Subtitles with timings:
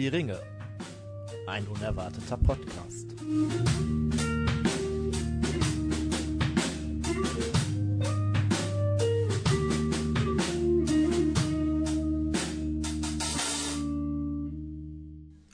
[0.00, 0.40] Die Ringe.
[1.46, 3.14] Ein unerwarteter Podcast.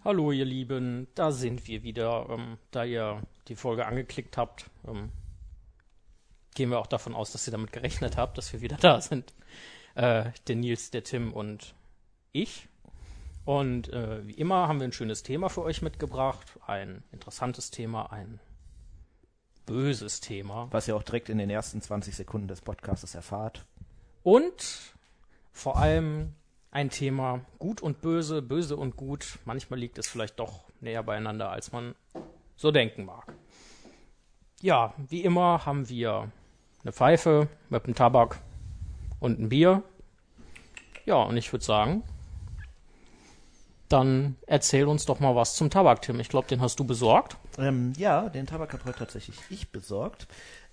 [0.04, 2.28] Hallo ihr Lieben, da sind wir wieder.
[2.30, 5.10] Ähm, da ihr die Folge angeklickt habt, ähm,
[6.54, 9.34] gehen wir auch davon aus, dass ihr damit gerechnet habt, dass wir wieder da sind.
[9.96, 11.74] Äh, der Nils, der Tim und
[12.30, 12.68] ich.
[13.46, 16.58] Und äh, wie immer haben wir ein schönes Thema für euch mitgebracht.
[16.66, 18.40] Ein interessantes Thema, ein
[19.66, 20.66] böses Thema.
[20.72, 23.64] Was ihr auch direkt in den ersten 20 Sekunden des Podcasts erfahrt.
[24.24, 24.92] Und
[25.52, 26.34] vor allem
[26.72, 29.38] ein Thema gut und böse, böse und gut.
[29.44, 31.94] Manchmal liegt es vielleicht doch näher beieinander, als man
[32.56, 33.32] so denken mag.
[34.60, 36.32] Ja, wie immer haben wir
[36.82, 38.40] eine Pfeife mit einem Tabak
[39.20, 39.84] und ein Bier.
[41.04, 42.02] Ja, und ich würde sagen,
[43.88, 46.20] dann erzähl uns doch mal was zum Tabak, Tim.
[46.20, 47.36] Ich glaube, den hast du besorgt.
[47.58, 50.26] Ähm, ja, den Tabak habe heute tatsächlich ich besorgt.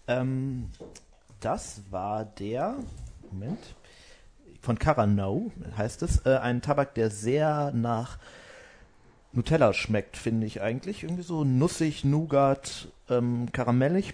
[0.07, 0.69] Ähm,
[1.39, 2.75] das war der,
[3.31, 3.59] Moment,
[4.61, 6.25] von Carano heißt es.
[6.25, 8.17] Äh, ein Tabak, der sehr nach
[9.33, 11.03] Nutella schmeckt, finde ich eigentlich.
[11.03, 14.13] Irgendwie so nussig, Nougat, ähm, karamellig.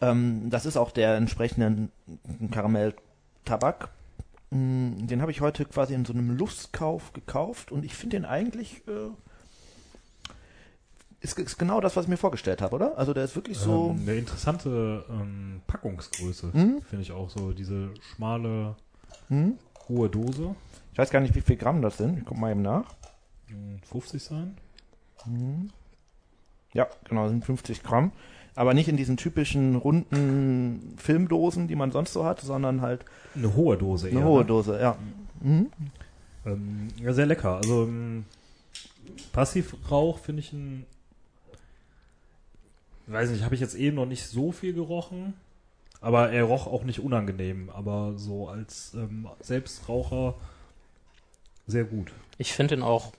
[0.00, 1.88] Ähm, das ist auch der entsprechende
[2.50, 3.88] Karamell-Tabak.
[4.50, 8.24] Mm, Den habe ich heute quasi in so einem Lustkauf gekauft und ich finde den
[8.24, 9.10] eigentlich äh,
[11.20, 12.96] ist, ist genau das, was ich mir vorgestellt habe, oder?
[12.98, 13.90] Also der ist wirklich so.
[13.90, 16.82] Ähm, eine interessante ähm, Packungsgröße, Hm?
[16.82, 17.52] finde ich auch so.
[17.52, 18.76] Diese schmale,
[19.28, 19.58] Hm?
[19.88, 20.54] hohe Dose.
[20.92, 22.18] Ich weiß gar nicht, wie viel Gramm das sind.
[22.18, 22.84] Ich guck mal eben nach.
[23.48, 24.56] Hm, 50 sein.
[26.72, 28.12] Ja, genau, das sind 50 Gramm.
[28.56, 33.54] Aber nicht in diesen typischen runden Filmdosen, die man sonst so hat, sondern halt Eine
[33.54, 34.24] hohe Dose eine eher.
[34.24, 34.46] hohe ne?
[34.46, 34.96] Dose, ja.
[35.40, 35.70] Mhm.
[36.46, 37.56] Ähm, ja, sehr lecker.
[37.56, 38.24] Also ähm,
[39.32, 40.86] Passivrauch finde ich ein.
[43.06, 45.34] Weiß nicht, habe ich jetzt eben noch nicht so viel gerochen.
[46.00, 47.70] Aber er roch auch nicht unangenehm.
[47.70, 50.34] Aber so als ähm, Selbstraucher
[51.66, 52.12] sehr gut.
[52.38, 53.12] Ich finde ihn auch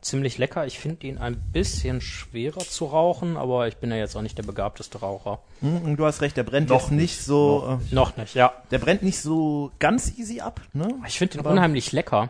[0.00, 0.66] ziemlich lecker.
[0.66, 4.38] Ich finde ihn ein bisschen schwerer zu rauchen, aber ich bin ja jetzt auch nicht
[4.38, 5.40] der begabteste Raucher.
[5.60, 8.16] Mhm, Und du hast recht, der brennt Noch jetzt nicht nicht, so, noch äh, Noch
[8.16, 8.52] nicht, ja.
[8.70, 10.94] der brennt nicht so ganz easy ab, ne?
[11.06, 12.28] Ich finde ihn unheimlich lecker.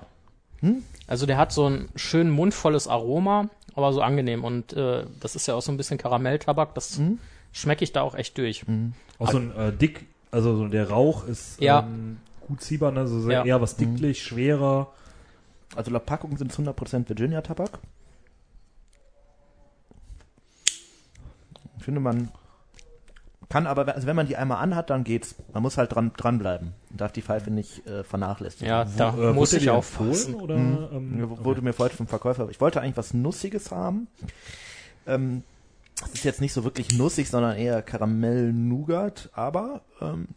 [0.61, 0.83] Hm?
[1.07, 4.45] Also der hat so ein schön mundvolles Aroma, aber so angenehm.
[4.45, 6.75] Und äh, das ist ja auch so ein bisschen Karamelltabak.
[6.75, 7.19] Das Hm?
[7.53, 8.65] schmecke ich da auch echt durch.
[9.19, 11.81] Auch so ein äh, dick, also so der Rauch ist Ja.
[11.81, 13.07] ähm, gut ziehbar, ne?
[13.07, 13.45] so sehr, Ja.
[13.45, 14.89] eher was dicklich, schwerer.
[15.77, 17.79] Also laut Packung sind es 100% Virginia-Tabak.
[21.79, 22.31] Ich finde, man
[23.49, 25.35] kann aber, also wenn man die einmal anhat, dann geht's.
[25.55, 26.75] Man muss halt dran, dranbleiben.
[26.91, 28.69] Man darf die Pfeife nicht äh, vernachlässigen.
[28.69, 30.35] Ja, da Äh, muss ich aufpassen.
[30.35, 30.89] empfohlen, Oder, Mhm.
[30.93, 32.49] ähm, Mir Wurde mir vorher vom Verkäufer.
[32.51, 34.09] Ich wollte eigentlich was Nussiges haben.
[35.07, 35.45] Ähm,
[36.05, 40.29] es ist jetzt nicht so wirklich nussig, sondern eher Karamell-Nougat, aber ähm,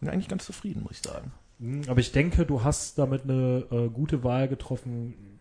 [0.00, 1.32] bin eigentlich ganz zufrieden, muss ich sagen.
[1.62, 5.38] Mhm, Aber ich denke, du hast damit eine äh, gute Wahl getroffen,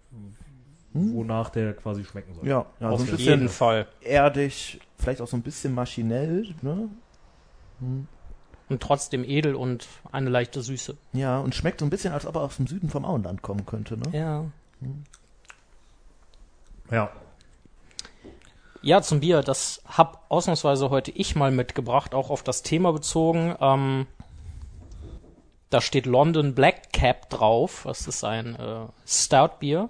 [0.93, 2.47] wonach der quasi schmecken soll.
[2.47, 3.87] Ja, ja Auf so jeden Fall.
[4.01, 6.89] erdig, vielleicht auch so ein bisschen maschinell, ne?
[8.69, 10.95] Und trotzdem edel und eine leichte Süße.
[11.13, 13.65] Ja, und schmeckt so ein bisschen, als ob er aus dem Süden vom Auenland kommen
[13.65, 14.05] könnte, ne?
[14.11, 14.45] Ja.
[16.91, 17.09] Ja.
[18.83, 19.41] Ja, zum Bier.
[19.41, 23.55] Das hab ausnahmsweise heute ich mal mitgebracht, auch auf das Thema bezogen.
[23.59, 24.07] Ähm,
[25.71, 27.83] da steht London Black Cap drauf.
[27.85, 29.89] Das ist ein äh, Stout-Bier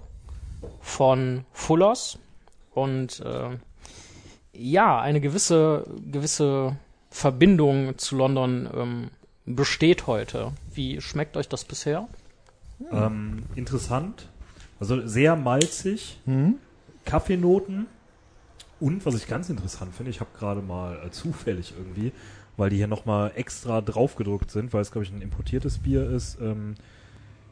[0.80, 2.18] von Fullers.
[2.72, 3.58] Und äh,
[4.54, 6.76] ja, eine gewisse, gewisse
[7.10, 9.10] Verbindung zu London ähm,
[9.44, 10.52] besteht heute.
[10.72, 12.08] Wie schmeckt euch das bisher?
[12.90, 14.28] Ähm, interessant.
[14.78, 16.18] Also sehr malzig.
[16.26, 16.54] Hm?
[17.04, 17.86] Kaffeenoten.
[18.78, 22.12] Und was ich ganz interessant finde, ich habe gerade mal äh, zufällig irgendwie,
[22.56, 26.38] weil die hier nochmal extra draufgedruckt sind, weil es, glaube ich, ein importiertes Bier ist,
[26.40, 26.74] ähm,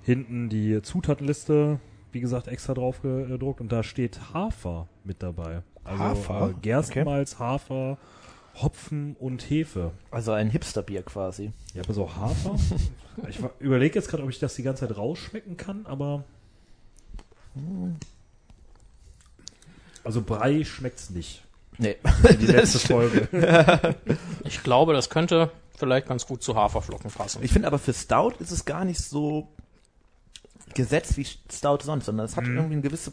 [0.02, 1.80] hinten die Zutatenliste,
[2.12, 5.62] wie gesagt, extra draufgedruckt und da steht Hafer mit dabei.
[5.84, 6.50] Also Hafer?
[6.50, 7.98] Äh, Gerstenmalz, Hafer,
[8.56, 9.92] Hopfen und Hefe.
[10.10, 11.52] Also ein Hipsterbier quasi.
[11.74, 12.56] Ja, aber so Hafer?
[13.28, 16.24] ich überlege jetzt gerade, ob ich das die ganze Zeit rausschmecken kann, aber.
[20.04, 21.42] Also Brei schmeckt's nicht.
[21.80, 21.96] Nee.
[22.40, 23.28] Die letzte Folge.
[24.44, 27.42] Ich glaube, das könnte vielleicht ganz gut zu Haferflocken passen.
[27.42, 29.48] Ich finde aber für Stout ist es gar nicht so
[30.74, 32.56] gesetzt wie Stout sonst, sondern es hat Mhm.
[32.56, 33.12] irgendwie eine gewisse,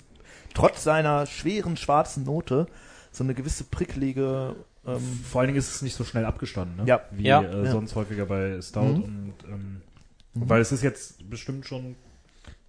[0.53, 2.67] trotz seiner schweren schwarzen Note,
[3.11, 4.55] so eine gewisse prickelige,
[4.85, 4.99] ähm,
[5.29, 6.83] Vor allen Dingen ist es nicht so schnell abgestanden, ne?
[6.85, 7.01] Ja.
[7.11, 7.41] Wie Ja.
[7.41, 7.71] Äh, Ja.
[7.71, 9.03] sonst häufiger bei Stout Mhm.
[9.03, 9.81] und ähm,
[10.33, 11.95] weil es ist jetzt bestimmt schon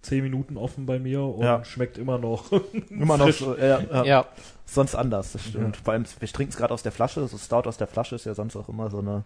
[0.01, 1.63] zehn Minuten offen bei mir und Ja.
[1.65, 2.51] schmeckt immer noch.
[2.89, 4.03] Immer noch so, ja, ja.
[4.05, 4.25] Ja,
[4.65, 5.77] sonst anders, das stimmt.
[5.77, 8.25] Vor allem, wir trinken es gerade aus der Flasche, so Stout aus der Flasche ist
[8.25, 9.23] ja sonst auch immer so eine,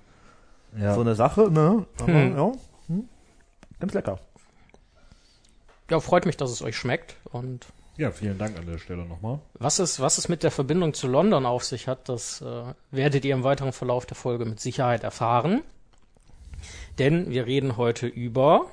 [0.78, 0.94] ja.
[0.96, 1.86] so eine Sache, ne?
[2.00, 2.36] Aber, Hm.
[2.36, 2.52] ja,
[2.88, 3.10] hm.
[3.80, 4.20] ganz lecker.
[5.90, 7.16] ja, freut mich, dass es euch schmeckt.
[7.32, 7.68] Und
[7.98, 9.40] ja, vielen Dank an der Stelle nochmal.
[9.54, 13.24] was es, was es mit der Verbindung zu London auf sich hat, das äh, werdet
[13.26, 15.62] ihr im weiteren Verlauf der Folge mit Sicherheit erfahren.
[16.98, 18.66] Denn wir reden heute über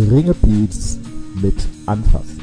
[0.00, 0.98] Ringebeats
[1.34, 2.38] mit anfassen.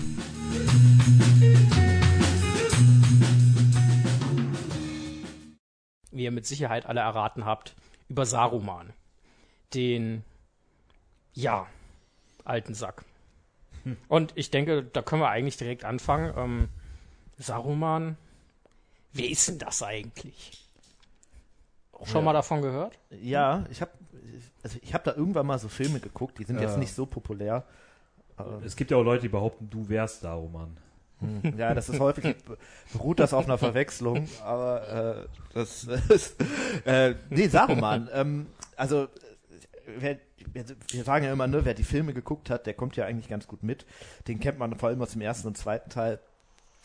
[6.16, 7.76] wie ihr mit Sicherheit alle erraten habt,
[8.08, 8.94] über Saruman.
[9.74, 10.24] Den,
[11.34, 11.68] ja,
[12.46, 13.04] alten Sack.
[14.08, 16.34] Und ich denke, da können wir eigentlich direkt anfangen.
[16.38, 16.70] Ähm,
[17.38, 18.18] Saruman,
[19.12, 20.66] wer ist denn das eigentlich?
[22.04, 22.26] Schon ja.
[22.26, 22.98] mal davon gehört?
[23.10, 23.92] Ja, ich habe
[24.64, 26.78] also ich habe da irgendwann mal so Filme geguckt, die sind jetzt Ja.
[26.80, 27.64] nicht so populär.
[28.38, 30.78] Aber, Es gibt ja auch Leute, die behaupten, du wärst Daruman.
[31.20, 32.36] hm, ja, das ist häufig
[32.94, 36.36] beruht das auf einer Verwechslung, aber äh, das ist
[36.86, 38.10] äh, nee, Saruman.
[38.14, 39.08] ähm, also
[39.98, 40.18] wer,
[40.92, 43.48] wir sagen ja immer, ne, wer die Filme geguckt hat, der kommt ja eigentlich ganz
[43.48, 43.86] gut mit.
[44.28, 46.20] Den kennt man vor allem aus dem ersten und zweiten Teil.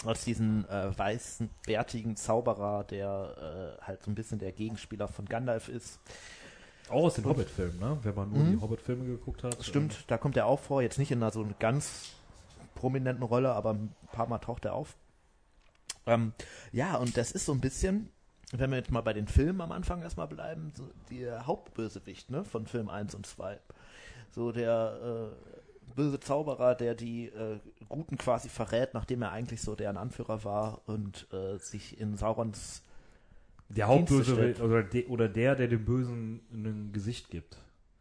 [0.07, 5.27] Aus diesen äh, weißen, bärtigen Zauberer, der äh, halt so ein bisschen der Gegenspieler von
[5.27, 5.99] Gandalf ist.
[6.91, 7.99] Auch aus den Hobbit-Filmen, ne?
[8.03, 8.57] Wenn man nur Mhm.
[8.57, 9.65] die Hobbit-Filme geguckt hat.
[9.65, 10.83] Stimmt, da kommt er auch vor.
[10.83, 12.13] Jetzt nicht in einer so einer ganz
[12.75, 14.97] prominenten Rolle, aber ein paar Mal taucht er auf.
[16.07, 16.33] Ähm,
[16.73, 18.09] ja, und das ist so ein bisschen,
[18.53, 22.45] wenn wir jetzt mal bei den Filmen am Anfang erstmal bleiben, so der Hauptbösewicht ne,
[22.45, 23.59] von Film 1 und 2.
[24.31, 27.59] So der äh, böse Zauberer, der die äh,
[27.89, 32.83] Guten quasi verrät, nachdem er eigentlich so deren Anführer war und äh, sich in Saurons
[33.71, 37.57] Der Hauptböse oder, de, oder der, der dem Bösen ein Gesicht gibt.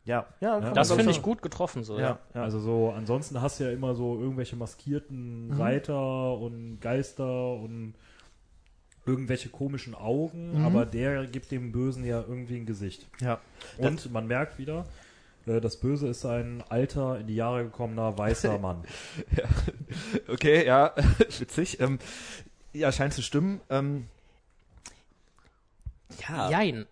[0.05, 2.19] Ja, ja, Ja, Das also finde ich gut getroffen, so, Ja, ja.
[2.33, 2.43] ja.
[2.43, 5.61] Also so, ansonsten hast du ja immer so irgendwelche maskierten Mhm.
[5.61, 7.93] Reiter und Geister und
[9.05, 10.65] irgendwelche komischen Augen, Mhm.
[10.65, 13.07] aber der gibt dem Bösen ja irgendwie ein Gesicht.
[13.21, 13.39] ja.
[13.77, 14.85] Und man merkt wieder,
[15.45, 18.83] äh, das Böse ist ein alter, in die Jahre gekommener, weißer Mann.
[20.27, 20.93] Okay, ja,
[21.39, 21.79] witzig.
[21.79, 21.99] Ähm,
[22.73, 23.61] ja, scheint zu stimmen.
[23.69, 24.05] Ähm,
[26.27, 26.87] ja, Jein.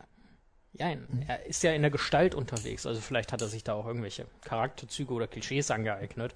[0.73, 1.07] Jein.
[1.27, 4.25] Er ist ja in der Gestalt unterwegs, also vielleicht hat er sich da auch irgendwelche
[4.41, 6.35] Charakterzüge oder Klischees angeeignet.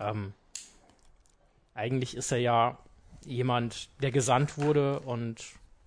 [0.00, 0.32] Ähm,
[1.74, 2.78] eigentlich ist er ja
[3.24, 5.44] jemand, der gesandt wurde und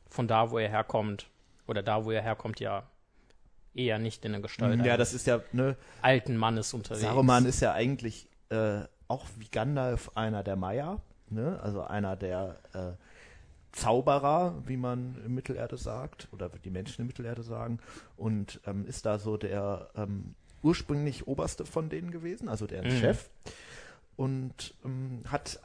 [0.10, 1.28] von da, wo er herkommt,
[1.68, 2.84] oder da, wo er herkommt, ja
[3.74, 7.02] eher nicht in der Gestalt ja, das ist ja, ne, alten Mannes unterwegs.
[7.02, 12.60] Saruman ist ja eigentlich äh, auch wie Gandalf einer der Maya, ne, also einer der
[12.74, 12.92] äh,
[13.76, 17.80] Zauberer, wie man in Mittelerde sagt, oder wie die Menschen in Mittelerde sagen,
[18.16, 22.92] und ähm, ist da so der ähm, ursprünglich Oberste von denen gewesen, also der Mhm.
[22.92, 23.30] Chef,
[24.16, 25.60] und ähm, hat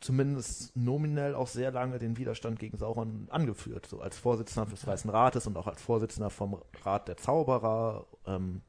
[0.00, 5.10] zumindest nominell auch sehr lange den Widerstand gegen Sauron angeführt, so als Vorsitzender des Weißen
[5.10, 8.06] Rates und auch als Vorsitzender vom Rat der Zauberer.
[8.26, 8.62] Ähm,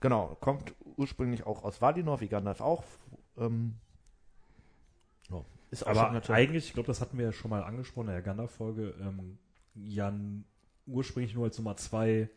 [0.00, 2.84] genau, kommt ursprünglich auch aus Valinor, wie Gandalf auch.
[3.36, 3.74] Ähm,
[5.82, 8.94] ist Aber eigentlich, ich glaube, das hatten wir ja schon mal angesprochen in der Gandalf-Folge,
[9.00, 9.38] ähm,
[9.74, 10.44] Jan
[10.86, 12.28] ursprünglich nur als Nummer zwei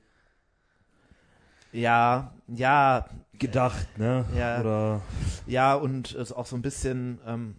[1.71, 4.25] ja, ja, gedacht, ne?
[4.35, 4.59] Ja.
[4.59, 5.01] Oder
[5.45, 7.55] Ja, und es ist auch so ein bisschen, ähm,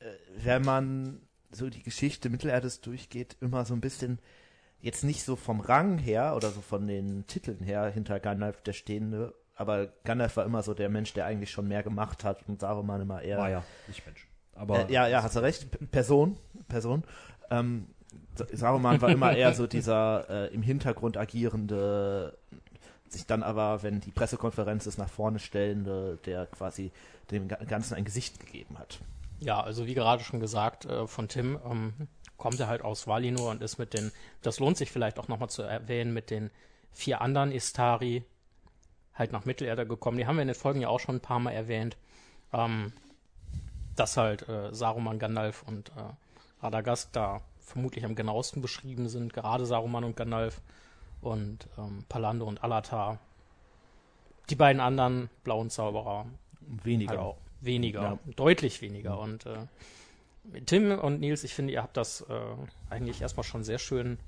[0.00, 0.04] äh,
[0.36, 4.18] wenn man so die Geschichte Mittelerdes durchgeht, immer so ein bisschen,
[4.80, 8.72] jetzt nicht so vom Rang her oder so von den Titeln her hinter Gandalf der
[8.72, 12.60] Stehende, aber Gandalf war immer so der Mensch, der eigentlich schon mehr gemacht hat und
[12.60, 13.38] Saruman immer eher.
[13.38, 14.26] war ja nicht Mensch.
[14.60, 15.66] Aber Äh, ja, ja, hast du recht.
[15.90, 16.36] Person,
[16.68, 17.02] Person.
[17.50, 17.86] Ähm,
[18.52, 22.36] Saruman war immer eher so dieser äh, im Hintergrund agierende,
[23.08, 26.92] sich dann aber, wenn die Pressekonferenz ist, nach vorne stellende, der quasi
[27.30, 29.00] dem Ga- Ganzen ein Gesicht gegeben hat.
[29.40, 31.92] Ja, also wie gerade schon gesagt äh, von Tim, ähm,
[32.36, 34.12] kommt er halt aus Valinor und ist mit den,
[34.42, 36.50] das lohnt sich vielleicht auch nochmal zu erwähnen, mit den
[36.92, 38.24] vier anderen Istari
[39.14, 40.18] halt nach Mittelerde gekommen.
[40.18, 41.96] Die haben wir in den Folgen ja auch schon ein paar Mal erwähnt.
[42.52, 42.92] Ähm,
[43.96, 49.66] dass halt äh, Saruman, Gandalf und äh, Radagast da vermutlich am genauesten beschrieben sind, gerade
[49.66, 50.60] Saruman und Gandalf
[51.20, 53.18] und ähm, Palando und Alatar.
[54.48, 56.26] Die beiden anderen blauen Zauberer
[56.60, 57.10] Weniger.
[57.10, 58.18] Halt auch weniger, Ja.
[58.36, 59.18] deutlich weniger.
[59.18, 59.66] Und äh,
[60.66, 62.40] Tim und Nils, ich finde, ihr habt das äh,
[62.88, 64.18] eigentlich erstmal schon sehr schön,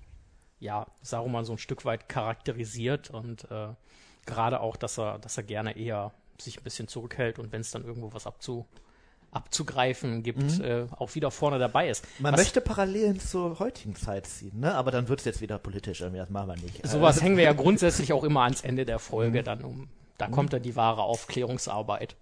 [0.61, 3.69] ja, Saruman so ein Stück weit charakterisiert und äh,
[4.27, 7.71] gerade auch, dass er, dass er gerne eher sich ein bisschen zurückhält und wenn es
[7.71, 8.67] dann irgendwo was abzu,
[9.33, 12.05] abzugreifen gibt, äh, auch wieder vorne dabei ist.
[12.19, 14.75] Man Was- möchte Parallelen zur heutigen Zeit ziehen, ne?
[14.75, 16.01] aber dann wird es jetzt wieder politisch.
[16.03, 16.87] irgendwie, Das machen wir nicht.
[16.87, 19.89] Sowas hängen wir ja grundsätzlich auch immer ans Ende der Folge dann um.
[20.19, 22.15] Da kommt dann die wahre Aufklärungsarbeit.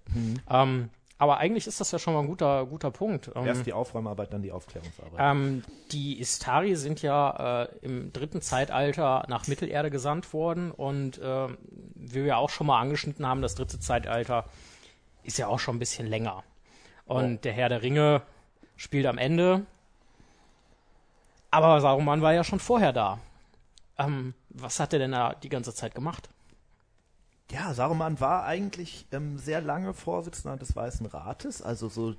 [0.48, 0.88] Ähm,
[1.18, 3.30] aber eigentlich ist das ja schon mal ein guter, guter Punkt.
[3.34, 5.18] Ähm, Erst die Aufräumarbeit, dann die Aufklärungsarbeit.
[5.18, 5.62] ähm,
[5.92, 11.58] die Istari sind ja äh, im dritten Zeitalter nach Mittelerde gesandt worden und ähm,
[11.94, 14.46] wie wir auch schon mal angeschnitten haben, das dritte Zeitalter
[15.22, 16.42] ist ja auch schon ein bisschen länger.
[17.14, 18.22] Und der Herr der Ringe
[18.76, 19.66] spielt am Ende.
[21.50, 23.18] Aber Saruman war ja schon vorher da.
[23.98, 26.28] Ähm, was hat er denn da die ganze Zeit gemacht?
[27.50, 32.14] Ja, Saruman war eigentlich ähm, sehr lange Vorsitzender des Weißen Rates, also so,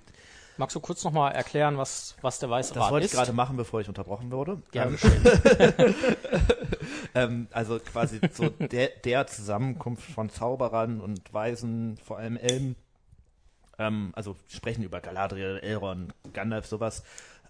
[0.57, 3.17] Magst du kurz nochmal erklären, was, was der Weiße das Rat wollte ich ist?
[3.17, 4.61] gerade machen, bevor ich unterbrochen wurde.
[4.71, 5.95] Gerne Ähm,
[7.15, 12.75] ähm, also quasi so der, der Zusammenkunft von Zauberern und Weisen, vor allem Elben,
[13.81, 17.03] ähm, also sprechen über Galadriel, Elrond, Gandalf, sowas.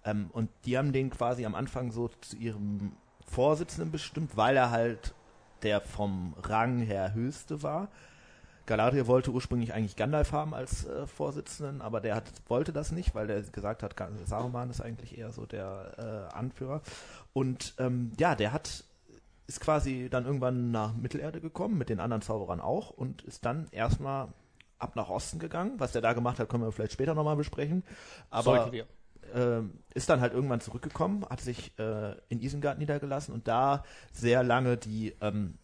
[0.06, 2.94] Ähm, und die haben den quasi am Anfang so zu ihrem
[3.28, 5.14] Vorsitzenden bestimmt, weil er halt
[5.62, 7.90] der vom Rang her höchste war.
[8.66, 13.14] Galadriel wollte ursprünglich eigentlich Gandalf haben als äh, Vorsitzenden, aber der hat, wollte das nicht,
[13.14, 13.96] weil der gesagt hat,
[14.26, 16.82] Saruman ist eigentlich eher so der äh, Anführer.
[17.34, 18.86] Und ähm, ja, der hat
[19.48, 23.68] ist quasi dann irgendwann nach Mittelerde gekommen, mit den anderen Zauberern auch, und ist dann
[23.72, 24.30] erstmal
[24.82, 25.80] ab nach Osten gegangen.
[25.80, 27.84] Was der da gemacht hat, können wir vielleicht später nochmal besprechen.
[28.30, 28.72] Aber
[29.34, 34.44] ähm, ist dann halt irgendwann zurückgekommen, hat sich äh, in Isengard niedergelassen und da sehr
[34.44, 35.58] lange die, ähm,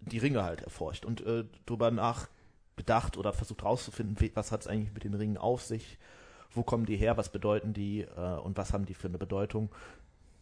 [0.00, 4.92] die Ringe halt erforscht und äh, drüber nachgedacht oder versucht rauszufinden, was hat es eigentlich
[4.92, 5.98] mit den Ringen auf sich,
[6.50, 9.70] wo kommen die her, was bedeuten die äh, und was haben die für eine Bedeutung.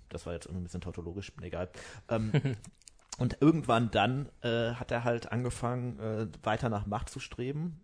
[0.08, 1.68] Das war jetzt irgendwie ein bisschen tautologisch, egal.
[2.08, 2.30] Ähm,
[3.18, 7.80] und irgendwann dann äh, hat er halt angefangen, äh, weiter nach Macht zu streben.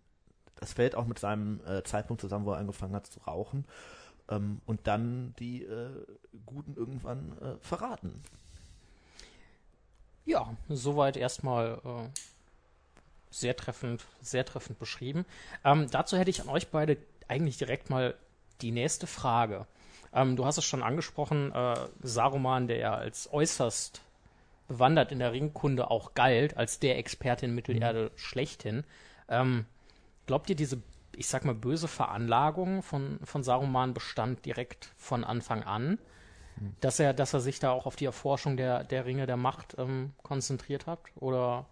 [0.63, 3.65] Das fällt auch mit seinem äh, Zeitpunkt zusammen, wo er angefangen hat zu rauchen.
[4.29, 5.89] Ähm, und dann die äh,
[6.45, 8.23] Guten irgendwann äh, verraten.
[10.23, 12.19] Ja, soweit erstmal äh,
[13.29, 15.25] sehr treffend, sehr treffend beschrieben.
[15.65, 16.95] Ähm, dazu hätte ich an euch beide
[17.27, 18.15] eigentlich direkt mal
[18.61, 19.67] die nächste Frage.
[20.13, 23.99] Ähm, du hast es schon angesprochen, äh, Saruman, der ja als äußerst
[24.69, 28.85] bewandert in der Ringkunde auch galt, als der Experte in Mittelerde schlechthin.
[29.27, 29.65] Ähm,
[30.25, 30.81] glaubt ihr, diese,
[31.15, 35.99] ich sag mal, böse Veranlagung von, von Saruman bestand direkt von Anfang an?
[36.81, 39.75] dass er, dass er sich da auch auf die Erforschung der, der Ringe der Macht
[39.77, 40.99] ähm, konzentriert hat?
[41.15, 41.65] Oder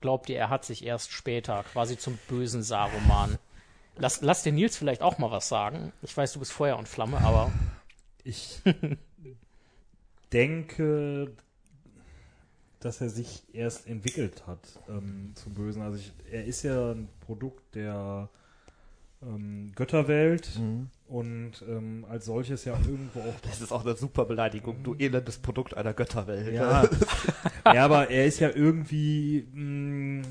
[0.00, 3.38] glaubt ihr, er hat sich erst später quasi zum bösen Saruman?
[3.96, 5.92] Lass, lass den Nils vielleicht auch mal was sagen.
[6.02, 7.52] Ich weiß, du bist Feuer und Flamme, aber
[8.24, 8.62] Ich
[10.32, 11.36] denke,
[12.84, 15.80] dass er sich erst entwickelt hat ähm, zum Bösen.
[15.82, 18.28] Also ich, er ist ja ein Produkt der
[19.22, 20.60] ähm, Götterwelt
[21.08, 25.38] und ähm, als solches ja irgendwo auch Das ist auch eine super Beleidigung, du elendes
[25.38, 26.52] Produkt einer Götterwelt.
[26.54, 26.84] Ja,
[27.72, 30.26] ja, aber er ist ja irgendwie mh,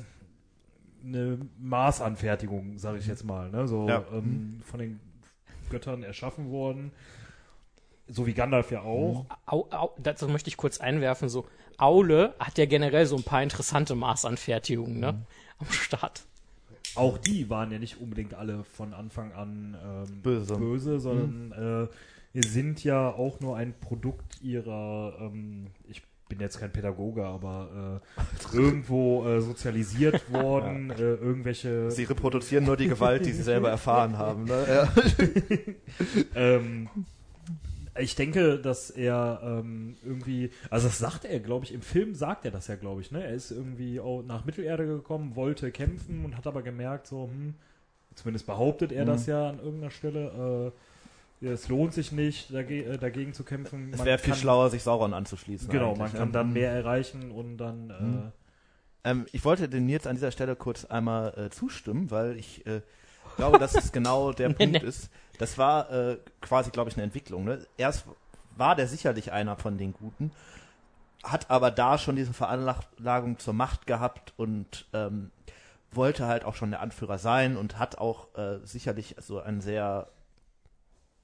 [1.04, 3.66] eine Maßanfertigung, sage ich jetzt mal, ne?
[3.66, 4.04] So Ja.
[4.12, 5.00] ähm, von den
[5.70, 6.92] Göttern erschaffen worden,
[8.06, 9.26] so wie Gandalf ja auch.
[9.46, 11.46] au, au, dazu möchte ich kurz einwerfen, so
[11.78, 15.24] Aule hat ja generell so ein paar interessante Maßanfertigungen ne?
[15.58, 16.24] am Start.
[16.94, 20.56] Auch die waren ja nicht unbedingt alle von Anfang an ähm, Böse.
[20.56, 21.88] böse, sondern
[22.34, 28.00] äh, sind ja auch nur ein Produkt ihrer, ähm, ich bin jetzt kein Pädagoge, aber
[28.54, 33.70] äh, irgendwo äh, sozialisiert worden, äh, irgendwelche Sie reproduzieren nur die Gewalt, die sie selber
[33.70, 34.44] erfahren haben.
[34.44, 34.64] Ne?
[34.74, 34.88] Ja.
[36.34, 36.88] Ähm,
[37.98, 42.44] ich denke, dass er ähm, irgendwie, also das sagt er, glaube ich, im Film sagt
[42.44, 43.24] er das ja, glaube ich, ne?
[43.24, 47.54] Er ist irgendwie nach Mittelerde gekommen, wollte kämpfen und hat aber gemerkt, so, hm,
[48.14, 50.72] zumindest behauptet er das ja an irgendeiner Stelle,
[51.40, 53.92] äh, es lohnt sich nicht, dage äh, dagegen zu kämpfen.
[53.92, 55.68] Es wäre viel schlauer, sich Sauron anzuschließen.
[55.68, 56.18] Genau, man ne?
[56.18, 60.56] kann dann mehr erreichen und dann, äh, Ähm, ich wollte den Nils an dieser Stelle
[60.56, 62.80] kurz einmal äh, zustimmen, weil ich äh,
[63.36, 65.10] glaube, dass es genau der Punkt ist.
[65.38, 67.44] Das war äh, quasi, glaube ich, eine Entwicklung.
[67.44, 67.66] Ne?
[67.76, 68.04] Erst
[68.56, 70.30] war der sicherlich einer von den Guten,
[71.22, 75.30] hat aber da schon diese Veranlagung zur Macht gehabt und ähm,
[75.90, 80.08] wollte halt auch schon der Anführer sein und hat auch äh, sicherlich so ein sehr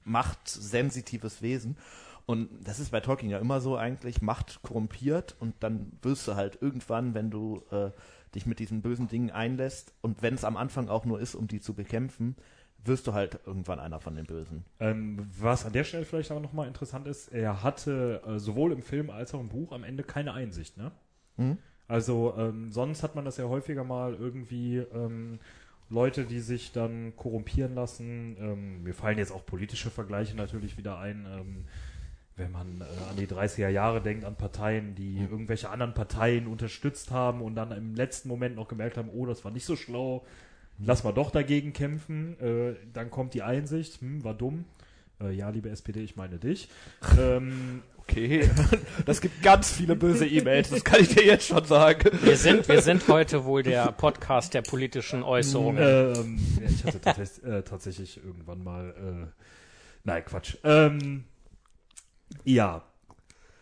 [0.03, 1.77] machtsensitives Wesen.
[2.25, 6.35] Und das ist bei Tolkien ja immer so eigentlich, Macht korrumpiert und dann wirst du
[6.35, 7.91] halt irgendwann, wenn du äh,
[8.35, 11.47] dich mit diesen bösen Dingen einlässt und wenn es am Anfang auch nur ist, um
[11.47, 12.35] die zu bekämpfen,
[12.83, 14.65] wirst du halt irgendwann einer von den Bösen.
[14.79, 18.81] Ähm, was an der Stelle vielleicht aber nochmal interessant ist, er hatte äh, sowohl im
[18.81, 20.91] Film als auch im Buch am Ende keine Einsicht, ne?
[21.37, 21.57] Mhm.
[21.87, 25.39] Also ähm, sonst hat man das ja häufiger mal irgendwie ähm,
[25.89, 28.37] Leute, die sich dann korrumpieren lassen.
[28.39, 31.65] Ähm, mir fallen jetzt auch politische Vergleiche natürlich wieder ein.
[32.37, 37.11] Wenn man äh, an die 30er Jahre denkt, an Parteien, die irgendwelche anderen Parteien unterstützt
[37.11, 40.25] haben und dann im letzten Moment noch gemerkt haben, oh, das war nicht so schlau,
[40.79, 42.39] lass mal doch dagegen kämpfen.
[42.39, 44.65] Äh, dann kommt die Einsicht, hm, war dumm.
[45.21, 46.69] Äh, ja, liebe SPD, ich meine dich.
[47.19, 48.49] ähm, Okay,
[49.05, 52.09] das gibt ganz viele böse E-Mails, das kann ich dir jetzt schon sagen.
[52.23, 55.81] Wir sind, wir sind heute wohl der Podcast der politischen Äußerungen.
[55.81, 59.43] ähm, ja, ich hatte tatsächlich, äh, tatsächlich irgendwann mal, äh,
[60.03, 60.57] nein, Quatsch.
[60.63, 61.23] Ähm,
[62.43, 62.83] ja,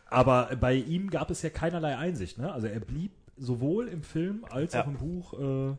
[0.06, 2.52] aber bei ihm gab es ja keinerlei Einsicht, ne?
[2.52, 4.84] Also er blieb sowohl im Film als Ja.
[4.84, 5.76] auch im Buch äh,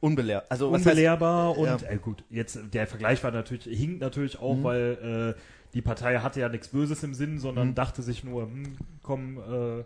[0.00, 1.76] Unbelehr also, was heißt- unbelehrbar und Ja.
[1.88, 5.40] äh, gut, jetzt der Vergleich war natürlich, hinkt natürlich auch, weil äh,
[5.74, 7.74] die Partei hatte ja nichts Böses im Sinn, sondern Mhm.
[7.76, 9.84] dachte sich nur, hm, komm, äh,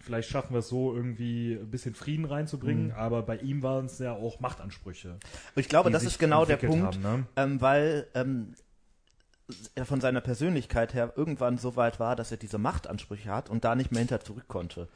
[0.00, 2.92] vielleicht schaffen wir es so, irgendwie ein bisschen Frieden reinzubringen, Mhm.
[2.94, 5.18] aber bei ihm waren es ja auch Machtansprüche.
[5.54, 7.26] ich glaube, das ist genau der Punkt, haben, ne?
[7.36, 8.54] ähm, weil ähm,
[9.84, 13.74] von seiner Persönlichkeit her irgendwann so weit war, dass er diese Machtansprüche hat und da
[13.74, 14.88] nicht mehr hinter zurück konnte.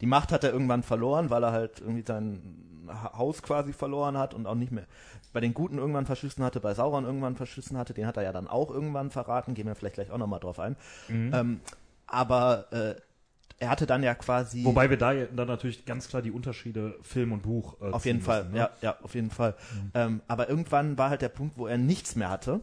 [0.00, 4.18] Die Macht hat er irgendwann verloren, weil er halt irgendwie sein Ha- Haus quasi verloren
[4.18, 4.84] hat und auch nicht mehr
[5.32, 8.32] bei den Guten irgendwann verschissen hatte, bei Sauron irgendwann verschissen hatte, den hat er ja
[8.32, 10.76] dann auch irgendwann verraten, gehen wir vielleicht gleich auch nochmal drauf ein.
[11.08, 11.30] Mhm.
[11.34, 11.60] Ähm,
[12.06, 12.94] aber äh,
[13.58, 16.96] er hatte dann ja quasi Wobei wir da ja dann natürlich ganz klar die Unterschiede
[17.02, 18.58] Film und Buch äh, Auf jeden Fall, müssen, ne?
[18.60, 19.54] ja, ja, auf jeden Fall.
[19.94, 22.60] Ähm, aber irgendwann war halt der Punkt, wo er nichts mehr hatte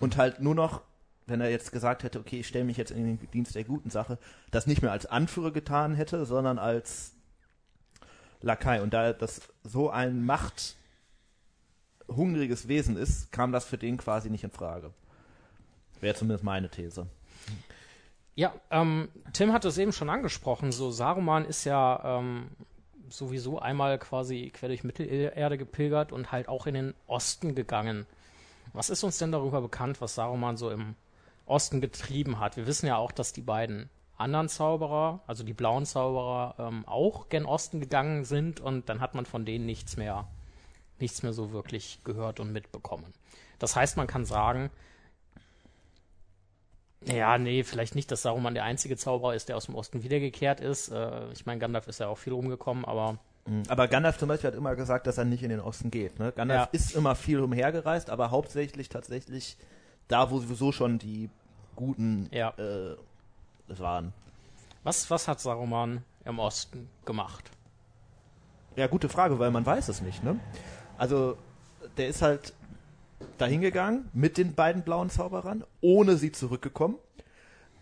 [0.00, 0.82] und halt nur noch,
[1.26, 3.90] wenn er jetzt gesagt hätte, okay, ich stelle mich jetzt in den Dienst der guten
[3.90, 4.18] Sache,
[4.50, 7.12] das nicht mehr als Anführer getan hätte, sondern als
[8.40, 8.82] Lakai.
[8.82, 14.50] Und da das so ein machthungriges Wesen ist, kam das für den quasi nicht in
[14.50, 14.92] Frage.
[16.00, 17.06] Wäre zumindest meine These.
[18.34, 20.72] Ja, ähm, Tim hat es eben schon angesprochen.
[20.72, 22.48] So, Saruman ist ja ähm,
[23.10, 28.06] sowieso einmal quasi quer durch Mittelerde gepilgert und halt auch in den Osten gegangen.
[28.72, 30.94] Was ist uns denn darüber bekannt, was Saruman so im
[31.46, 32.56] Osten getrieben hat?
[32.56, 37.28] Wir wissen ja auch, dass die beiden anderen Zauberer, also die blauen Zauberer, ähm, auch
[37.28, 40.28] gen Osten gegangen sind und dann hat man von denen nichts mehr,
[40.98, 43.12] nichts mehr so wirklich gehört und mitbekommen.
[43.58, 44.70] Das heißt, man kann sagen,
[47.06, 50.60] ja, nee, vielleicht nicht, dass Saruman der einzige Zauberer ist, der aus dem Osten wiedergekehrt
[50.60, 50.90] ist.
[50.90, 53.18] Äh, ich meine, Gandalf ist ja auch viel rumgekommen, aber
[53.68, 56.18] Aber Gandalf zum Beispiel hat immer gesagt, dass er nicht in den Osten geht.
[56.18, 56.30] Ne?
[56.32, 56.68] Gandalf Ja.
[56.72, 59.56] ist immer viel umhergereist, aber hauptsächlich tatsächlich
[60.08, 61.30] da, wo sowieso schon die
[61.76, 62.52] Guten Ja.
[62.58, 62.96] äh,
[63.78, 64.12] waren.
[64.82, 67.50] was, was hat Saruman im Osten gemacht?
[68.76, 70.22] Ja, gute Frage, weil man weiß es nicht.
[70.22, 70.38] Ne?
[70.98, 71.36] Also
[71.96, 72.52] der ist halt
[73.38, 76.96] dahin gegangen mit den beiden blauen Zauberern, ohne sie zurückgekommen.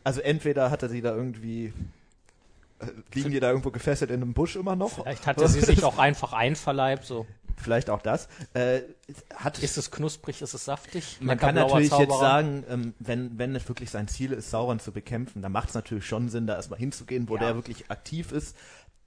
[0.05, 1.73] Also entweder hat er sie da irgendwie
[3.15, 4.91] liegen die da irgendwo gefesselt in einem Busch immer noch?
[5.03, 7.27] Vielleicht hat er sie sich auch einfach einverleibt, so.
[7.57, 8.29] Vielleicht auch das.
[8.55, 8.83] Äh,
[9.35, 11.19] hat Ist es knusprig, ist es saftig?
[11.21, 12.21] Man kann natürlich jetzt Zauberer.
[12.21, 15.75] sagen, ähm, wenn, wenn es wirklich sein Ziel ist, Sauron zu bekämpfen, dann macht es
[15.75, 17.41] natürlich schon Sinn, da erstmal hinzugehen, wo Ja.
[17.47, 18.57] der wirklich aktiv ist,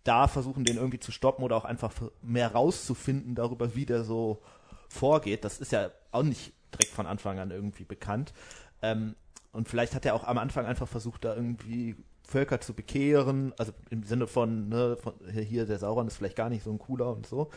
[0.04, 4.42] da versuchen, den irgendwie zu stoppen oder auch einfach mehr rauszufinden darüber, wie der so
[4.90, 5.46] vorgeht.
[5.46, 8.34] Das ist ja auch nicht direkt von Anfang an irgendwie bekannt.
[8.82, 9.16] Ähm,
[9.54, 11.96] und vielleicht hat er auch am Anfang einfach versucht, da irgendwie
[12.32, 16.50] Völker zu bekehren, also im Sinne von, ne, von hier, der Sauron ist vielleicht gar
[16.50, 17.50] nicht so ein cooler und so.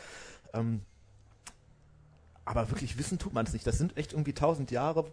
[0.52, 0.82] Ähm,
[2.44, 3.66] aber wirklich wissen tut man es nicht.
[3.66, 5.06] Das sind echt irgendwie tausend Jahre,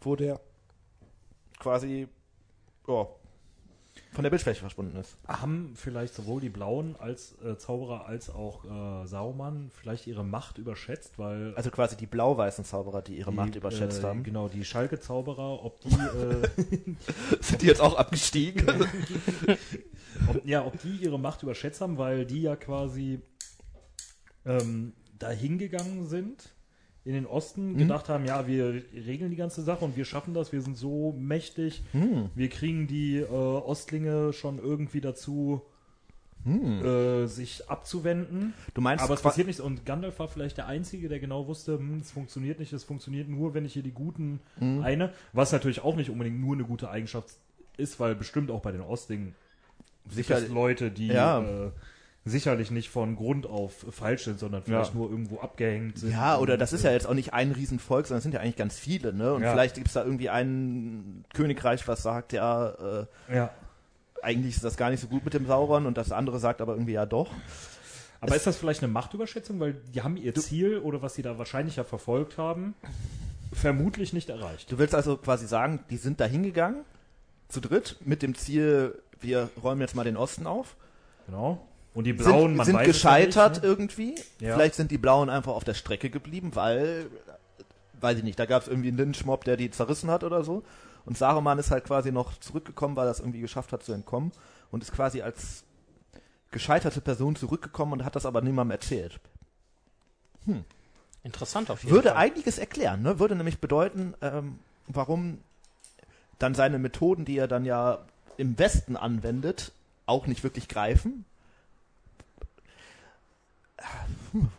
[0.00, 0.40] wo der
[1.58, 2.06] quasi
[2.86, 3.06] ja,
[4.12, 5.16] von der Bildfläche verschwunden ist.
[5.26, 10.58] Haben vielleicht sowohl die Blauen als äh, Zauberer als auch äh, Sauron vielleicht ihre Macht
[10.58, 14.22] überschätzt, weil Also quasi die blau-weißen Zauberer, die ihre die, Macht überschätzt äh, haben.
[14.22, 16.94] Genau, die Schalke-Zauberer, ob die, äh,
[17.40, 18.66] Sind die jetzt auch abgestiegen?
[20.28, 23.22] ob, ja, ob die ihre Macht überschätzt haben, weil die ja quasi
[24.44, 26.52] ähm, dahin gegangen sind
[27.04, 30.52] in den Osten, gedacht haben, ja, wir regeln die ganze Sache und wir schaffen das,
[30.52, 35.62] wir sind so mächtig, wir kriegen die äh, Ostlinge schon irgendwie dazu,
[36.46, 38.52] äh, sich abzuwenden.
[38.74, 39.60] Du meinst Aber es passiert nichts.
[39.60, 43.28] Und Gandalf war vielleicht der Einzige, der genau wusste, hm, es funktioniert nicht, es funktioniert
[43.28, 45.12] nur, wenn ich hier die Guten eine.
[45.32, 47.30] Was natürlich auch nicht unbedingt nur eine gute Eigenschaft
[47.76, 49.34] ist, weil bestimmt auch bei den Ostlingen
[50.08, 51.40] Sicher- sicher Leute, die Ja.
[51.40, 51.70] äh,
[52.24, 54.98] sicherlich nicht von Grund auf falsch sind, sondern vielleicht Ja.
[55.00, 56.12] nur irgendwo abgehängt sind.
[56.12, 58.56] Ja, oder das ist ja jetzt auch nicht ein Riesenvolk, sondern es sind ja eigentlich
[58.56, 59.34] ganz viele, ne?
[59.34, 59.50] Und Ja.
[59.52, 63.50] vielleicht gibt's da irgendwie ein Königreich, was sagt, ja, äh, äh, ja.
[64.22, 66.74] eigentlich ist das gar nicht so gut mit dem Sauron und das andere sagt aber
[66.74, 67.32] irgendwie ja doch.
[68.20, 71.22] Aber Es- ist das vielleicht eine Machtüberschätzung, weil die haben ihr Ziel oder was sie
[71.22, 72.74] da wahrscheinlich ja verfolgt haben,
[73.52, 74.70] vermutlich nicht erreicht.
[74.70, 76.84] Du willst also quasi sagen, die sind da hingegangen,
[77.48, 80.76] zu dritt, mit dem Ziel, wir räumen jetzt mal den Osten auf.
[81.26, 81.66] Genau.
[81.94, 83.68] Und die blauen, sind, man sind weiß es gescheitert nicht, ne?
[83.68, 84.14] irgendwie.
[84.40, 84.54] Ja.
[84.54, 87.06] Vielleicht sind die blauen einfach auf der Strecke geblieben, weil,
[88.00, 90.62] weiß ich nicht, da gab es irgendwie einen Lynchmob, der die zerrissen hat oder so.
[91.04, 94.32] Und Saruman ist halt quasi noch zurückgekommen, weil er es irgendwie geschafft hat zu entkommen
[94.70, 95.64] und ist quasi als
[96.50, 99.20] gescheiterte Person zurückgekommen und hat das aber niemandem erzählt.
[101.24, 102.18] Interessant auf jeden Würde Fall.
[102.18, 103.18] einiges erklären, ne?
[103.18, 105.38] Würde nämlich bedeuten, ähm, warum
[106.38, 107.98] dann seine Methoden, die er dann ja
[108.36, 109.72] im Westen anwendet,
[110.06, 111.24] auch nicht wirklich greifen.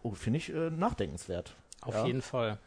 [0.04, 1.56] Oh, finde ich äh, nachdenkenswert.
[1.82, 2.06] Auf Ja.
[2.06, 2.58] jeden Fall.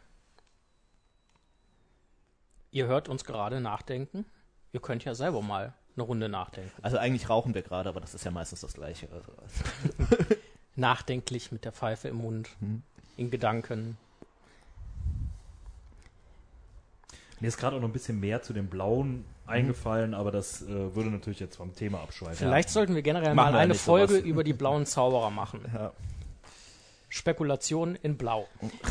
[2.71, 4.25] Ihr hört uns gerade nachdenken.
[4.73, 6.71] Ihr könnt ja selber mal eine Runde nachdenken.
[6.83, 9.07] Also eigentlich rauchen wir gerade, aber das ist ja meistens das Gleiche.
[9.11, 9.31] Also,
[10.75, 12.83] Nachdenklich mit der Pfeife im Mund, Hm.
[13.15, 13.97] in Gedanken.
[17.39, 20.95] Mir ist gerade auch noch ein bisschen mehr zu den blauen eingefallen, aber das äh,
[20.95, 22.35] würde natürlich jetzt vom Thema abschweifen.
[22.35, 24.25] Vielleicht sollten wir generell Machen mal wir ja eine Folge sowas.
[24.25, 25.61] über die blauen Zauberer machen.
[25.73, 25.93] ja.
[27.17, 28.47] Spekulation in Blau.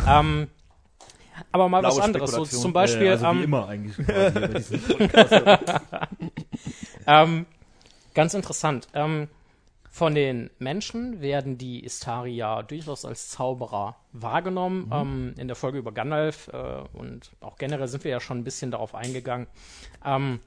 [0.07, 0.49] ähm,
[1.53, 2.31] aber mal was Blaue anderes.
[2.33, 3.97] So zum Beispiel, äh, also wie ähm, immer eigentlich.
[7.07, 7.47] Ähm,
[8.15, 8.89] ganz interessant.
[8.95, 9.29] Ähm,
[9.89, 14.91] von den Menschen werden die Istari ja durchaus als Zauberer wahrgenommen.
[14.93, 18.45] Ähm, in der Folge über Gandalf äh, und auch generell sind wir ja schon ein
[18.45, 19.47] bisschen darauf eingegangen.
[20.05, 20.41] Ähm,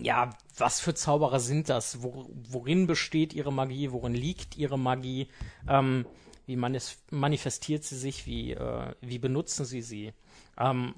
[0.00, 2.02] ja, was für Zauberer sind das?
[2.02, 3.90] Wo, worin besteht ihre Magie?
[3.90, 5.28] Worin liegt ihre Magie?
[5.68, 6.06] Ähm,
[6.48, 8.26] wie manifestiert sie sich?
[8.26, 10.14] Wie, äh, wie benutzen sie sie?
[10.58, 10.94] Ähm,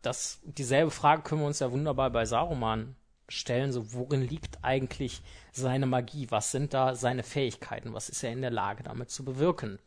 [0.00, 2.96] das, dieselbe Frage können wir uns ja wunderbar bei Saruman
[3.28, 3.72] stellen.
[3.72, 5.20] So, worin liegt eigentlich
[5.52, 6.28] seine Magie?
[6.30, 7.92] Was sind da seine Fähigkeiten?
[7.92, 9.78] Was ist er in der Lage, damit zu bewirken?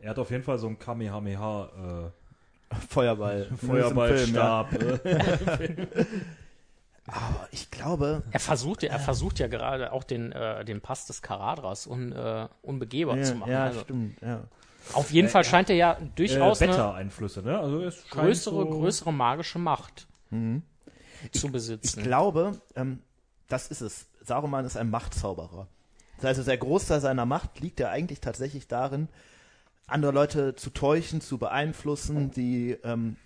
[0.00, 2.12] er hat auf jeden Fall so einen Kamehameha
[2.88, 3.42] Feuerball.
[3.42, 3.56] äh, ja.
[3.56, 4.68] Feuerballstab.
[7.08, 7.12] Äh.
[7.12, 11.06] Aber ich glaube, Er versucht, ja- er versucht ja gerade auch den, äh, den Pass
[11.06, 13.50] des Karadras un, äh, unbegehbar zu machen.
[13.52, 14.44] ja, also, stimmt, ja.
[14.92, 17.58] auf jeden Fall scheint er ja äh, durchaus eine Wettereinflüsse, ne?
[17.58, 20.62] Also es scheint größere, so, größere magische Macht Mhm.
[21.32, 22.02] zu Ich besitzen.
[22.02, 23.00] glaube, ähm,
[23.48, 24.06] das ist es.
[24.22, 25.68] Saruman ist ein Machtzauberer.
[26.22, 29.08] Also der Großteil seiner Macht liegt ja eigentlich tatsächlich darin,
[29.86, 33.16] andere Leute zu täuschen, zu beeinflussen, die ähm,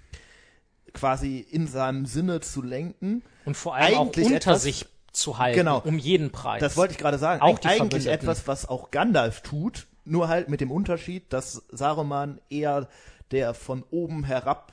[0.92, 3.22] quasi in seinem Sinne zu lenken.
[3.44, 5.81] Und vor allem auch eigentlich unter etwas- sich zu halten, Genau.
[5.81, 6.61] um jeden Preis.
[6.61, 7.42] Das wollte ich gerade sagen.
[7.42, 12.40] Auch die eigentlich etwas, was auch Gandalf tut, nur halt mit dem Unterschied, dass Saruman
[12.48, 12.88] eher
[13.33, 14.72] der von oben herab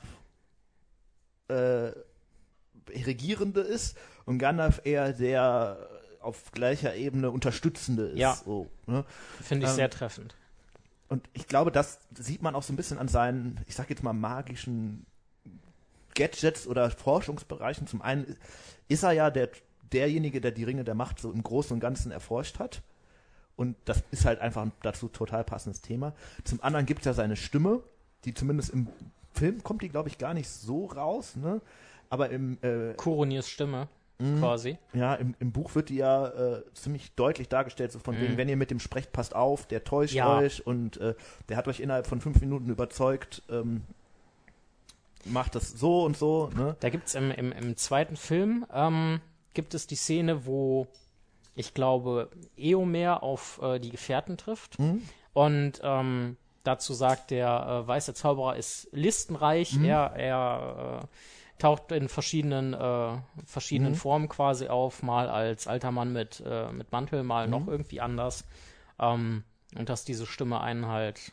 [1.48, 1.90] äh,
[2.90, 5.88] Regierende ist und Gandalf eher der
[6.20, 8.18] auf gleicher Ebene Unterstützende ist.
[8.18, 8.34] Ja.
[8.44, 9.04] So, ne?
[9.42, 10.34] Finde ich ähm, sehr treffend.
[11.08, 14.02] Und ich glaube, das sieht man auch so ein bisschen an seinen, ich sag jetzt
[14.02, 15.06] mal, magischen
[16.18, 17.86] Gadgets oder Forschungsbereichen.
[17.86, 18.36] Zum einen
[18.88, 19.48] ist er ja der,
[19.92, 22.82] derjenige, der die Ringe der Macht so im Großen und Ganzen erforscht hat.
[23.56, 26.12] Und das ist halt einfach ein dazu total passendes Thema.
[26.44, 27.82] Zum anderen gibt es ja seine Stimme,
[28.24, 28.88] die zumindest im
[29.32, 31.60] Film kommt die, glaube ich, gar nicht so raus, ne?
[32.10, 33.88] Aber im, äh, Koroniers Stimme,
[34.20, 34.38] Mhm.
[34.40, 34.78] quasi.
[34.94, 38.20] ja, im, im Buch wird die ja äh, ziemlich deutlich dargestellt, so von Mhm.
[38.20, 40.38] wegen, wenn ihr mit dem sprecht, passt auf, der täuscht Ja.
[40.38, 41.14] euch und äh,
[41.48, 43.82] der hat euch innerhalb von fünf Minuten überzeugt, ähm,
[45.30, 46.76] macht das so und so, ne?
[46.80, 49.20] Da gibt's im, im, im zweiten Film, ähm,
[49.54, 50.86] gibt es die Szene, wo
[51.54, 54.78] ich glaube, Eomer auf äh, die Gefährten trifft.
[54.78, 55.02] Mhm.
[55.32, 59.74] Und ähm, dazu sagt der äh, weiße Zauberer ist listenreich.
[59.74, 59.84] Mhm.
[59.84, 61.06] Er, er äh,
[61.60, 63.96] taucht in verschiedenen, äh, verschiedenen Mhm.
[63.96, 67.50] Formen quasi auf, mal als alter Mann mit, äh, mit Mantel, mal Mhm.
[67.50, 68.44] noch irgendwie anders.
[69.00, 69.42] Ähm,
[69.76, 71.32] und dass diese Stimme einen halt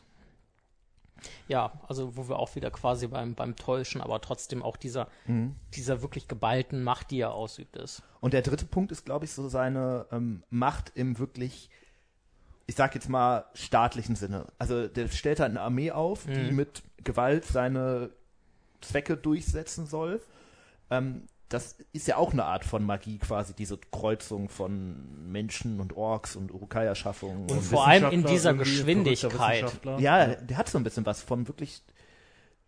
[1.48, 5.54] ja, also wo wir auch wieder quasi beim, beim Täuschen, aber trotzdem auch dieser, Mhm.
[5.74, 8.02] dieser wirklich geballten Macht, die er ausübt, ist.
[8.20, 11.70] Und der dritte Punkt ist, glaube ich, so seine ähm, Macht im wirklich,
[12.66, 14.46] ich sag jetzt mal, staatlichen Sinne.
[14.58, 16.56] Also der stellt halt eine Armee auf, die Mhm.
[16.56, 18.10] mit Gewalt seine
[18.80, 20.20] Zwecke durchsetzen soll.
[20.90, 25.96] Ähm, das ist ja auch eine Art von Magie quasi, diese Kreuzung von Menschen und
[25.96, 27.42] Orks und Urukai-Erschaffungen.
[27.42, 29.72] Und Und vor allem in dieser Geschwindigkeit.
[29.98, 31.82] ja, der hat so ein bisschen was von wirklich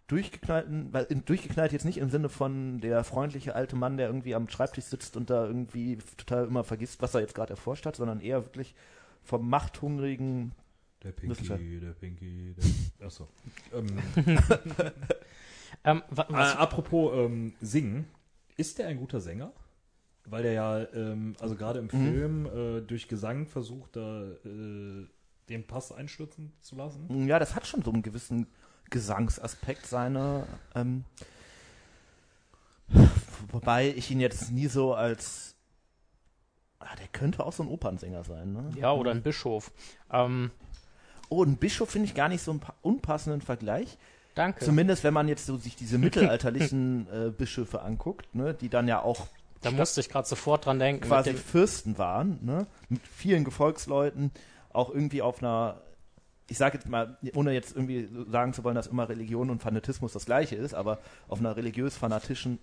[0.07, 4.35] durchgeknallten, weil in- durchgeknallt jetzt nicht im Sinne von der freundliche alte Mann, der irgendwie
[4.35, 7.97] am Schreibtisch sitzt und da irgendwie total immer vergisst, was er jetzt gerade erforscht hat,
[7.97, 8.75] sondern eher wirklich
[9.23, 10.53] vom machthungrigen.
[11.03, 12.55] Der Pinky, der Pinky,
[12.99, 13.07] der.
[13.07, 13.29] Achso.
[13.75, 13.99] Ähm,
[15.85, 18.07] Ähm, äh, apropos ähm, Singen,
[18.59, 19.53] ist der ein guter Sänger?
[20.27, 21.91] Weil der ja, ähm, also gerade im Mhm.
[21.91, 25.07] Film äh, durch Gesang versucht, da äh,
[25.49, 27.27] den Pass einstürzen zu lassen.
[27.27, 28.47] Ja, das hat schon so einen gewissen
[28.91, 30.47] Gesangsaspekt, seine.
[30.75, 31.05] Ähm,
[33.51, 35.55] wobei ich ihn jetzt nie so als.
[36.81, 38.71] ah, der könnte auch so ein Opernsänger sein, ne?
[38.77, 39.73] Ja, oder ein Bischof.
[40.13, 40.51] Ähm,
[41.31, 43.99] Oh, ein Bischof finde ich gar nicht so einen pa- unpassenden Vergleich.
[44.39, 44.65] Danke.
[44.65, 49.03] Zumindest wenn man jetzt so sich diese mittelalterlichen äh, Bischöfe anguckt, ne, die dann ja
[49.03, 49.27] auch
[49.61, 51.07] da musste ich gerade sofort dran denken.
[51.09, 54.31] quasi Fürsten waren, ne, mit vielen Gefolgsleuten,
[54.73, 55.81] auch irgendwie auf einer,
[56.49, 60.13] ich sage jetzt mal, ohne jetzt irgendwie sagen zu wollen, dass immer Religion und Fanatismus
[60.13, 62.61] das gleiche ist, aber auf einer religiös-fanatischen,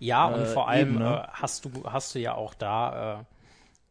[0.00, 1.22] Ja, und äh, vor allem Ebene.
[1.22, 3.24] äh, hast du hast du ja auch da äh,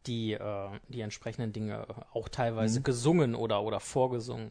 [0.06, 2.84] die äh, die entsprechenden Dinge auch teilweise Mhm.
[2.84, 4.50] gesungen oder oder vorgesungen.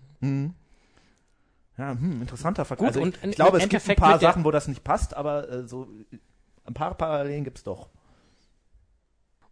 [1.82, 2.94] Ja, hm, interessanter Vergleich.
[2.94, 5.16] Gut, also ich, ich glaube, es gibt ein Endeffekt paar Sachen, wo das nicht passt,
[5.16, 5.88] aber äh, so
[6.66, 7.90] ein paar Parallelen gibt's doch.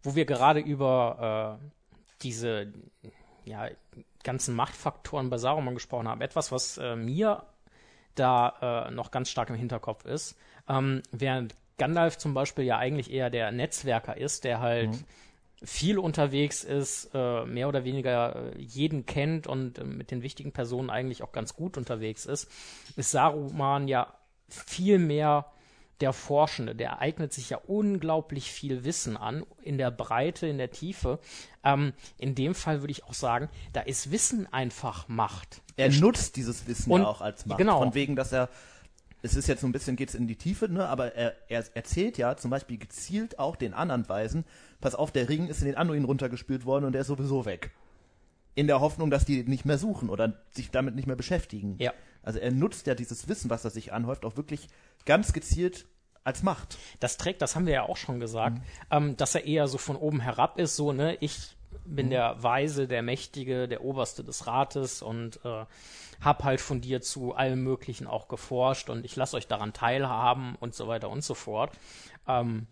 [0.02, 1.66] wo wir gerade über äh,
[2.22, 2.72] diese
[3.44, 3.68] ja,
[4.22, 6.20] ganzen Machtfaktoren bei Saruman gesprochen haben.
[6.20, 7.42] Etwas, was äh, mir
[8.14, 10.36] da äh, noch ganz stark im Hinterkopf ist,
[10.68, 15.04] ähm, während Gandalf zum Beispiel ja eigentlich eher der Netzwerker ist, der halt
[15.62, 20.52] viel unterwegs ist, äh, mehr oder weniger äh, jeden kennt und äh, mit den wichtigen
[20.52, 22.48] Personen eigentlich auch ganz gut unterwegs ist,
[22.96, 24.14] ist Saruman ja
[24.48, 25.46] viel mehr
[26.00, 30.70] der Forschende, der eignet sich ja unglaublich viel Wissen an, in der Breite, in der
[30.70, 31.18] Tiefe.
[31.62, 35.60] Ähm, in dem Fall würde ich auch sagen, da ist Wissen einfach Macht.
[35.76, 37.58] Er nutzt dieses Wissen Und- ja auch als Macht.
[37.58, 37.80] genau.
[37.80, 38.48] Von wegen, dass er,
[39.22, 42.18] es ist jetzt so ein bisschen, geht's in die Tiefe, ne, aber er, er erzählt
[42.18, 44.44] ja zum Beispiel gezielt auch den anderen Weisen,
[44.80, 47.70] pass auf, der Ring ist in den Anduin runtergespült worden und der ist sowieso weg.
[48.54, 51.76] In der Hoffnung, dass die nicht mehr suchen oder sich damit nicht mehr beschäftigen.
[51.78, 51.92] Ja.
[52.22, 54.68] Also er nutzt ja dieses Wissen, was er sich anhäuft, auch wirklich
[55.06, 55.86] ganz gezielt
[56.24, 56.76] als Macht.
[56.98, 59.96] Das trägt, das haben wir ja auch schon gesagt, ähm, dass er eher so von
[59.96, 65.02] oben herab ist, so, ne, ich bin der Weise, der Mächtige, der Oberste des Rates
[65.02, 65.64] und äh,
[66.20, 70.54] hab halt von dir zu allem Möglichen auch geforscht und ich lasse euch daran teilhaben
[70.56, 71.72] und so weiter und so fort.
[72.28, 72.66] Ähm,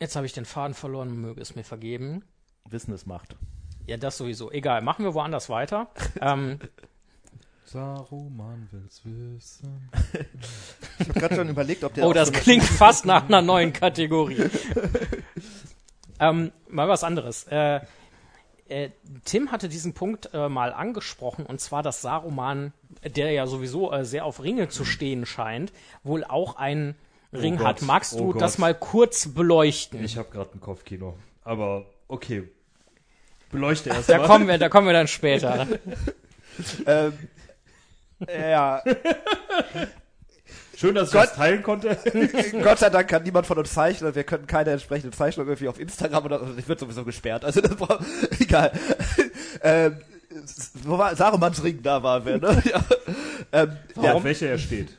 [0.00, 2.24] jetzt habe ich den Faden verloren, möge es mir vergeben.
[2.68, 3.36] Wissen ist Macht.
[3.86, 4.50] Ja, das sowieso.
[4.50, 5.88] Egal, machen wir woanders weiter.
[6.20, 6.58] ähm,
[7.64, 9.90] Saruman will's wissen.
[10.96, 13.72] Ich habe gerade schon überlegt, ob der Oh, das so klingt fast nach einer neuen
[13.72, 14.48] Kategorie.
[16.20, 17.44] ähm, mal was anderes.
[17.48, 17.80] Äh,
[18.74, 18.90] äh,
[19.24, 22.72] Tim hatte diesen Punkt äh, mal angesprochen, und zwar, dass Saruman,
[23.04, 26.96] der ja sowieso äh, sehr auf Ringe zu stehen scheint, wohl auch einen
[27.32, 27.82] Ring Gott, hat.
[27.82, 28.60] Magst oh du das Gott.
[28.60, 30.04] mal kurz beleuchten?
[30.04, 31.16] Ich habe gerade ein Kopfkino.
[31.44, 32.48] Aber okay.
[33.50, 34.26] Beleuchte erst da mal.
[34.26, 35.68] kommen wir, da kommen wir dann später.
[36.86, 37.12] ähm,
[38.28, 38.82] ja,
[40.76, 41.24] Schön, dass ich Gott.
[41.28, 41.96] das teilen konnte.
[42.62, 44.14] Gott sei Dank kann niemand von uns zeichnen.
[44.14, 47.44] Wir können keine entsprechende Zeichnung irgendwie auf Instagram oder ich wird sowieso gesperrt.
[47.44, 48.00] Also das war
[48.40, 48.72] egal.
[49.62, 49.98] ähm,
[50.82, 51.82] wo war Sarumans Ring?
[51.82, 52.38] Da waren wir.
[52.38, 52.62] Ne?
[52.72, 52.84] Ja.
[53.52, 54.96] Ähm, Ja, auf welche er steht.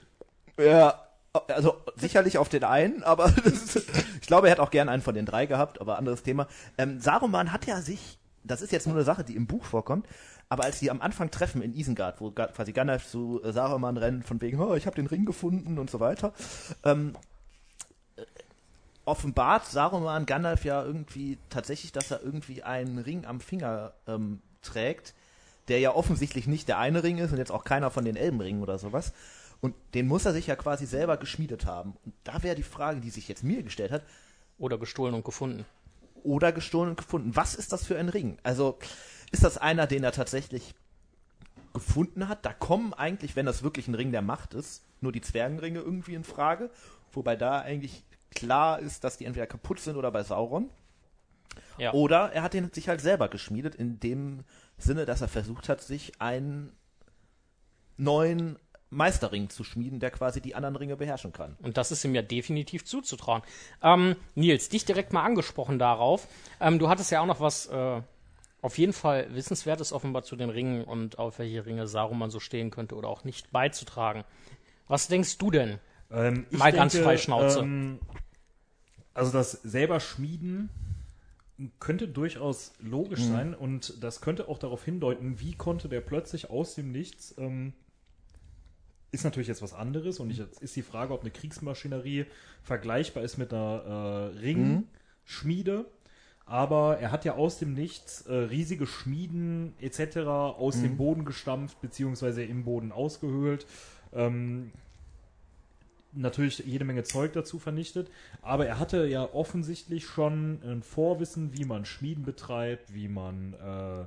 [0.58, 1.02] ja,
[1.50, 3.76] also sicherlich auf den einen, aber das,
[4.22, 6.48] ich glaube, er hat auch gern einen von den drei gehabt, aber anderes Thema.
[6.78, 10.06] Ähm, Saruman hat ja sich, das ist jetzt nur eine Sache, die im Buch vorkommt,
[10.50, 14.26] aber als die am Anfang treffen in Isengard, wo quasi Gandalf zu äh, Saruman rennt,
[14.26, 16.34] von wegen, oh, ich habe den Ring gefunden und so weiter,
[16.84, 17.16] ähm,
[18.16, 18.24] äh,
[19.06, 25.14] offenbart Saruman Gandalf ja irgendwie tatsächlich, dass er irgendwie einen Ring am Finger ähm, trägt,
[25.68, 28.62] der ja offensichtlich nicht der eine Ring ist und jetzt auch keiner von den Elbenringen
[28.62, 29.14] oder sowas.
[29.62, 31.96] Und den muss er sich ja quasi selber geschmiedet haben.
[32.06, 34.04] Und da wäre die Frage, die sich jetzt mir gestellt hat,
[34.60, 35.66] Oder gestohlen und gefunden.
[36.24, 37.36] oder gestohlen und gefunden.
[37.36, 38.38] Was ist das für ein Ring?
[38.44, 38.78] Also
[39.32, 40.74] ist das einer, den er tatsächlich
[41.74, 42.46] gefunden hat?
[42.46, 46.16] Da kommen eigentlich, wenn das wirklich ein Ring der Macht ist, nur die Zwergenringe irgendwie
[46.16, 46.70] in Frage.
[47.12, 50.70] Wobei da eigentlich klar ist, dass die entweder kaputt sind oder bei Sauron.
[51.78, 51.94] Ja.
[51.94, 54.44] Oder er hat den sich halt selber geschmiedet, in dem
[54.78, 56.74] Sinne, dass er versucht hat, sich einen
[57.98, 58.58] neuen
[58.90, 61.58] Meisterring zu schmieden, der quasi die anderen Ringe beherrschen kann.
[61.62, 63.42] Und das ist ihm ja definitiv zuzutrauen.
[63.82, 66.28] Ähm, Nils, dich direkt mal angesprochen darauf.
[66.60, 68.02] Ähm, du hattest ja auch noch was äh,
[68.66, 72.72] auf jeden Fall Wissenswertes offenbar zu den Ringen und auf welche Ringe Saruman so stehen
[72.72, 74.24] könnte oder auch nicht beizutragen.
[74.88, 75.78] Was denkst du denn?
[76.10, 77.60] Ähm, ich Mal ganz frei Schnauze.
[77.60, 78.00] Ähm,
[79.14, 80.70] also das selber Schmieden
[81.80, 83.30] könnte durchaus logisch Mhm.
[83.30, 87.74] sein und das könnte auch darauf hindeuten, wie konnte der plötzlich aus dem Nichts, ähm,
[89.12, 92.26] ist natürlich jetzt was anderes und ich, jetzt ist die Frage, ob eine Kriegsmaschinerie
[92.64, 95.86] vergleichbar ist mit einer äh, Ringschmiede.
[96.46, 100.18] Aber er hat ja aus dem Nichts äh, riesige Schmieden etc.
[100.28, 103.66] aus dem Boden gestampft, beziehungsweise im Boden ausgehöhlt.
[104.14, 104.72] Ähm,
[106.16, 108.10] natürlich jede Menge Zeug dazu vernichtet,
[108.42, 114.06] aber er hatte ja offensichtlich schon ein Vorwissen, wie man Schmieden betreibt, wie man äh,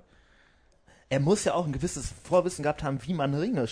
[1.10, 3.66] Er muss ja auch ein gewisses Vorwissen gehabt haben, wie man Ringe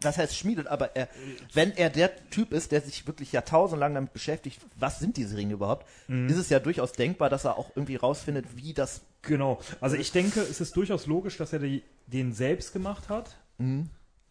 [0.00, 1.08] das heißt schmiedet, aber er,
[1.54, 5.54] wenn er der Typ ist, der sich wirklich jahrtausendlang damit beschäftigt, was sind diese Ringe
[5.54, 6.28] überhaupt, Mhm.
[6.28, 9.58] ist es ja durchaus denkbar, dass er auch irgendwie rausfindet, wie das Genau.
[9.80, 13.36] Also ich denke, es ist durchaus logisch, dass er die, den selbst gemacht hat.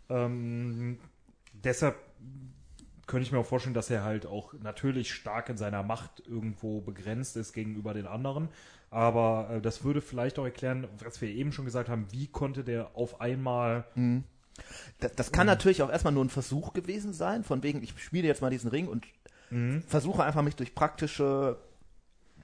[0.09, 0.97] Ähm,
[1.53, 1.95] deshalb
[3.05, 6.81] könnte ich mir auch vorstellen, dass er halt auch natürlich stark in seiner Macht irgendwo
[6.81, 8.47] begrenzt ist gegenüber den anderen.
[8.89, 12.63] Aber äh, das würde vielleicht auch erklären, was wir eben schon gesagt haben, wie konnte
[12.63, 13.85] der auf einmal
[14.99, 18.27] Das, das kann natürlich auch erstmal nur ein Versuch gewesen sein, von wegen, ich spiele
[18.27, 19.05] jetzt mal diesen Ring und
[19.87, 21.57] versuche einfach mich durch praktische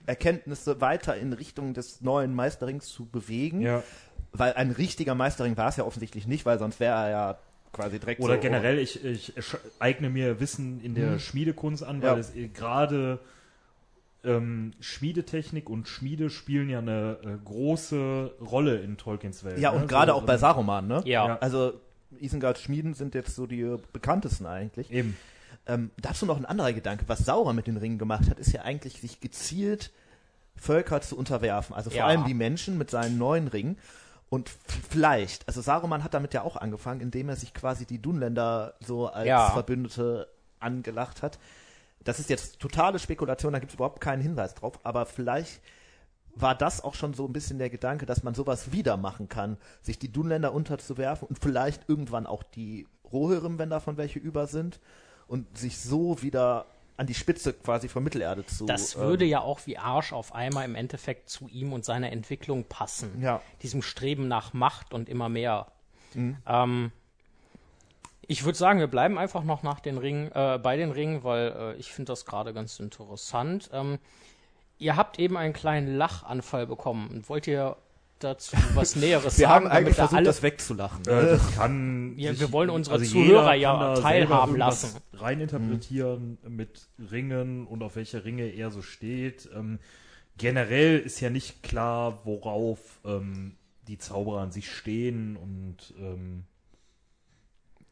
[0.06, 3.62] Erkenntnisse weiter in Richtung des neuen Meisterrings zu bewegen.
[3.62, 3.84] ja,
[4.32, 7.38] Weil ein richtiger Meisterring war es ja offensichtlich nicht, weil sonst wäre er ja
[7.74, 12.02] quasi direkt Oder so, generell, ich, ich sch- eigne mir Wissen in der Schmiedekunst an,
[12.02, 12.18] weil Ja.
[12.18, 13.20] es eh gerade
[14.24, 19.60] ähm, Schmiedetechnik und Schmiede spielen ja eine äh, große Rolle in Tolkiens Welt.
[19.60, 19.80] Ja, ne?
[19.82, 21.02] und gerade So, auch bei ähm, Saruman, ne?
[21.06, 21.28] Ja.
[21.28, 21.38] Ja.
[21.40, 21.74] Also
[22.24, 24.92] Isengards Schmieden sind jetzt so die bekanntesten eigentlich.
[24.92, 25.18] Eben.
[25.66, 27.06] Ähm, dazu noch ein anderer Gedanke.
[27.08, 29.92] Was Sauron mit den Ringen gemacht hat, ist ja eigentlich, sich gezielt
[30.56, 31.76] Völker zu unterwerfen.
[31.76, 32.06] Also vor Ja.
[32.08, 33.78] allem die Menschen mit seinen neuen Ringen.
[34.30, 34.50] Und
[34.90, 39.08] vielleicht, also Saruman hat damit ja auch angefangen, indem er sich quasi die Dunländer so
[39.08, 39.52] als Ja.
[39.52, 40.28] Verbündete
[40.60, 41.38] angelacht hat.
[42.04, 45.62] Das ist jetzt totale Spekulation, da gibt es überhaupt keinen Hinweis drauf, aber vielleicht
[46.36, 49.58] war das auch schon so ein bisschen der Gedanke, dass man sowas wieder machen kann,
[49.82, 54.80] sich die Dunländer unterzuwerfen und vielleicht irgendwann auch die Rohirrim, wenn davon welche über sind,
[55.28, 56.66] und sich so wieder
[56.98, 58.66] an die Spitze quasi von Mittelerde zu.
[58.66, 62.12] Das ähm, würde ja auch wie Arsch auf einmal im Endeffekt zu ihm und seiner
[62.12, 63.22] Entwicklung passen.
[63.22, 63.42] Ja.
[63.62, 65.68] Diesem Streben nach Macht und immer mehr.
[66.14, 66.38] Mhm.
[66.46, 66.92] Ähm,
[68.28, 71.52] ich würde sagen, wir bleiben einfach noch nach den Ringen, äh, bei den Ringen, weil
[71.58, 73.70] äh, ich finde das gerade ganz interessant.
[73.74, 74.00] Ähm,
[74.84, 77.24] ihr habt eben einen kleinen Lachanfall bekommen.
[77.28, 77.76] Wollt ihr
[78.20, 79.66] dazu was Näheres Wir sagen?
[79.66, 81.02] haben eigentlich damit da versucht, alle das wegzulachen.
[81.08, 82.14] Äh, das kann.
[82.18, 84.98] Ja, sich- wir wollen unsere jeder Zuhörer ja da teilhaben lassen.
[85.14, 89.50] Reininterpretieren mit Ringen und auf welche Ringe er so steht.
[89.56, 89.80] Ähm,
[90.38, 93.56] generell ist ja nicht klar, worauf ähm,
[93.88, 96.44] die Zauberer an sich stehen und ähm,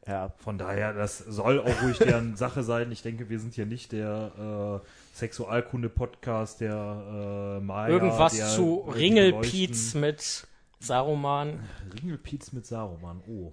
[0.07, 0.33] ja.
[0.37, 2.91] von daher, das soll auch ruhig deren Sache sein.
[2.91, 7.89] Ich denke, wir sind hier nicht der äh, Sexualkunde-Podcast, der äh, Maya.
[7.89, 10.47] irgendwas der, zu äh, Ringelpiez mit
[10.79, 11.59] Saruman.
[12.01, 13.51] Ringelpiez mit Saruman, oh.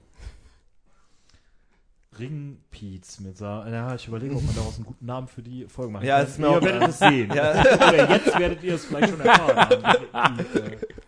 [2.18, 3.72] Ringpiez mit Saruman.
[3.72, 6.04] Ja, ich überlege, ob man daraus einen guten Namen für die Folge macht.
[6.04, 7.32] Ja, ist mir ihr auch- werdet es sehen.
[7.32, 7.60] Ja.
[7.60, 9.82] Oder jetzt werdet ihr es vielleicht schon erfahren.
[10.12, 10.38] haben.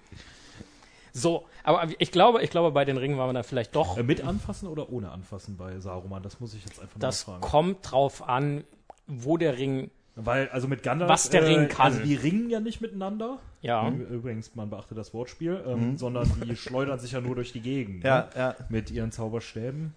[1.14, 3.98] Äh, So, aber ich glaube, ich glaube, bei den Ringen waren wir dann vielleicht doch.
[3.98, 6.22] äh, mit anfassen oder ohne anfassen bei Saruman?
[6.22, 7.42] Das muss ich jetzt einfach Das mal fragen.
[7.42, 8.64] kommt drauf an,
[9.06, 9.90] wo der Ring.
[10.16, 11.08] Weil, also mit Gandalf.
[11.10, 11.92] Was der Ring kann.
[11.92, 13.38] Also die ringen ja nicht miteinander.
[13.62, 13.88] Ja.
[13.88, 18.04] Übrigens, man beachte das Wortspiel, ähm, sondern die schleudern sich ja nur durch die Gegend.
[18.04, 18.28] Ja, ne?
[18.36, 18.54] ja.
[18.68, 19.94] Mit ihren Zauberstäben.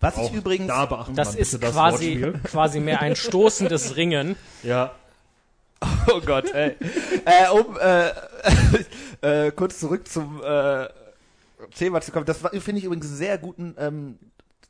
[0.00, 0.66] Was Auch ich übrigens.
[0.68, 2.40] da beachtet Das man ist das quasi, Wortspiel.
[2.50, 4.36] quasi mehr ein stoßendes Ringen.
[4.62, 4.92] Ja,
[6.08, 6.74] Oh Gott, ey.
[7.24, 8.10] äh, um äh,
[9.20, 10.88] äh, kurz zurück zum äh,
[11.74, 12.26] Thema zu kommen.
[12.26, 14.18] Das war- finde ich übrigens einen sehr guten ähm,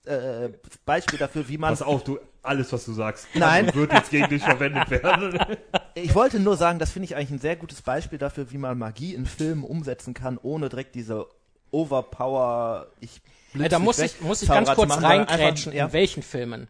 [0.04, 0.50] äh,
[0.84, 1.70] Beispiel dafür, wie man.
[1.70, 3.74] pass auf, du, alles, was du sagst, Nein.
[3.74, 5.38] wird jetzt gegen dich verwendet werden.
[5.98, 8.76] Ich wollte nur sagen, das finde ich eigentlich ein sehr gutes Beispiel dafür, wie man
[8.76, 11.26] Magie in Filmen umsetzen kann, ohne direkt diese
[11.70, 12.88] Overpower.
[13.00, 13.22] Ich
[13.54, 15.72] blitz Äh, da muss ich, muss ich ganz kurz reinkrätschen.
[15.72, 16.68] Einfach, ja, In welchen Filmen?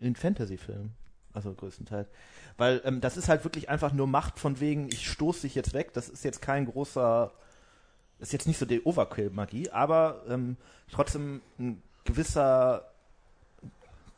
[0.00, 0.94] in Fantasy-Filmen.
[1.38, 2.08] Also größtenteils.
[2.56, 5.72] Weil ähm, das ist halt wirklich einfach nur Macht von wegen, ich stoße dich jetzt
[5.72, 5.92] weg.
[5.92, 7.30] Das ist jetzt kein großer,
[8.18, 10.56] ist jetzt nicht so die Overkill-Magie, aber ähm,
[10.90, 12.90] trotzdem ein gewisser,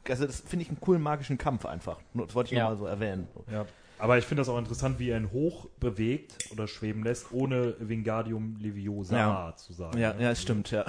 [0.08, 1.98] also das finde ich einen coolen magischen Kampf einfach.
[2.14, 2.62] Das wollte ich Ja.
[2.64, 3.28] nur mal so erwähnen.
[3.52, 3.66] ja.
[3.98, 7.74] Aber ich finde das auch interessant, wie er ihn hoch bewegt oder schweben lässt, ohne
[7.80, 9.54] Wingardium Leviosa Ja.
[9.56, 9.98] zu sagen.
[9.98, 10.22] Ja, ne?
[10.22, 10.86] ja, stimmt, ja.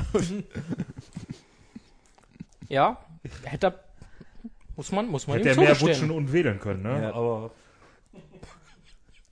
[2.70, 2.98] Ja,
[3.44, 3.80] hätte er,
[4.82, 7.04] muss man, muss man Hätte ihm er mehr wutschen und wählen können, ne?
[7.04, 7.14] Ja.
[7.14, 7.52] Aber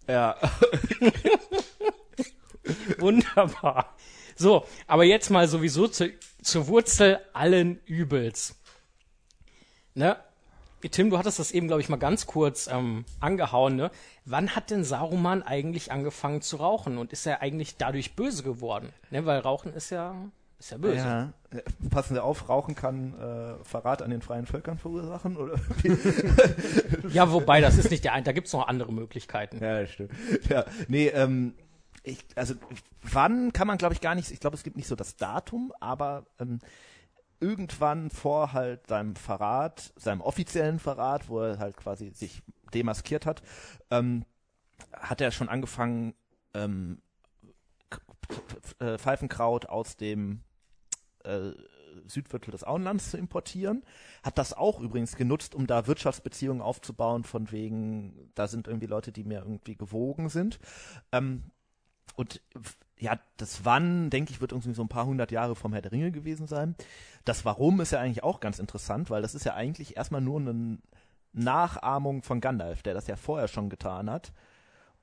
[0.08, 0.36] ja.
[3.00, 3.96] Wunderbar.
[4.36, 6.12] So, aber jetzt mal sowieso zu,
[6.44, 8.60] zur Wurzel allen Übels.
[9.96, 10.17] Ne?
[10.92, 13.76] Tim, du hattest das eben, glaube ich, mal ganz kurz ähm, angehauen.
[13.76, 13.90] Ne?
[14.26, 18.94] Wann hat denn Saruman eigentlich angefangen zu rauchen und ist er eigentlich dadurch böse geworden?
[19.10, 19.26] Ne?
[19.26, 20.13] Weil Rauchen ist ja,
[20.60, 20.98] ist ja böse.
[20.98, 25.56] Ja, äh, passen Sie auf, Rauchen kann äh, Verrat an den freien Völkern verursachen, oder?
[27.12, 29.64] Ja, wobei, das ist nicht der ein, da gibt's noch andere Möglichkeiten.
[29.64, 30.12] Ja, stimmt.
[30.50, 31.56] Ja, nee, ähm,
[32.04, 32.56] ich, also
[33.02, 35.72] wann kann man, glaube ich, gar nicht, ich glaube, es gibt nicht so das Datum,
[35.80, 36.60] aber ähm,
[37.40, 42.44] irgendwann vor halt seinem Verrat, seinem offiziellen Verrat, wo er halt quasi sich
[42.74, 43.42] demaskiert hat,
[43.92, 44.26] ähm,
[44.94, 46.14] hat er schon angefangen,
[46.54, 47.02] ähm,
[48.80, 50.42] äh, Pfeifenkraut aus dem
[51.24, 51.52] äh,
[52.08, 53.84] Südviertel des Auenlands zu importieren.
[54.24, 59.12] Hat das auch übrigens genutzt, um da Wirtschaftsbeziehungen aufzubauen, von wegen, da sind irgendwie Leute,
[59.12, 60.60] die mir irgendwie gewogen sind.
[61.12, 61.44] Ähm,
[62.15, 62.42] und
[63.00, 65.92] ja, das Wann, denke ich, wird irgendwie so ein paar hundert Jahre vom Herr der
[65.92, 66.76] Ringe gewesen sein.
[67.24, 70.40] Das Warum ist ja eigentlich auch ganz interessant, weil das ist ja eigentlich erstmal nur
[70.40, 70.80] eine
[71.32, 74.34] Nachahmung von Gandalf, der das ja vorher schon getan hat.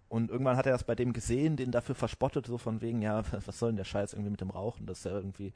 [0.08, 3.22] Und irgendwann hat er das bei dem gesehen, den dafür verspottet, so von wegen, ja,
[3.46, 4.86] was soll denn der Scheiß irgendwie mit dem Rauchen?
[4.86, 5.52] Das ist ja irgendwie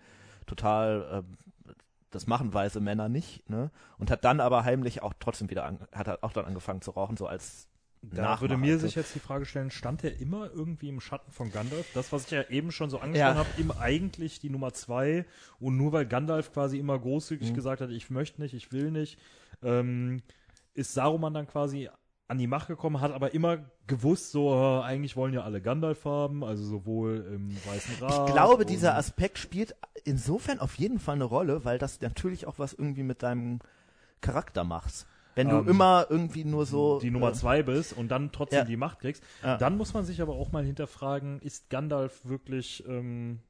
[0.50, 1.24] total,
[1.68, 1.72] äh,
[2.10, 3.70] das machen weise Männer nicht, ne?
[3.98, 7.16] Und hat dann aber heimlich auch trotzdem wieder, an, hat auch dann angefangen zu rauchen,
[7.16, 7.68] so als
[8.02, 8.40] Da Nachmacher.
[8.40, 11.86] würde mir sich jetzt die Frage stellen, stand er immer irgendwie im Schatten von Gandalf?
[11.94, 13.34] Das, was ich ja eben schon so angesprochen Ja.
[13.36, 15.24] habe, ihm eigentlich die Nummer zwei
[15.60, 17.02] und nur weil Gandalf quasi immer Mhm.
[17.02, 19.18] großzügig gesagt hat, ich möchte nicht, ich will nicht,
[19.62, 20.22] ähm,
[20.74, 21.88] ist Saruman dann quasi
[22.30, 23.58] an die Macht gekommen, hat aber immer
[23.88, 28.28] gewusst, so äh, eigentlich wollen ja alle Gandalf haben, also sowohl im Weißen Rat.
[28.28, 29.74] Ich glaube, dieser Aspekt spielt
[30.04, 33.58] insofern auf jeden Fall eine Rolle, weil das natürlich auch was irgendwie mit deinem
[34.20, 35.06] Charakter macht.
[35.34, 38.60] Wenn du Ähm, immer irgendwie nur so die Nummer äh, zwei bist und dann trotzdem
[38.60, 38.64] Ja.
[38.64, 39.56] die Macht kriegst, Ja.
[39.56, 43.40] dann muss man sich aber auch mal hinterfragen, ist Gandalf wirklich, ähm,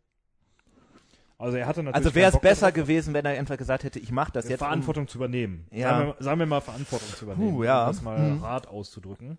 [1.41, 3.99] also er hatte natürlich Also wäre es besser darauf, gewesen, wenn er einfach gesagt hätte,
[3.99, 4.61] ich mache das jetzt.
[4.61, 5.67] um- Verantwortung zu übernehmen.
[5.71, 5.89] Ja.
[5.91, 7.83] Sagen, wir, sagen wir mal Verantwortung zu übernehmen, Puh, ja.
[7.87, 8.41] um das mal Mhm.
[8.43, 9.39] hart auszudrücken.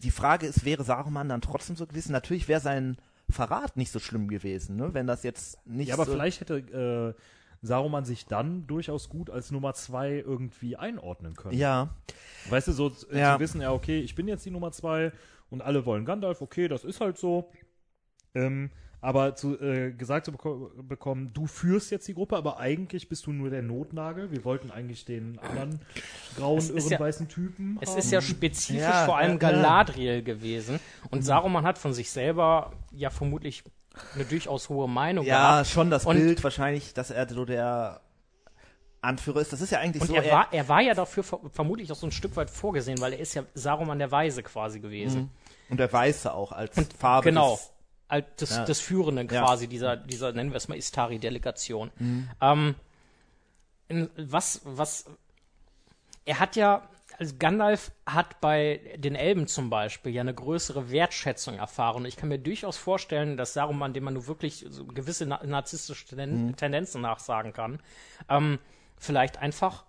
[0.00, 2.12] die Frage ist, wäre Saruman dann trotzdem so gewesen?
[2.12, 2.98] Natürlich wäre sein
[3.30, 4.92] Verrat nicht so schlimm gewesen, ne?
[4.92, 7.20] Wenn das jetzt nicht Ja, aber so vielleicht hätte äh,
[7.66, 11.56] Saruman sich dann durchaus gut als Nummer zwei irgendwie einordnen können.
[11.56, 11.88] Ja,
[12.50, 13.34] Weißt du, so Ja.
[13.36, 15.10] zu wissen, ja, okay, ich bin jetzt die Nummer zwei
[15.48, 17.50] und alle wollen Gandalf, okay, das ist halt so.
[18.34, 18.70] Ähm,
[19.04, 23.26] aber zu, äh, gesagt zu beko bekommen, du führst jetzt die Gruppe, aber eigentlich bist
[23.26, 24.30] du nur der Notnagel.
[24.30, 25.80] Wir wollten eigentlich den anderen
[26.36, 27.98] grauen, Es irren, ja- weißen Typen Es haben.
[27.98, 29.38] ist ja spezifisch Ja, vor allem.
[29.38, 30.80] Galadriel gewesen.
[31.10, 33.62] Und Saruman hat von sich selber ja vermutlich
[34.14, 35.68] eine durchaus hohe Meinung ja, gehabt.
[35.68, 38.00] schon das Und- Bild wahrscheinlich, dass er so der
[39.02, 39.52] Anführer ist.
[39.52, 40.14] Das ist ja eigentlich Und so.
[40.14, 43.12] er war, er war ja dafür ver vermutlich auch so ein Stück weit vorgesehen, weil
[43.12, 45.30] er ist ja Saruman der Weise quasi gewesen.
[45.68, 47.28] und der Weiße auch als Farbe.
[47.28, 47.52] Genau.
[47.52, 47.70] des-
[48.40, 48.64] des, Ja.
[48.64, 49.42] des Führenden Ja.
[49.44, 51.90] quasi, dieser, dieser, nennen wir es mal, Istari-Delegation.
[51.98, 52.30] Mhm.
[52.40, 52.74] Ähm,
[54.16, 55.04] was, was,
[56.24, 56.88] er hat ja,
[57.18, 61.98] also Gandalf hat bei den Elben zum Beispiel ja eine größere Wertschätzung erfahren.
[61.98, 65.44] Und ich kann mir durchaus vorstellen, dass Saruman, dem man nur wirklich so gewisse na
[65.44, 66.56] narzisstische Tenden Mhm.
[66.56, 67.80] Tendenzen nachsagen kann,
[68.28, 68.58] ähm,
[68.96, 69.84] vielleicht einfach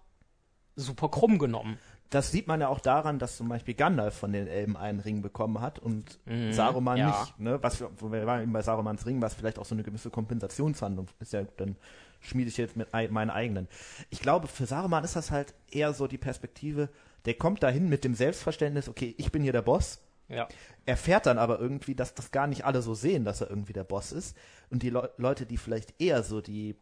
[0.76, 1.80] super krumm genommen.
[2.16, 5.22] Das sieht man ja auch daran, dass zum Beispiel Gandalf von den Elben einen Ring
[5.22, 6.18] bekommen hat und
[6.52, 7.00] Saruman Mhm.
[7.00, 7.20] ja.
[7.22, 7.40] nicht.
[7.40, 7.60] Ne?
[7.62, 11.34] Was, wir- waren eben bei Sarumans Ring, was vielleicht auch so eine gewisse Kompensationshandlung ist.
[11.34, 11.76] Ja, dann
[12.22, 13.68] schmiede ich jetzt mit ei- meinen eigenen.
[14.10, 16.90] Ich glaube, für Saruman ist das halt eher so die Perspektive,
[17.26, 20.00] der kommt dahin mit dem Selbstverständnis, okay, ich bin hier der Boss.
[20.28, 20.48] Ja.
[20.88, 23.84] erfährt dann aber irgendwie, dass das gar nicht alle so sehen, dass er irgendwie der
[23.84, 24.36] Boss ist.
[24.72, 26.76] Und die Leu Leute, die vielleicht eher so die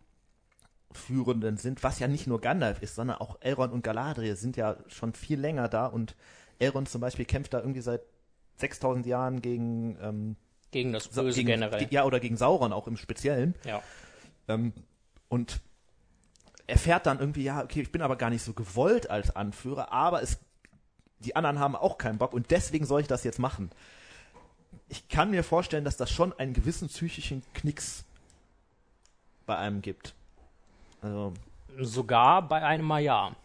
[0.93, 4.77] Führenden sind, was ja nicht nur Gandalf ist, sondern auch Elrond und Galadriel sind ja
[4.87, 6.15] schon viel länger da und
[6.59, 8.01] Elrond zum Beispiel kämpft da irgendwie seit
[8.57, 10.35] 6000 Jahren gegen, ähm,
[10.71, 11.87] Gegen das Böse gegen generell.
[11.91, 13.81] ja oder gegen Sauron auch im Speziellen Ja.
[14.47, 14.73] ähm,
[15.29, 15.59] und
[16.67, 20.21] erfährt dann irgendwie ja okay ich bin aber gar nicht so gewollt als Anführer aber
[20.23, 20.37] es
[21.19, 23.69] die anderen haben auch keinen Bock und deswegen soll ich das jetzt machen
[24.89, 28.05] ich kann mir vorstellen dass das schon einen gewissen psychischen Knicks
[29.45, 30.13] bei einem gibt
[31.03, 31.33] also
[31.79, 33.35] Sogar bei einem Mal ja.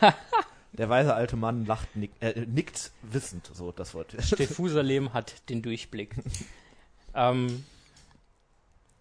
[0.72, 5.62] der weise alte Mann lacht nickt, äh, nickt wissend so das Wort Stefusalem hat den
[5.62, 6.14] Durchblick.
[7.14, 7.64] ähm,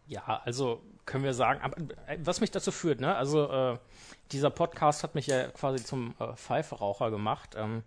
[0.07, 1.77] ja, also können wir sagen, aber,
[2.07, 3.15] äh, was mich dazu führt, ne?
[3.15, 3.77] Also äh,
[4.31, 7.55] dieser Podcast hat mich ja quasi zum äh, Pfeiferaucher gemacht.
[7.55, 7.83] Ähm,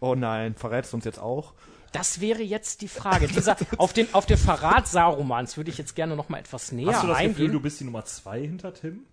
[0.00, 1.54] oh nein verrätst du uns jetzt auch
[1.94, 3.28] das wäre jetzt die Frage.
[3.28, 6.88] Dieser, auf, den, auf den Verrat Sarumans würde ich jetzt gerne noch mal etwas näher
[6.92, 7.34] Hast du das eingehen.
[7.36, 9.04] Gefühl, du bist die Nummer zwei hinter Tim?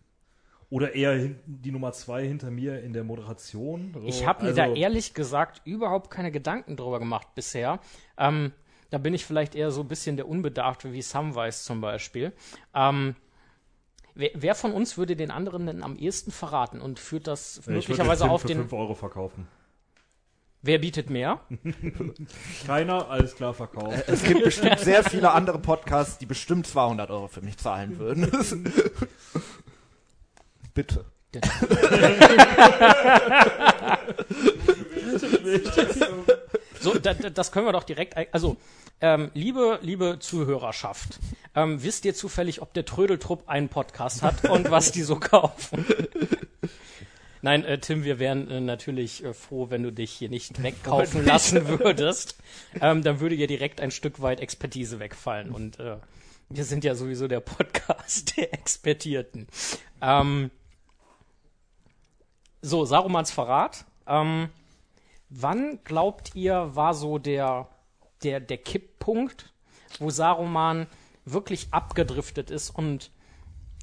[0.71, 3.91] Oder eher die Nummer zwei hinter mir in der Moderation?
[3.93, 7.79] So, Ich habe mir also- da ehrlich gesagt überhaupt keine Gedanken drüber gemacht bisher.
[8.17, 8.51] Ähm,
[8.89, 12.33] da bin ich vielleicht eher so ein bisschen der Unbedarfte wie Samwise zum Beispiel.
[12.73, 13.15] Ähm,
[14.15, 17.67] wer, wer von uns würde den anderen denn am ehesten verraten und führt das Ich
[17.67, 18.57] möglicherweise den Tim auf für den.
[18.57, 19.47] 5 Euro verkaufen.
[20.63, 21.39] Wer bietet mehr?
[22.67, 24.03] Keiner, alles klar verkauft.
[24.07, 28.29] es gibt bestimmt sehr viele andere Podcasts die bestimmt 200 Euro für mich zahlen würden
[30.73, 31.05] bitte
[36.79, 38.17] So, da, da, das können wir doch direkt.
[38.17, 38.57] ein- Also,
[39.01, 41.19] ähm, liebe, liebe Zuhörerschaft,
[41.55, 45.85] ähm, wisst ihr zufällig, ob der Trödeltrupp einen Podcast hat und was die so kaufen?
[47.41, 51.25] Nein, äh, Tim, wir wären äh, natürlich äh, froh, wenn du dich hier nicht wegkaufen
[51.25, 52.37] lassen würdest.
[52.79, 55.51] Ähm, dann würde dir direkt ein Stück weit Expertise wegfallen.
[55.51, 55.97] Und äh,
[56.49, 59.47] Wir sind ja sowieso der Podcast der Expertierten.
[60.01, 60.51] Ähm,
[62.61, 63.85] so, Sarumans Verrat.
[64.07, 64.49] Ähm,
[65.29, 67.67] wann glaubt ihr, war so der,
[68.23, 69.51] der, der Kipppunkt,
[69.99, 70.87] wo Saruman
[71.25, 73.11] wirklich abgedriftet ist und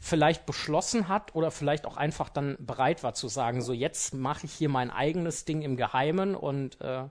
[0.00, 4.46] vielleicht beschlossen hat oder vielleicht auch einfach dann bereit war zu sagen, so jetzt mache
[4.46, 7.04] ich hier mein eigenes Ding im Geheimen und äh,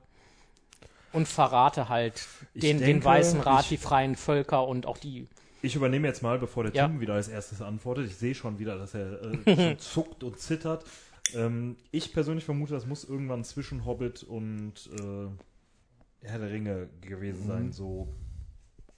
[1.13, 5.27] und verrate halt den, den denke, Weißen Rat, ich- die freien Völker und auch die.
[5.61, 6.87] Ich übernehme jetzt mal, bevor der Ja.
[6.87, 8.05] Tim wieder als erstes antwortet.
[8.07, 10.85] Ich sehe schon wieder, dass er äh, zuckt und zittert.
[11.33, 17.47] Ähm, ich persönlich vermute, das muss irgendwann zwischen Hobbit und äh, Herr der Ringe gewesen
[17.47, 18.07] sein, so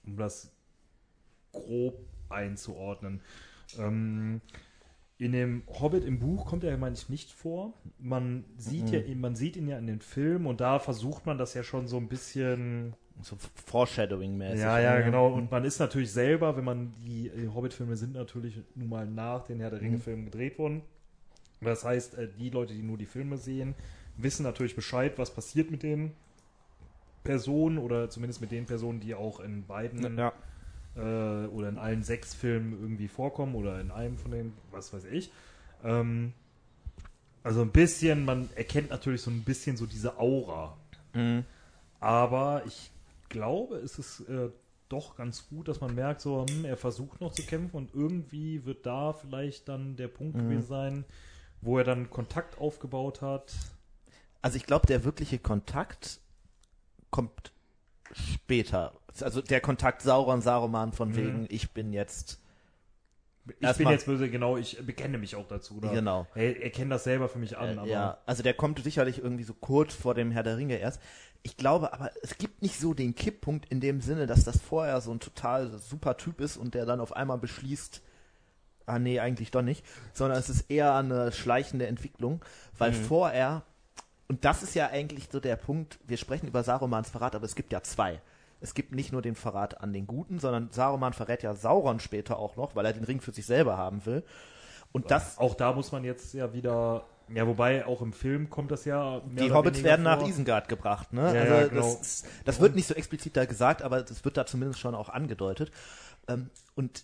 [0.05, 0.51] um das
[1.53, 3.21] grob einzuordnen.
[3.77, 4.41] Ähm,
[5.17, 7.73] in dem Hobbit im Buch kommt er, meine ich, nicht vor.
[7.99, 11.53] Man sieht ja, man sieht ihn ja in den Filmen und da versucht man das
[11.53, 13.35] ja schon so ein bisschen So
[13.67, 14.61] Foreshadowing-mäßig.
[14.61, 15.03] ja, ja, ne?
[15.03, 15.27] genau.
[15.33, 19.43] Und man ist natürlich selber, wenn man die, die Hobbit-Filme sind natürlich nun mal nach
[19.43, 20.83] den Herr der Ringe-Filmen gedreht worden.
[21.59, 23.75] Das heißt, äh, die Leute, die nur die Filme sehen,
[24.15, 26.13] wissen natürlich Bescheid, was passiert mit den
[27.25, 30.31] Personen oder zumindest mit den Personen, die auch in beiden Ja.
[30.95, 35.05] Äh, oder in allen sechs Filmen irgendwie vorkommen oder in einem von den, was weiß
[35.05, 35.31] ich.
[35.83, 36.33] Ähm,
[37.43, 40.77] also ein bisschen, man erkennt natürlich so ein bisschen so diese Aura.
[41.13, 41.45] Mhm.
[41.99, 42.91] Aber ich
[43.29, 44.49] glaube, es ist äh,
[44.89, 48.65] doch ganz gut, dass man merkt, so, hm, er versucht noch zu kämpfen und irgendwie
[48.65, 50.41] wird da vielleicht dann der Punkt Mhm.
[50.41, 51.05] gewesen sein,
[51.61, 53.53] wo er dann Kontakt aufgebaut hat.
[54.41, 56.19] Also ich glaube, der wirkliche Kontakt
[57.11, 57.51] kommt
[58.13, 58.93] später.
[59.21, 62.39] Also der Kontakt Sauron, Saruman von wegen, ich bin jetzt
[63.59, 65.77] Ich bin jetzt böse, genau, ich bekenne mich auch dazu.
[65.77, 66.27] Oder Genau.
[66.35, 69.19] Er, er kennt das selber für mich an, Äh, aber ja, also der kommt sicherlich
[69.19, 71.01] irgendwie so kurz vor dem Herr der Ringe erst.
[71.41, 74.99] Ich glaube aber, es gibt nicht so den Kipppunkt in dem Sinne, dass das vorher
[75.01, 78.01] so ein total super Typ ist und der dann auf einmal beschließt,
[78.85, 82.43] ah nee, eigentlich doch nicht, sondern es ist eher eine schleichende Entwicklung,
[82.77, 83.63] weil vorher,
[84.29, 87.55] und das ist ja eigentlich so der Punkt, wir sprechen über Sarumans Verrat, aber es
[87.55, 88.21] gibt ja zwei.
[88.61, 92.37] Es gibt nicht nur den Verrat an den Guten, sondern Saruman verrät ja Sauron später
[92.37, 94.23] auch noch, weil er den Ring für sich selber haben will.
[94.91, 98.71] Und das, auch da muss man jetzt ja wieder, ja, wobei auch im Film kommt
[98.71, 99.21] das ja.
[99.27, 100.27] mehr die Hobbits werden nach vor.
[100.27, 101.21] Isengard gebracht, ne?
[101.21, 101.81] Ja, also ja, genau.
[101.81, 105.09] das, das wird nicht so explizit da gesagt, aber das wird da zumindest schon auch
[105.09, 105.71] angedeutet.
[106.27, 107.03] Ähm, und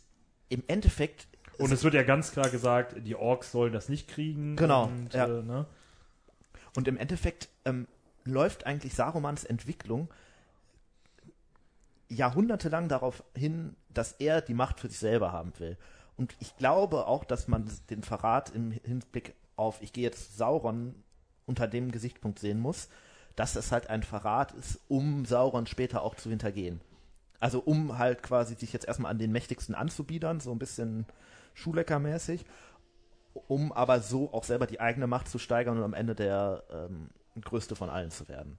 [0.49, 4.55] im Endeffekt Und es wird ja ganz klar gesagt, die Orks sollen das nicht kriegen.
[4.57, 5.26] Genau, Und, ja.
[5.26, 5.65] äh, ne?
[6.76, 7.88] Und im Endeffekt ähm,
[8.26, 10.09] läuft eigentlich Sarumans Entwicklung
[12.09, 15.78] jahrhundertelang darauf hin, dass er die Macht für sich selber haben will.
[16.17, 20.95] Und ich glaube auch, dass man den Verrat im Hinblick auf, ich gehe jetzt Sauron
[21.45, 22.89] unter dem Gesichtspunkt sehen muss,
[23.36, 26.82] dass es halt ein Verrat ist, um Sauron später auch zu hintergehen.
[27.39, 31.05] Also um halt quasi sich jetzt erstmal an den Mächtigsten anzubiedern, so ein bisschen
[31.53, 32.45] Schuleckermäßig,
[33.48, 37.10] um aber so auch selber die eigene Macht zu steigern und am Ende der ähm,
[37.42, 38.58] größte von allen zu werden.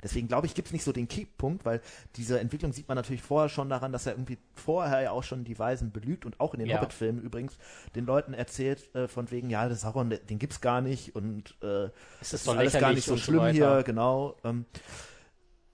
[0.00, 1.80] Deswegen glaube ich, gibt es nicht so den Kickpunkt, weil
[2.14, 5.42] diese Entwicklung sieht man natürlich vorher schon daran, dass er irgendwie vorher ja auch schon
[5.42, 6.76] die Weisen belügt und auch in den Ja.
[6.76, 7.58] Hobbit-Filmen übrigens
[7.96, 11.88] den Leuten erzählt äh, von wegen, ja, das Sauron, den- gibt's gar nicht und äh,
[12.20, 13.52] Es ist doch alles gar nicht so so schlimm weiter.
[13.74, 14.36] hier, genau.
[14.44, 14.66] Ähm,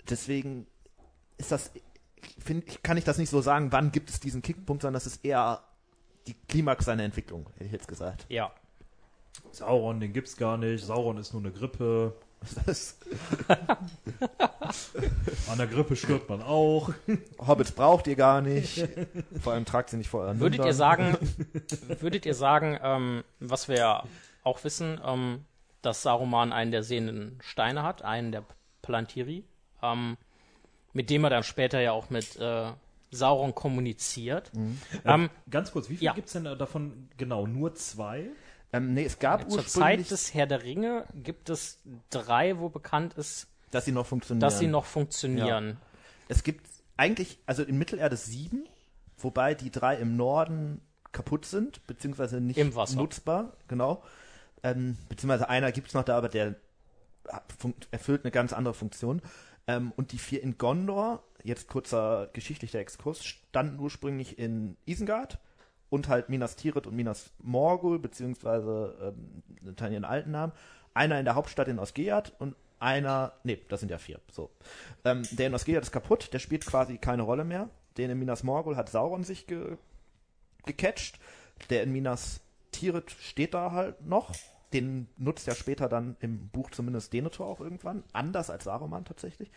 [0.09, 0.67] deswegen
[1.37, 1.71] ist das,
[2.39, 5.07] find, ich- kann ich das nicht so sagen, wann gibt es diesen Kickpunkt, sondern das
[5.07, 5.63] ist eher
[6.27, 8.27] die Klimax seiner Entwicklung, hätte ich jetzt gesagt.
[8.29, 8.51] Ja.
[9.51, 10.85] Sauron, den gibt's gar nicht.
[10.85, 12.15] Sauron ist nur eine Grippe.
[12.67, 12.99] Das,
[15.49, 16.91] An der Grippe stirbt man auch.
[17.39, 18.87] Hobbits braucht ihr gar nicht.
[19.41, 21.17] Vor allem tragt sie nicht vor euren Würdet ihr sagen,
[22.01, 24.05] würdet ihr sagen, ähm, was wir ja
[24.43, 25.45] auch wissen, ähm,
[25.81, 28.45] dass Saruman einen der sehenden Steine hat, einen der
[28.83, 29.45] Palantiri,
[29.83, 30.17] ähm,
[30.93, 32.67] mit dem er dann später ja auch mit äh,
[33.15, 34.51] Sauron kommuniziert.
[35.05, 36.13] Ähm, Ganz kurz, wie viel Ja.
[36.13, 37.47] gibt's denn davon genau?
[37.47, 38.31] Nur zwei?
[38.73, 42.69] Ähm, nee, es gab zur ursprünglich, Zeit des Herr der Ringe gibt es drei, wo
[42.69, 44.41] bekannt ist, dass sie noch funktionieren.
[44.41, 45.77] dass sie noch funktionieren.
[46.29, 48.65] Es gibt eigentlich, also in Mittelerde sieben,
[49.19, 50.81] wobei die drei im Norden
[51.13, 52.59] kaputt sind, beziehungsweise nicht
[52.97, 54.03] nutzbar, genau.
[54.63, 56.57] Ähm, beziehungsweise einer gibt's noch da, aber der
[57.91, 59.23] erfüllt eine ganz andere Funktion.
[59.67, 65.39] Ähm, und die vier in Gondor, jetzt kurzer geschichtlicher Exkurs, standen ursprünglich in Isengard
[65.91, 70.53] und halt Minas Tirith und Minas Morgul, beziehungsweise ähm, unter ihren alten Namen.
[70.95, 74.51] Einer in der Hauptstadt in Osgiliath und einer, nee, das sind ja vier, so.
[75.05, 77.69] Ähm, der in Osgiliath ist kaputt, der spielt quasi keine Rolle mehr.
[77.97, 79.77] Den in Minas Morgul hat Sauron sich ge
[80.67, 81.19] gecatcht.
[81.71, 82.41] Der in Minas
[82.73, 84.35] Tirith steht da halt noch.
[84.73, 88.03] Den nutzt er später dann im Buch zumindest Denethor auch irgendwann.
[88.13, 89.51] Anders als Saruman tatsächlich.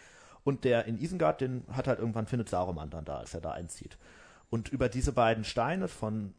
[0.48, 3.52] Und der in Isengard, den hat halt irgendwann findet Saruman dann da, als er da
[3.52, 3.98] einzieht.
[4.50, 6.34] Und über diese beiden Steine von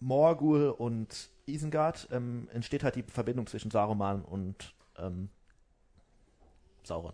[0.00, 5.28] Morgul und Isengard ähm, entsteht halt die Verbindung zwischen Saruman und ähm,
[6.82, 7.12] Sauron.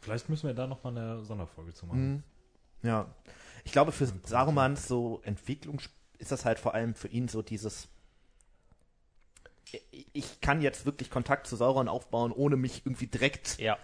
[0.00, 2.12] Vielleicht müssen wir da noch mal eine Sonderfolge zu machen.
[2.12, 2.22] Mhm.
[2.82, 3.06] Ja.
[3.64, 5.80] Ich glaube, für Sarumans so Entwicklung
[6.18, 7.88] ist das halt vor allem für ihn so dieses
[10.12, 13.78] ich kann jetzt wirklich Kontakt zu Sauron aufbauen, ohne mich irgendwie direkt Ja.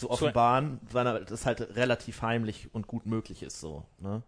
[0.00, 3.84] Zu offenbaren, sondern das halt relativ heimlich und gut möglich ist so.
[3.98, 4.22] Ne?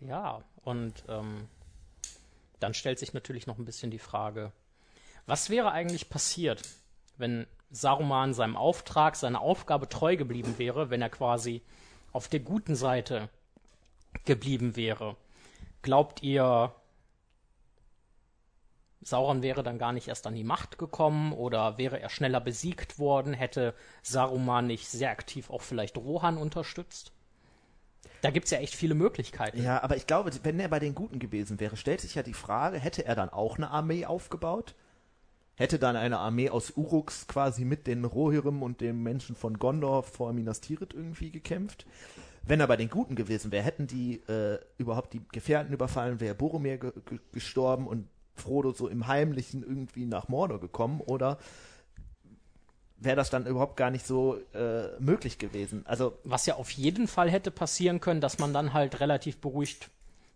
[0.00, 1.48] Ja, und ähm,
[2.58, 4.52] dann stellt sich natürlich noch ein bisschen die Frage,
[5.26, 6.62] was wäre eigentlich passiert,
[7.16, 11.62] wenn Saruman seinem Auftrag, seiner Aufgabe treu geblieben wäre, wenn er quasi
[12.12, 13.28] auf der guten Seite
[14.24, 15.16] geblieben wäre?
[15.82, 16.74] Glaubt ihr,
[19.02, 22.98] Sauron wäre dann gar nicht erst an die Macht gekommen oder wäre er schneller besiegt
[22.98, 27.12] worden, hätte Saruman nicht sehr aktiv auch vielleicht Rohan unterstützt?
[28.20, 29.62] Da gibt's ja echt viele Möglichkeiten.
[29.62, 32.34] Ja, aber ich glaube, wenn er bei den Guten gewesen wäre, stellt sich ja die
[32.34, 34.74] Frage, hätte er dann auch eine Armee aufgebaut?
[35.56, 40.02] Hätte dann eine Armee aus Uruks quasi mit den Rohirrim und den Menschen von Gondor
[40.02, 41.86] vor Minas Tirith irgendwie gekämpft?
[42.42, 46.34] Wenn er bei den Guten gewesen wäre, hätten die äh, überhaupt die Gefährten überfallen, wäre
[46.34, 48.08] Boromir ge ge gestorben und
[48.40, 51.38] Frodo so im Heimlichen irgendwie nach Mordor gekommen oder
[52.96, 55.84] wäre das dann überhaupt gar nicht so äh, möglich gewesen?
[55.86, 59.90] Also Was ja auf jeden Fall hätte passieren können, dass man dann halt relativ beruhigt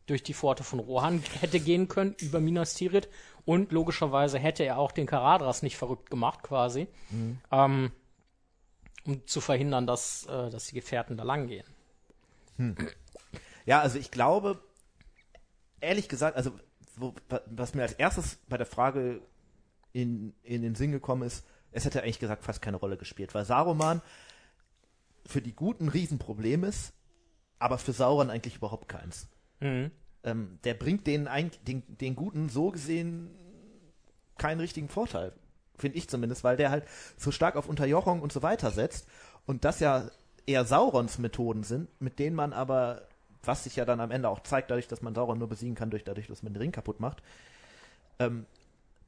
[0.07, 3.09] durch die Pforte von Rohan hätte gehen können, über Minas Tirith.
[3.45, 6.89] Und logischerweise hätte er auch den Karadras nicht verrückt gemacht, quasi.
[7.51, 7.91] Ähm,
[9.05, 11.67] um zu verhindern, dass, äh, dass die Gefährten da lang gehen.
[13.67, 14.63] Ja, also ich glaube,
[15.81, 16.53] ehrlich gesagt, also
[16.97, 19.21] wo, wa- was mir als erstes bei der Frage
[19.93, 23.45] in, in den Sinn gekommen ist, es hätte eigentlich gesagt fast keine Rolle gespielt, weil
[23.45, 24.01] Saruman
[25.27, 26.93] für die Guten ein Riesenproblem ist,
[27.59, 29.29] aber für Sauron eigentlich überhaupt keins.
[29.61, 29.91] Mhm.
[30.23, 31.29] Ähm, der bringt denen
[31.67, 33.31] den, den Guten so gesehen
[34.39, 35.33] keinen richtigen Vorteil.
[35.77, 36.85] Finde ich zumindest, weil der halt
[37.17, 39.09] so stark auf Unterjochung und so weiter setzt
[39.47, 40.11] und das ja
[40.47, 43.09] eher Saurons Methoden sind, mit denen man aber,
[43.47, 45.91] was sich ja dann am Ende auch zeigt, dadurch, dass man Sauron nur besiegen kann,
[45.91, 47.23] durch dadurch, dass man den Ring kaputt macht,
[48.19, 48.47] ähm,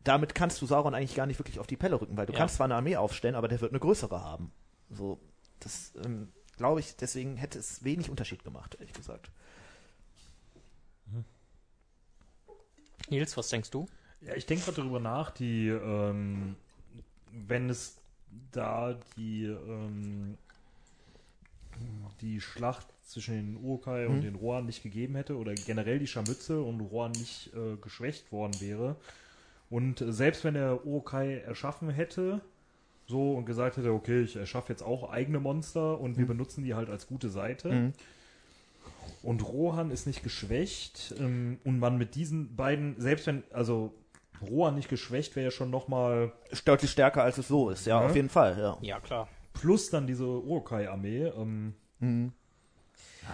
[0.05, 2.39] damit kannst du Sauron eigentlich gar nicht wirklich auf die Pelle rücken, weil du Ja.
[2.39, 4.53] kannst zwar eine Armee aufstellen, aber der wird eine größere haben.
[4.91, 5.19] So,
[5.61, 9.31] das ähm, glaube ich, deswegen hätte es wenig Unterschied gemacht, ehrlich gesagt.
[13.09, 13.87] Nils, was denkst du?
[14.21, 16.57] Ja, ich denke gerade darüber nach, die, ähm,
[17.31, 17.97] wenn es
[18.53, 20.37] da die, ähm,
[22.21, 24.23] die Schlacht zwischen den Urukai und Mhm.
[24.23, 28.61] den Rohan nicht gegeben hätte oder generell die Scharmützel und Rohan nicht äh, geschwächt worden
[28.61, 28.97] wäre
[29.71, 32.41] und äh, selbst wenn er Urukai erschaffen hätte,
[33.09, 36.75] so und gesagt hätte, okay, ich erschaffe jetzt auch eigene Monster und wir benutzen die
[36.75, 37.71] halt als gute Seite.
[37.71, 37.93] Mhm.
[39.23, 43.93] Und Rohan ist nicht geschwächt ähm, und man mit diesen beiden, selbst wenn, also
[44.43, 46.33] Rohan nicht geschwächt wäre ja schon nochmal
[46.65, 48.07] Deutlich stärker, als es so ist, ja, Ja.
[48.07, 48.79] auf jeden Fall, ja.
[48.83, 49.29] Ja, klar.
[49.55, 51.27] plus dann diese Urukai-Armee.
[51.37, 52.33] Ähm, Mhm.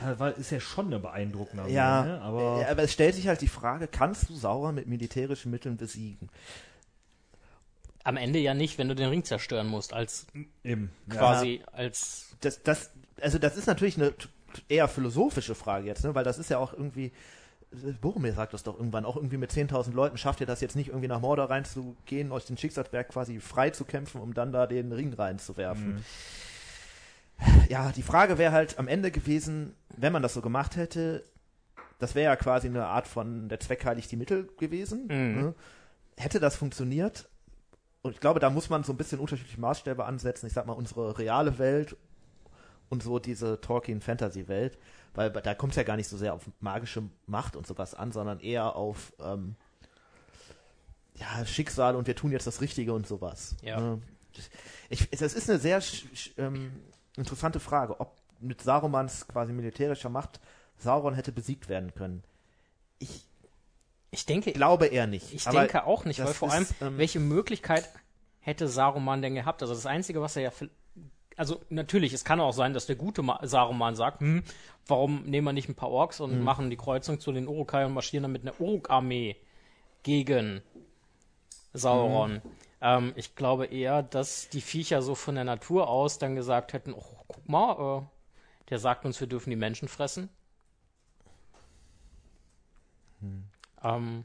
[0.01, 2.21] ja, ist ja schon eine beeindruckende Armee, Ja, ne?
[2.21, 5.77] aber ja, aber es stellt sich halt die Frage, kannst du Sauron mit militärischen Mitteln
[5.77, 6.29] besiegen?
[8.05, 10.27] Am Ende ja nicht, wenn du den Ring zerstören musst, als
[10.65, 10.91] eben.
[11.07, 11.15] Ja.
[11.19, 12.91] quasi als Das, das,
[13.21, 14.13] also das ist natürlich eine
[14.69, 16.15] eher philosophische Frage jetzt, ne?
[16.15, 17.13] weil das ist ja auch irgendwie,
[18.01, 20.89] Boromir sagt das doch irgendwann, auch irgendwie mit 10.000 Leuten schafft ihr das jetzt nicht
[20.89, 24.93] irgendwie nach Mordor reinzugehen, aus dem Schicksalsberg quasi frei zu kämpfen, um dann da den
[24.93, 25.95] Ring reinzuwerfen.
[25.95, 26.05] Mhm.
[27.69, 31.25] Ja, die Frage wäre halt am Ende gewesen, wenn man das so gemacht hätte,
[31.99, 35.05] das wäre ja quasi eine Art von der Zweck heiligt die Mittel gewesen.
[35.05, 35.41] Mhm.
[35.41, 35.55] Ne?
[36.17, 37.29] Hätte das funktioniert?
[38.03, 40.47] Und ich glaube, da muss man so ein bisschen unterschiedliche Maßstäbe ansetzen.
[40.47, 41.97] Ich sag mal, unsere reale Welt
[42.89, 44.79] und so diese Tolkien-Fantasy-Welt,
[45.15, 48.13] weil da kommt es ja gar nicht so sehr auf magische Macht und sowas an,
[48.13, 49.55] sondern eher auf ähm,
[51.15, 53.57] ja, Schicksal und wir tun jetzt das Richtige und sowas.
[53.63, 53.81] Ja.
[53.81, 54.03] Ne?
[54.91, 55.81] Ich, das ist eine sehr
[56.37, 56.73] ähm,
[57.17, 60.41] interessante Frage, ob mit Sarumans quasi militärischer Macht
[60.79, 62.25] Sauron hätte besiegt werden können.
[62.99, 63.27] Ich
[64.11, 65.33] ich denke, glaube eher nicht.
[65.33, 67.89] Ich denke auch nicht, weil vor ist, allem, ähm, welche Möglichkeit
[68.41, 69.63] hätte Saruman denn gehabt?
[69.63, 70.53] Also das Einzige, was er ja,
[71.37, 74.43] also natürlich, es kann auch sein, dass der gute Ma Saruman sagt, hm,
[74.87, 76.43] warum nehmen wir nicht ein paar Orks und Hm.
[76.43, 79.37] machen die Kreuzung zu den Urukai und marschieren dann mit einer Uruk-Armee
[80.03, 80.61] gegen
[81.73, 82.35] Sauron.
[82.35, 82.43] Hm.
[82.83, 86.93] Ähm, ich glaube eher, dass die Viecher so von der Natur aus dann gesagt hätten,
[86.95, 90.29] oh, guck mal, äh, der sagt uns, wir dürfen die Menschen fressen.
[93.21, 93.45] Hm.
[93.85, 94.25] Ähm,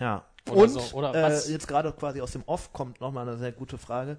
[0.00, 0.26] Ja.
[0.50, 3.52] Oder Und so, oder äh, jetzt gerade quasi aus dem Off kommt nochmal eine sehr
[3.52, 4.18] gute Frage.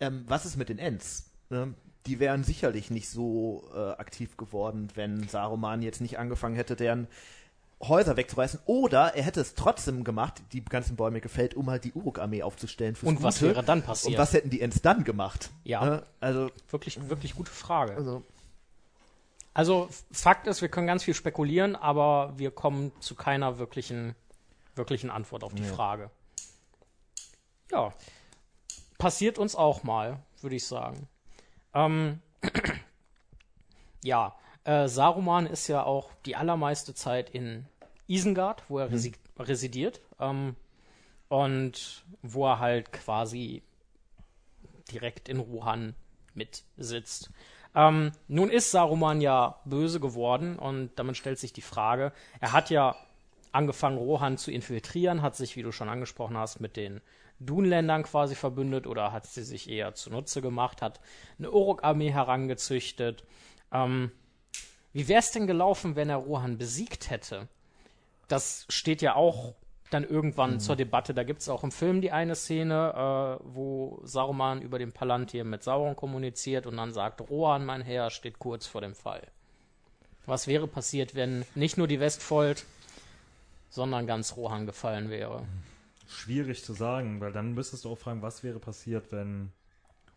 [0.00, 1.32] Ähm, was ist mit den Ents?
[1.50, 1.74] Ähm,
[2.06, 7.08] die wären sicherlich nicht so äh, aktiv geworden, wenn Saruman jetzt nicht angefangen hätte, deren
[7.82, 8.60] Häuser wegzureißen.
[8.66, 12.94] Oder er hätte es trotzdem gemacht, die ganzen Bäume gefällt, um halt die Uruk-Armee aufzustellen.
[12.94, 13.54] Fürs Und was Gute.
[13.54, 14.14] wäre dann passiert?
[14.14, 15.50] Und was hätten die Ents dann gemacht?
[15.64, 15.84] Ja.
[15.84, 16.06] Ne?
[16.20, 17.94] Also, Wirklich, wirklich gute Frage.
[17.96, 18.22] also
[19.54, 24.14] Also Fakt ist, wir können ganz viel spekulieren, aber wir kommen zu keiner wirklichen,
[24.74, 25.72] wirklichen Antwort auf die Ja.
[25.72, 26.10] Frage.
[27.70, 27.94] Ja,
[28.98, 31.08] passiert uns auch mal, würde ich sagen.
[31.72, 32.20] Ähm,
[34.04, 34.34] ja,
[34.64, 37.66] äh, Saruman ist ja auch die allermeiste Zeit in
[38.06, 40.56] Isengard, wo er resi residiert ähm,
[41.28, 43.62] und wo er halt quasi
[44.90, 45.94] direkt in Rohan
[46.34, 47.30] mitsitzt.
[47.74, 52.68] Ähm, nun ist Saruman ja böse geworden und damit stellt sich die Frage, er hat
[52.70, 52.96] ja
[53.52, 57.00] angefangen, Rohan zu infiltrieren, hat sich, wie du schon angesprochen hast, mit den
[57.38, 61.00] Dunländern quasi verbündet oder hat sie sich eher zunutze gemacht, hat
[61.38, 63.24] eine Uruk-Armee herangezüchtet.
[63.72, 64.10] Ähm,
[64.92, 67.48] wie wäre es denn gelaufen, wenn er Rohan besiegt hätte?
[68.28, 69.54] Das steht ja auch
[69.90, 71.14] dann irgendwann zur Debatte.
[71.14, 75.44] Da gibt es auch im Film die eine Szene, äh, wo Saruman über den Palantir
[75.44, 79.26] mit Sauron kommuniziert und dann sagt, Rohan, mein Herr, steht kurz vor dem Fall.
[80.26, 82.64] Was wäre passiert, wenn nicht nur die Westfold,
[83.68, 85.44] sondern ganz Rohan gefallen wäre?
[86.08, 89.52] Schwierig zu sagen, weil dann müsstest du auch fragen, was wäre passiert, wenn.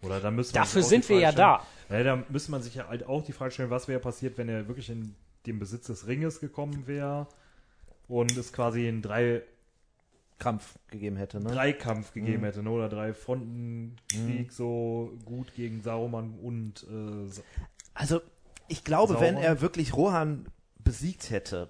[0.03, 1.65] Oder dann müsste man Dafür sind wir ja da.
[1.89, 4.49] Ja, da müsste man sich ja halt auch die Frage stellen, was wäre passiert, wenn
[4.49, 7.27] er wirklich in den Besitz des Ringes gekommen wäre
[8.07, 9.41] und es quasi einen drei,
[10.39, 11.51] Krampf gegeben hätte, ne?
[11.51, 12.45] Dreikampf gegeben Mhm.
[12.45, 12.69] hätte, ne?
[12.71, 17.41] Oder drei Frontenkrieg so gut gegen Saruman und äh,
[17.93, 18.21] Also,
[18.67, 19.27] ich glaube, Sauron.
[19.27, 20.47] wenn er wirklich Rohan
[20.79, 21.69] besiegt hätte,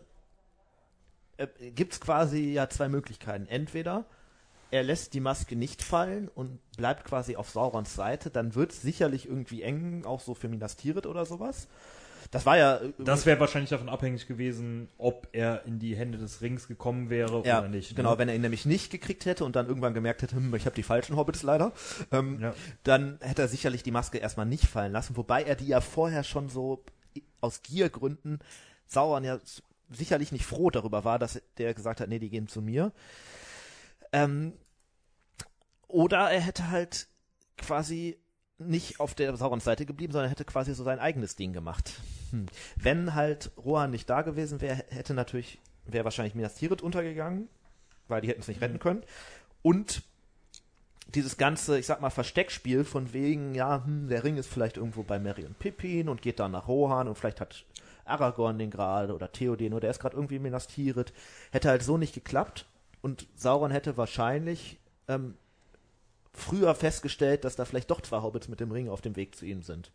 [1.37, 3.47] äh, gibt's quasi ja zwei Möglichkeiten.
[3.47, 4.05] Entweder
[4.73, 9.27] er lässt die Maske nicht fallen und bleibt quasi auf Saurons Seite, dann wird's sicherlich
[9.27, 11.67] irgendwie eng, auch so für Minas Tirith oder sowas.
[12.31, 12.77] Das war ja.
[12.77, 17.11] äh, Das wäre wahrscheinlich davon abhängig gewesen, ob er in die Hände des Rings gekommen
[17.11, 17.95] wäre ja, oder nicht.
[17.95, 18.17] genau, ne?
[18.17, 20.75] wenn er ihn nämlich nicht gekriegt hätte und dann irgendwann gemerkt hätte, hm, ich habe
[20.75, 21.71] die falschen Hobbits leider,
[22.11, 22.55] ähm, Ja.
[22.83, 26.23] dann hätte er sicherlich die Maske erstmal nicht fallen lassen, wobei er die ja vorher
[26.23, 26.83] schon so
[27.41, 28.39] aus Giergründen
[28.87, 29.37] Sauron ja
[29.91, 32.91] sicherlich nicht froh darüber war, dass der gesagt hat, nee, die gehen zu mir.
[34.11, 34.53] Ähm,
[35.93, 37.07] oder er hätte halt
[37.55, 38.17] quasi
[38.57, 41.93] nicht auf der Saurons Seite geblieben, sondern hätte quasi so sein eigenes Ding gemacht.
[42.31, 42.47] Hm.
[42.75, 47.47] Wenn halt Rohan nicht da gewesen wäre, hätte natürlich, wäre wahrscheinlich Minas Tirith untergegangen,
[48.07, 49.03] weil die hätten es nicht retten können.
[49.61, 50.01] Und
[51.13, 55.03] dieses ganze, ich sag mal, Versteckspiel von wegen, ja, hm, der Ring ist vielleicht irgendwo
[55.03, 57.65] bei Merry und Pippin und geht dann nach Rohan und vielleicht hat
[58.05, 61.13] Aragorn den gerade oder Theoden oder der ist gerade irgendwie in Minas Tirith,
[61.51, 62.65] hätte halt so nicht geklappt
[63.01, 65.35] und Sauron hätte wahrscheinlich ähm,
[66.33, 69.45] früher festgestellt, dass da vielleicht doch zwei Hobbits mit dem Ring auf dem Weg zu
[69.45, 69.91] ihm sind.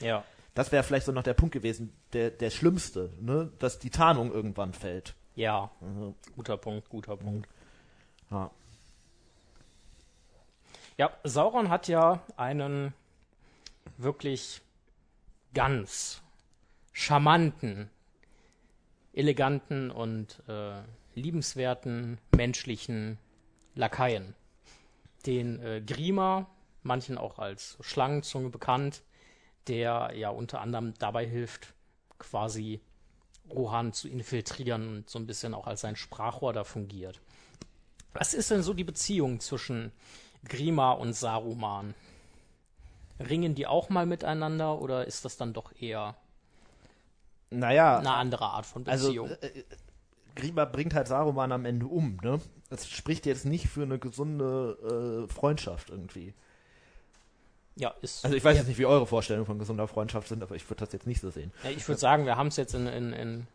[0.00, 0.24] Ja.
[0.54, 4.32] Das wäre vielleicht so noch der Punkt gewesen, der, der schlimmste, ne, dass die Tarnung
[4.32, 5.14] irgendwann fällt.
[5.34, 7.48] Ja, Also, guter Punkt, guter Punkt.
[8.30, 8.50] ja.
[10.98, 12.94] Ja, Sauron hat ja einen
[13.98, 14.62] wirklich
[15.52, 16.22] ganz
[16.94, 17.90] charmanten,
[19.12, 20.80] eleganten und äh,
[21.14, 23.18] liebenswerten menschlichen
[23.74, 24.34] Lakaien.
[25.26, 26.46] Den äh, Grima,
[26.82, 29.02] manchen auch als Schlangenzunge bekannt,
[29.66, 31.74] der ja unter anderem dabei hilft,
[32.18, 32.80] quasi
[33.50, 37.20] Rohan zu infiltrieren und so ein bisschen auch als sein Sprachrohr da fungiert.
[38.12, 39.92] Was ist denn so die Beziehung zwischen
[40.44, 41.94] Grima und Saruman?
[43.18, 46.16] Ringen die auch mal miteinander oder ist das dann doch eher
[47.50, 49.30] Naja, eine andere Art von also Beziehung?
[49.40, 49.64] äh, äh,
[50.36, 52.40] Grima bringt halt Saruman am Ende um, ne?
[52.70, 56.34] Das spricht jetzt nicht für eine gesunde äh, Freundschaft irgendwie.
[57.76, 58.24] ja, ist.
[58.24, 60.84] Also ich weiß jetzt nicht, wie eure Vorstellungen von gesunder Freundschaft sind, aber ich würde
[60.84, 61.52] das jetzt nicht so sehen.
[61.64, 63.46] Ja, ich würde sagen, wir haben es jetzt in, in, in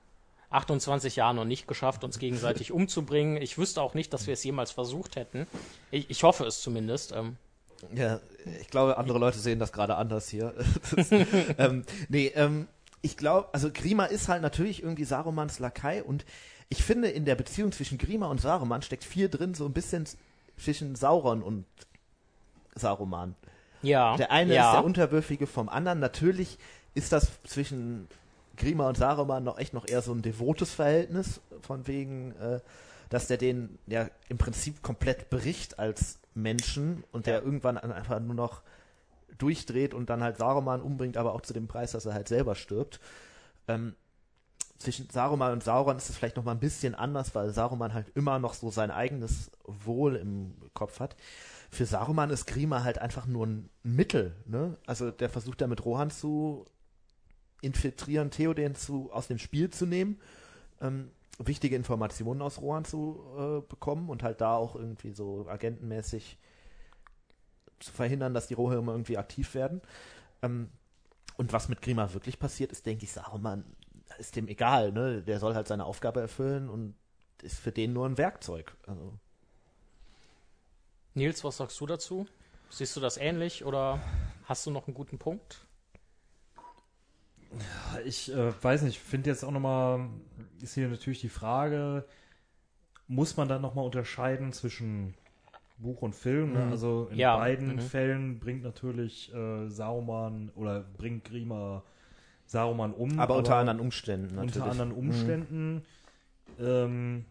[0.50, 3.42] 28 Jahren noch nicht geschafft, uns gegenseitig umzubringen.
[3.42, 5.48] Ich wüsste auch nicht, dass wir es jemals versucht hätten.
[5.92, 7.14] Ich, ich hoffe es zumindest.
[7.14, 7.38] Ähm,
[7.96, 8.20] Ja,
[8.60, 10.54] ich glaube, andere Leute sehen das gerade anders hier.
[10.96, 12.68] Das, ähm, nee, ähm,
[13.02, 16.26] ich glaube, also Grima ist halt natürlich irgendwie Sarumans Lakai und
[16.72, 20.06] ich finde, in der Beziehung zwischen Grima und Saruman steckt viel drin, so ein bisschen
[20.58, 21.66] zwischen Sauron und
[22.76, 23.36] Saruman.
[23.82, 24.16] ja.
[24.16, 24.70] Der eine ja.
[24.70, 26.00] ist der Unterwürfige vom anderen.
[26.00, 26.58] Natürlich
[26.96, 28.08] ist das zwischen
[28.56, 32.62] Grima und Saruman noch echt noch eher so ein devotes Verhältnis, von wegen, äh,
[33.10, 38.36] dass der den ja im Prinzip komplett bricht als Menschen und der irgendwann einfach nur
[38.36, 38.62] noch
[39.38, 42.56] durchdreht und dann halt Saruman umbringt, aber auch zu dem Preis, dass er halt selber
[42.56, 43.02] stirbt.
[43.68, 43.96] Ähm,
[44.82, 48.10] zwischen Saruman und Sauron ist es vielleicht noch mal ein bisschen anders, weil Saruman halt
[48.16, 51.16] immer noch so sein eigenes Wohl im Kopf hat.
[51.70, 54.78] Für Saruman ist Grima halt einfach nur ein Mittel, ne?
[54.86, 56.66] Also der versucht da mit Rohan zu
[57.62, 60.20] infiltrieren, Theoden zu, aus dem Spiel zu nehmen,
[60.82, 66.38] ähm, wichtige Informationen aus Rohan zu äh, bekommen und halt da auch irgendwie so agentenmäßig
[67.80, 69.82] zu verhindern, dass die Rohirme irgendwie aktiv werden.
[70.42, 70.70] Ähm,
[71.38, 73.64] und was mit Grima wirklich passiert, ist, denke ich, Saruman
[74.22, 75.24] ist dem egal, ne?
[75.24, 76.96] Der soll halt seine Aufgabe erfüllen und
[77.44, 78.76] ist für den nur ein Werkzeug.
[78.88, 79.20] Also,
[81.14, 82.28] Nils, was sagst du dazu?
[82.70, 84.02] Siehst du das ähnlich oder
[84.44, 85.66] hast du noch einen guten Punkt?
[88.06, 90.10] Ich äh, weiß nicht, finde jetzt auch nochmal,
[90.62, 92.06] ist hier natürlich die Frage,
[93.08, 95.16] muss man dann nochmal unterscheiden zwischen
[95.78, 96.54] Buch und Film?
[96.54, 96.66] Ne?
[96.66, 96.72] Mhm.
[96.72, 97.80] Also in Ja, beiden mhm.
[97.80, 101.84] Fällen bringt natürlich äh, Saruman oder bringt Grima
[102.52, 103.18] Saruman um.
[103.18, 104.58] aber unter anderen Umständen natürlich.
[104.58, 105.84] unter anderen Umständen.
[106.60, 107.26] Ähm,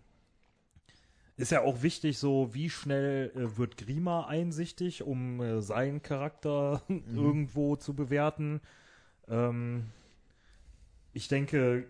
[1.36, 6.82] ist ja auch wichtig, so wie schnell äh, wird Grima einsichtig, um äh, seinen Charakter
[7.14, 8.62] irgendwo zu bewerten.
[9.28, 9.90] Ähm,
[11.12, 11.86] ich denke,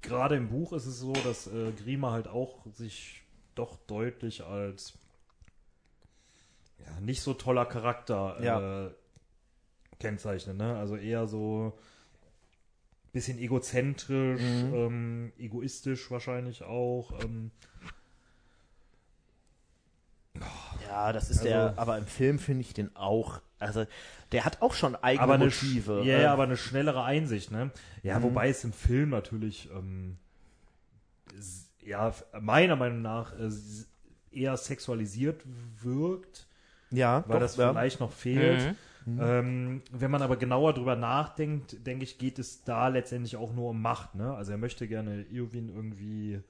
[0.00, 3.22] gerade im Buch ist es so, dass äh, Grima halt auch sich
[3.54, 4.98] doch deutlich als
[6.78, 8.86] ja, nicht so toller Charakter Ja.
[8.86, 8.90] äh,
[10.00, 10.56] kennzeichnet.
[10.56, 10.76] Ne?
[10.76, 11.78] Also eher so
[13.12, 14.74] bisschen egozentrisch, Mhm.
[14.74, 17.12] ähm, egoistisch wahrscheinlich auch.
[17.22, 17.50] Ähm,
[20.88, 23.84] Ja, das ist Also- der, aber im Film finde ich den auch, also
[24.32, 26.02] der hat auch schon eigene aber eine, Motive.
[26.04, 27.70] ja, äh, ja, aber eine schnellere Einsicht, ne?
[28.02, 28.22] Ja, Mhm.
[28.24, 30.16] wobei es im Film natürlich, ähm,
[31.84, 33.50] ja, meiner Meinung nach äh,
[34.32, 35.42] eher sexualisiert
[35.82, 36.46] wirkt,
[36.90, 37.70] ja, weil doch, das ja.
[37.70, 38.60] vielleicht noch fehlt.
[38.70, 38.76] Mhm.
[39.06, 43.70] Ähm, wenn man aber genauer drüber nachdenkt, denke ich, geht es da letztendlich auch nur
[43.70, 44.34] um Macht, ne?
[44.34, 46.40] Also er möchte gerne Eowyn irgendwie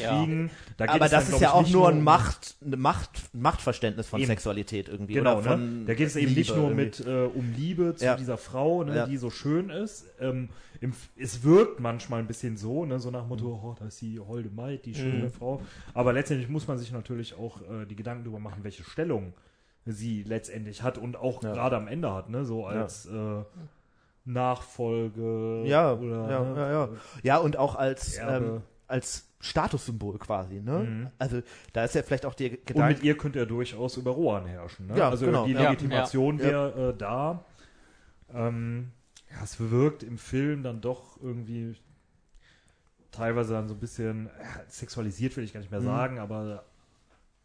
[0.00, 0.18] Ja.
[0.18, 0.50] kriegen.
[0.76, 4.08] Da geht Aber es dann, das ist ja auch nur ein um- Macht, Macht, Machtverständnis
[4.08, 4.26] von Eben.
[4.26, 5.14] Sexualität irgendwie.
[5.14, 5.84] Genau, oder von ne?
[5.86, 6.84] Da geht es eben Liebe nicht nur irgendwie.
[6.84, 8.16] mit äh, um Liebe zu Ja.
[8.16, 9.06] dieser Frau, ne, Ja.
[9.06, 10.06] die so schön ist.
[10.20, 10.48] Ähm,
[10.80, 13.64] im, es wirkt manchmal ein bisschen so, ne, so nach dem Motto, Mhm.
[13.64, 15.62] oh, da ist die holde Maid, die schöne Frau.
[15.94, 19.34] Aber letztendlich muss man sich natürlich auch äh, die Gedanken darüber machen, welche Stellung
[19.86, 21.52] sie letztendlich hat und auch Ja.
[21.52, 23.42] gerade am Ende hat, ne, so als äh,
[24.24, 26.88] Nachfolge Ja, oder ja, ne, ja, ja.
[27.22, 30.78] Ja, und auch als, ähm, als Statussymbol quasi, ne?
[30.80, 31.10] Mhm.
[31.18, 31.40] Also
[31.72, 32.94] da ist ja vielleicht auch der Und Gedanke.
[32.94, 34.88] mit ihr könnte er durchaus über Rohan herrschen.
[34.88, 34.98] Ne?
[34.98, 35.70] Ja, also genau, die ja.
[35.70, 36.44] Legitimation Ja.
[36.44, 37.44] wäre äh, da.
[38.32, 38.92] Ähm,
[39.30, 41.74] ja, es wirkt im Film dann doch irgendwie
[43.10, 45.84] teilweise dann so ein bisschen ja, sexualisiert, will ich gar nicht mehr Mhm.
[45.86, 46.64] sagen, aber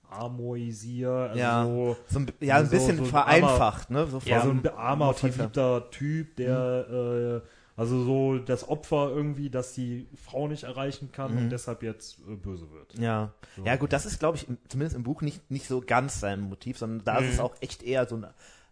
[0.09, 1.65] amoisier, also Ja.
[1.65, 4.07] so, so ein, ja, ein so- bisschen so ein vereinfacht, ne?
[4.07, 7.47] So ja, so ein armer, verliebter Typ, der äh,
[7.77, 11.37] also so das Opfer irgendwie, dass die Frau nicht erreichen kann Mhm.
[11.39, 12.97] und deshalb jetzt äh, böse wird.
[12.97, 13.33] Ja.
[13.57, 13.65] So.
[13.65, 16.39] Ja, gut, das ist, glaube ich, im, zumindest im Buch nicht, nicht so ganz sein
[16.41, 17.41] Motiv, sondern da ist es Mhm.
[17.43, 18.27] auch echt eher so ein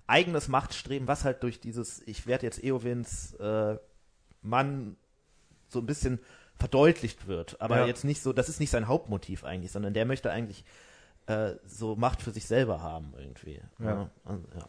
[0.07, 3.77] eigenes Machtstreben, was halt durch dieses, ich werde jetzt Eowins äh,
[4.41, 4.95] Mann
[5.67, 6.19] so ein bisschen
[6.57, 7.59] verdeutlicht wird.
[7.61, 7.85] Aber Ja.
[7.87, 10.63] jetzt nicht so, das ist nicht sein Hauptmotiv eigentlich, sondern der möchte eigentlich
[11.27, 13.61] äh, so Macht für sich selber haben irgendwie.
[13.79, 14.09] Ja.
[14.25, 14.65] also, ja.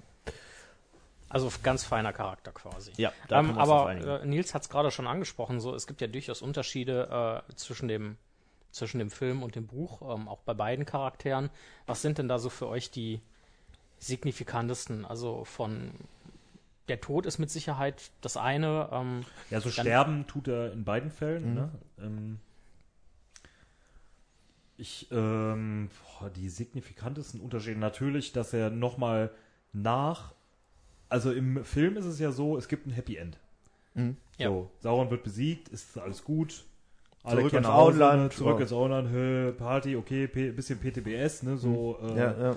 [1.29, 2.93] Also ganz feiner Charakter quasi.
[2.97, 6.07] ja da Ähm, aber äh, Nils hat es gerade schon angesprochen, so es gibt ja
[6.07, 8.17] durchaus Unterschiede äh, zwischen dem
[8.71, 11.51] zwischen dem Film und dem Buch, ähm, auch bei beiden Charakteren.
[11.87, 13.21] Was sind denn da so für euch die
[13.99, 15.05] signifikantesten?
[15.05, 15.93] Also von
[16.89, 18.89] der Tod ist mit Sicherheit das eine.
[18.93, 21.51] Ähm, Ja, so sterben tut er in beiden Fällen.
[21.51, 21.55] Mhm.
[21.55, 21.71] Ne?
[24.77, 25.89] Ähm, ich, ähm,
[26.21, 29.31] boah, die signifikantesten Unterschiede natürlich, dass er nochmal
[29.73, 30.33] nach,
[31.09, 33.39] also im Film ist es ja so, es gibt ein Happy End.
[33.95, 34.17] Mhm.
[34.39, 34.49] Ja.
[34.49, 36.65] So, Sauron wird besiegt, ist alles gut.
[37.23, 38.63] Alle Zurück kehren ins Auenland, ne, Zurück ja.
[38.63, 42.17] ins Auenland, Party, okay, P bisschen PTBS, ne, so, äh, Mhm.
[42.19, 42.57] ja, ja.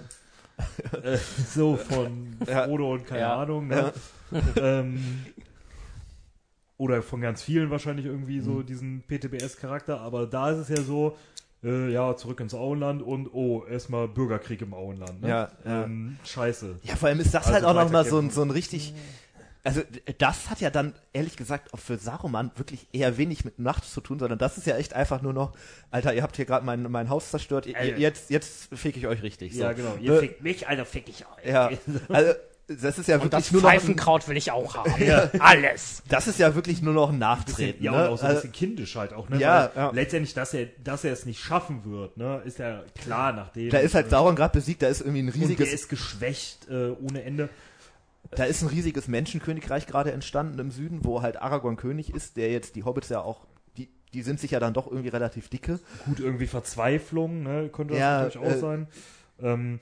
[1.03, 2.63] äh, so von Ja.
[2.65, 3.35] Frodo und keine Ja.
[3.37, 3.67] Ahnung.
[3.67, 3.93] Ne?
[4.57, 5.25] ähm,
[6.77, 8.43] oder von ganz vielen wahrscheinlich irgendwie Mhm.
[8.43, 11.15] so diesen PTBS-Charakter, aber da ist es ja so,
[11.63, 15.21] äh, ja, zurück ins Auenland und oh, erstmal Bürgerkrieg im Auenland.
[15.21, 15.29] Ne?
[15.29, 15.83] Ja, ja.
[15.83, 16.79] Ähm, scheiße.
[16.83, 18.93] Ja, vor allem ist das Also halt auch noch mal so ein, so ein richtig.
[19.63, 19.81] Also
[20.19, 23.99] das hat ja dann ehrlich gesagt auch für Saruman wirklich eher wenig mit Nacht zu
[23.99, 25.51] tun, sondern das ist ja echt einfach nur noch,
[25.91, 27.97] Alter, ihr habt hier gerade mein, mein Haus zerstört, ihr, Alter.
[27.97, 29.53] jetzt jetzt fick ich euch richtig.
[29.55, 29.61] So.
[29.63, 29.97] Ja, genau.
[29.99, 30.19] Ihr Ne?
[30.19, 31.45] fickt mich, Alter, fick ich euch.
[31.51, 31.69] Ja,
[32.07, 32.31] also
[32.67, 34.91] das ist ja und wirklich das nur noch ein, Pfeifenkraut will ich auch haben.
[35.39, 36.03] Alles.
[36.09, 37.83] das ist ja wirklich nur noch ein Bisschen, Nachtreten.
[37.83, 37.97] ja, ne?
[37.97, 39.39] und auch so ein Also, bisschen kindisch halt auch, ne?
[39.39, 39.91] Ja, ja.
[39.91, 42.41] Letztendlich, dass er, dass er es nicht schaffen wird, ne?
[42.45, 43.69] Ist ja klar, nachdem.
[43.69, 45.89] da ist halt äh, Sauron gerade besiegt, da ist irgendwie ein Und der riesiges, ist
[45.89, 47.49] geschwächt äh, ohne Ende.
[48.31, 52.51] da ist ein riesiges Menschenkönigreich gerade entstanden im Süden, wo halt Aragorn König ist, der
[52.51, 53.47] jetzt die Hobbits ja auch
[54.13, 55.79] die sind sich ja dann doch irgendwie relativ dicke.
[56.05, 58.87] Gut, irgendwie Verzweiflung, ne, könnte das Ja, natürlich auch äh, sein.
[59.41, 59.79] Ähm,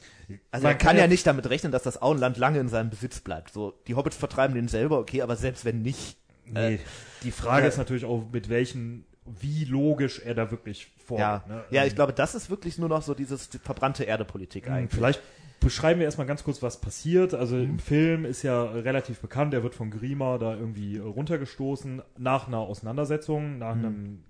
[0.51, 3.53] Also man kann ja nicht damit rechnen, dass das Auenland lange in seinem Besitz bleibt.
[3.53, 6.79] So, die Hobbits vertreiben den selber, okay, aber selbst wenn nicht, Nee,
[7.23, 11.21] die Frage äh, ist natürlich auch, mit welchen, wie logisch er da wirklich vorgeht.
[11.23, 11.63] ja, ne?
[11.71, 14.73] ja, Ähm, ich glaube, das ist wirklich nur noch so dieses die verbrannte Erde-Politik Ähm,
[14.73, 14.93] eigentlich.
[14.95, 15.21] Vielleicht
[15.59, 17.33] beschreiben wir erstmal ganz kurz, was passiert.
[17.33, 17.63] Also Mhm.
[17.63, 22.47] im Film ist ja relativ bekannt, er wird von Grima da irgendwie äh, runtergestoßen nach
[22.47, 23.85] einer Auseinandersetzung, nach Mhm.
[23.85, 24.23] einem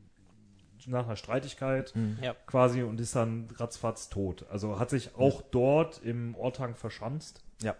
[0.87, 2.35] nach einer Streitigkeit Ja.
[2.45, 4.45] quasi und ist dann ratzfatz tot.
[4.49, 7.43] Also hat sich auch dort im Ortang verschanzt.
[7.61, 7.75] Ja.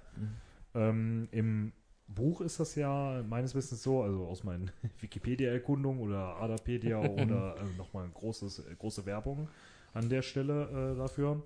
[0.73, 1.71] Ähm, Im
[2.07, 7.77] Buch ist das ja meines Wissens so, also aus meinen Wikipedia-Erkundungen oder Adapedia oder äh,
[7.77, 9.49] nochmal großes, äh, große Werbung
[9.93, 11.41] an der Stelle äh, dafür.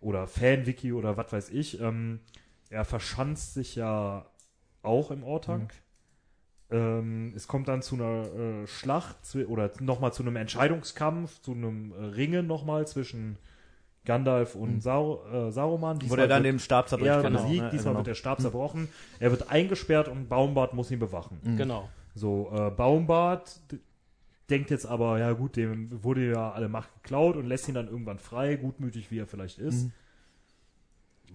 [0.00, 1.80] Oder Fan-Wiki oder was weiß ich.
[1.80, 2.20] Ähm,
[2.70, 4.26] er verschanzt sich ja
[4.82, 5.72] auch im Ortank.
[6.74, 9.16] Ähm, es kommt dann zu einer äh, Schlacht
[9.46, 13.38] oder nochmal zu einem Entscheidungskampf, zu einem äh, Ringen nochmal zwischen
[14.04, 15.96] Gandalf und Sau äh, Saruman.
[15.96, 17.12] Wo Diesmal der dann den Stab zerbricht.
[17.12, 17.70] er genau, ne?
[17.70, 17.96] diesmal genau.
[17.98, 18.88] wird der Stab zerbrochen.
[19.20, 21.38] Er wird eingesperrt und Baumbart muss ihn bewachen.
[21.56, 21.88] Genau.
[22.16, 23.60] So, äh, Baumbart
[24.50, 27.88] denkt jetzt aber, ja gut, dem wurde ja alle Macht geklaut und lässt ihn dann
[27.88, 29.90] irgendwann frei, gutmütig wie er vielleicht ist.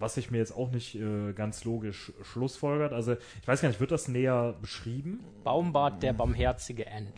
[0.00, 2.92] Was sich mir jetzt auch nicht äh, ganz logisch schlussfolgert.
[2.92, 5.20] Also, ich weiß gar nicht, wird das näher beschrieben?
[5.44, 7.12] Baumbart, der barmherzige End.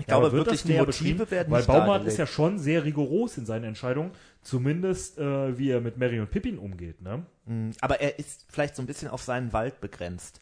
[0.00, 1.30] Ich glaube aber wird wirklich, das die näher Motive beschrieben?
[1.30, 2.12] werden Weil nicht Baumbart dargelegt.
[2.12, 6.30] ist ja schon sehr rigoros in seinen Entscheidungen, zumindest äh, wie er mit Mary und
[6.30, 7.26] Pippin umgeht, ne?
[7.44, 10.40] Mm, Aber er ist vielleicht so ein bisschen auf seinen Wald begrenzt.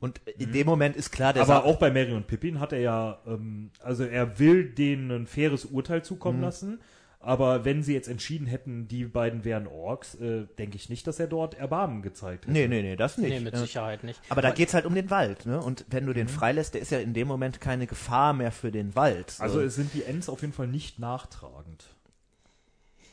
[0.00, 1.50] Und in dem Moment ist klar, der Mhm.
[1.50, 5.26] Aber auch bei Mary und Pippin hat er ja, ähm, also er will denen ein
[5.26, 6.04] faires Urteil Mhm.
[6.04, 6.80] zukommen lassen.
[7.20, 11.18] Aber wenn sie jetzt entschieden hätten, die beiden wären Orks, äh, denke ich nicht, dass
[11.18, 12.52] er dort Erbarmen gezeigt hätte.
[12.52, 13.30] Nee, nee, nee, das nicht.
[13.30, 14.20] Nee, mit Äh, Sicherheit nicht.
[14.28, 15.60] Aber da geht's halt um den Wald, ne?
[15.60, 16.16] Und wenn du Mhm.
[16.16, 19.32] den freilässt, der ist ja in dem Moment keine Gefahr mehr für den Wald.
[19.32, 19.42] So.
[19.42, 21.84] Also es sind die Ents auf jeden Fall nicht nachtragend.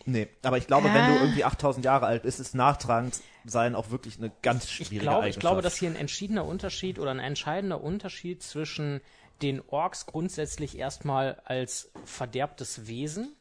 [0.08, 1.22] nee, aber ich glaube, wenn du Äh.
[1.22, 5.18] irgendwie 8000 Jahre alt bist, ist nachtragend sein auch wirklich eine ganz Ich schwierige glaube,
[5.22, 5.40] ich Eigenschaft.
[5.42, 9.02] glaube, dass hier ein entschiedener Unterschied oder ein entscheidender Unterschied zwischen
[9.42, 13.34] den Orks grundsätzlich erstmal als verderbtes Wesen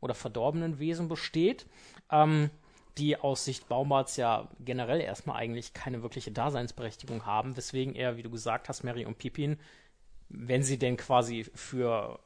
[0.00, 1.66] oder verdorbenen Wesen besteht,
[2.10, 2.50] ähm,
[2.98, 8.22] die aus Sicht Baumarts ja generell erstmal eigentlich keine wirkliche Daseinsberechtigung haben, weswegen er, wie
[8.22, 9.58] du gesagt hast, Mary und Pippin,
[10.28, 12.18] wenn sie denn quasi für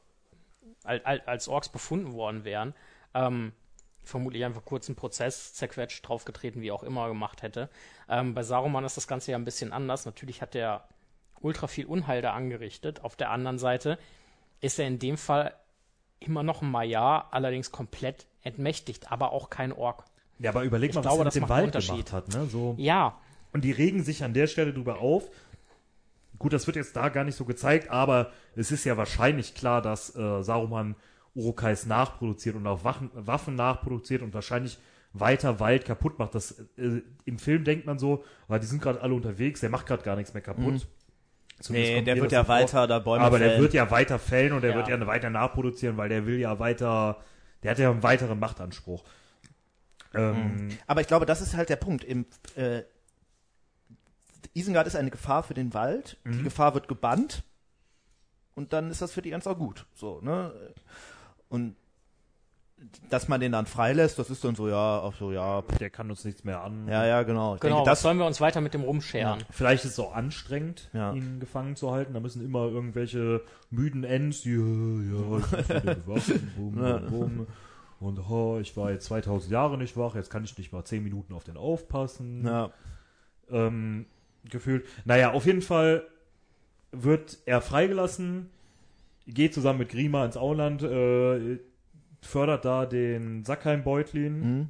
[0.83, 2.73] al- al- als Orks befunden worden wären,
[3.13, 3.51] ähm,
[4.03, 7.69] vermutlich einfach kurz einen Prozess zerquetscht, draufgetreten, wie auch immer gemacht hätte.
[8.09, 10.05] Ähm, bei Saruman ist das Ganze ja ein bisschen anders.
[10.05, 10.87] Natürlich hat er
[11.41, 13.03] ultra viel Unheil da angerichtet.
[13.03, 13.99] Auf der anderen Seite
[14.59, 15.53] ist er in dem Fall
[16.21, 20.05] immer noch ein Maiar, allerdings komplett entmächtigt, aber auch kein Ork.
[20.39, 22.29] Ja, aber überleg Ich mal, glaube, was er das mit dem Wald gemacht hat.
[22.29, 22.45] Ne?
[22.45, 22.75] So.
[22.77, 23.17] Ja,
[23.53, 25.29] Und die regen sich an der Stelle drüber auf.
[26.39, 29.81] Gut, das wird jetzt da gar nicht so gezeigt, aber es ist ja wahrscheinlich klar,
[29.81, 30.95] dass äh, Saruman
[31.35, 34.79] Urukais nachproduziert und auch Waffen, Waffen nachproduziert und wahrscheinlich
[35.13, 36.33] weiter Wald kaputt macht.
[36.33, 39.85] Das, äh, Im Film denkt man so, weil die sind gerade alle unterwegs, der macht
[39.85, 40.87] gerade gar nichts mehr kaputt.
[41.61, 43.61] Zumindest Nee, der wird ja weiter da Bäume Aber der fällen.
[43.61, 44.75] wird ja weiter fällen und der Ja.
[44.77, 47.23] wird ja weiter nachproduzieren, weil der will ja weiter,
[47.63, 49.03] der hat ja einen weiteren Machtanspruch.
[50.13, 52.03] Ähm, Aber ich glaube, das ist halt der Punkt.
[52.03, 52.81] Im, äh,
[54.53, 56.17] Isengard ist eine Gefahr für den Wald.
[56.23, 56.31] Mhm.
[56.39, 57.43] Die Gefahr wird gebannt.
[58.55, 59.85] Und dann ist das für die Ents auch gut.
[59.93, 60.51] So, ne?
[61.47, 61.75] Und
[63.09, 66.09] dass man den dann freilässt, das ist dann so, ja, auch so, ja, Der kann
[66.09, 66.87] uns nichts mehr an.
[66.87, 67.55] ja, ja, genau.
[67.55, 67.75] Ich genau.
[67.77, 69.43] denke, das, sollen wir uns weiter mit dem rumscheren?
[69.51, 71.13] Vielleicht ist es auch anstrengend, Ja.
[71.13, 72.13] ihn gefangen zu halten.
[72.13, 77.05] Da müssen immer irgendwelche müden Ents, die, ja, ja, ich bin wieder bewaffnet, bum, bum,
[77.09, 77.47] bum.
[77.99, 81.03] Und oh, ich war jetzt 2000 Jahre nicht wach, jetzt kann ich nicht mal 10
[81.03, 82.45] Minuten auf den aufpassen.
[82.45, 82.71] ja,
[83.51, 84.05] ähm,
[84.49, 84.87] gefühlt.
[85.05, 86.03] Naja, auf jeden Fall
[86.91, 88.49] wird er freigelassen,
[89.27, 91.59] geht zusammen mit Grima ins Auenland, äh,
[92.21, 94.69] fördert da den Sackheim-Beutlin mhm.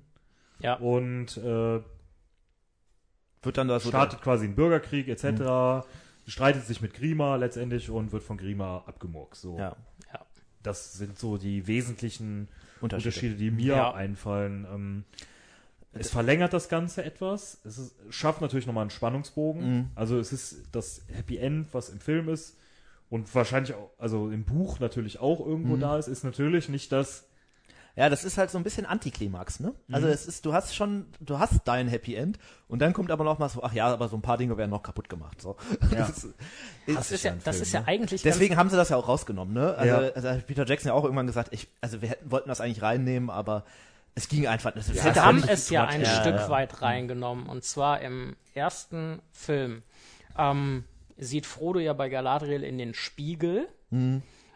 [0.60, 0.76] Ja.
[0.76, 1.82] und äh,
[3.44, 5.86] wird dann da so startet quasi einen Bürgerkrieg etc.,
[6.28, 9.42] streitet sich mit Grima letztendlich und wird von Grima abgemurkst.
[9.42, 9.58] So.
[9.58, 9.76] ja,
[10.64, 12.48] Das sind so die wesentlichen
[12.80, 13.08] Unterschiede.
[13.10, 13.94] Unterschiede, die mir Ja.
[13.94, 14.68] einfallen.
[14.72, 15.04] Ähm,
[15.94, 17.60] es verlängert das Ganze etwas.
[17.66, 19.78] Es ist, schafft natürlich nochmal einen Spannungsbogen.
[19.78, 19.90] Mhm.
[19.96, 22.58] Also es ist das Happy End, was im Film ist
[23.10, 25.82] und wahrscheinlich auch, also im Buch natürlich auch irgendwo Mhm.
[25.82, 27.28] da ist, ist natürlich nicht das.
[27.96, 29.74] Ja, das ist halt so ein bisschen Antiklimax, ne?
[29.92, 30.14] Also Mhm.
[30.14, 32.40] es ist, du hast schon, du hast dein Happy End
[32.70, 34.70] und dann kommt aber noch mal so, ach ja, aber so ein paar Dinge werden
[34.70, 35.58] noch kaputt gemacht, so.
[35.92, 36.08] Ja.
[36.08, 36.36] Das ist,
[36.98, 37.88] Das ist ja, das Film, ist ja ne?
[37.88, 39.76] eigentlich Deswegen haben sie das ja auch rausgenommen, ne?
[39.76, 40.10] Also, Ja.
[40.14, 42.82] also hat Peter Jackson ja auch irgendwann gesagt, ich, also wir hätten, wollten das eigentlich
[42.82, 43.66] reinnehmen, aber
[44.16, 44.74] es ging einfach.
[44.76, 47.46] Hätte Sie haben nicht es ja ein Ja, Stück weit reingenommen.
[47.48, 49.84] Und zwar im ersten Film
[50.38, 50.84] ähm,
[51.18, 53.68] sieht Frodo ja bei Galadriel in den Spiegel.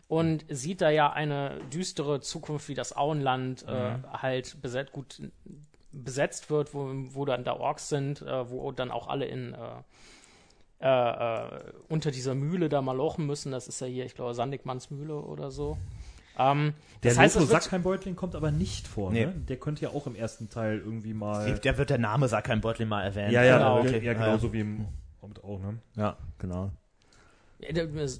[0.08, 5.22] Und sieht da ja eine düstere Zukunft, wie das Auenland äh, halt beset gut
[5.92, 9.58] besetzt wird, wo, wo dann da Orks sind, äh, wo dann auch alle in äh,
[10.82, 11.50] äh, äh,
[11.88, 13.52] unter dieser Mühle da mal lochen müssen.
[13.52, 15.78] Das ist ja hier, ich glaube, Sandigmanns Mühle oder so.
[16.38, 19.28] Ähm, Der das heißt, Loco es wird, Sackheim-Beutling kommt aber nicht vor, Nee.
[19.28, 19.34] ne?
[19.48, 21.56] Der könnte ja auch im ersten Teil irgendwie mal.
[21.60, 23.32] Der wird der Name Sackheim Beutlin mal erwähnt.
[23.32, 23.80] Ja, ja, Genau.
[23.80, 23.88] okay.
[23.88, 24.06] okay.
[24.06, 24.86] ja, Ja, genauso wie im
[25.22, 25.80] Hobbit auch, ne?
[25.96, 26.72] Ja, genau.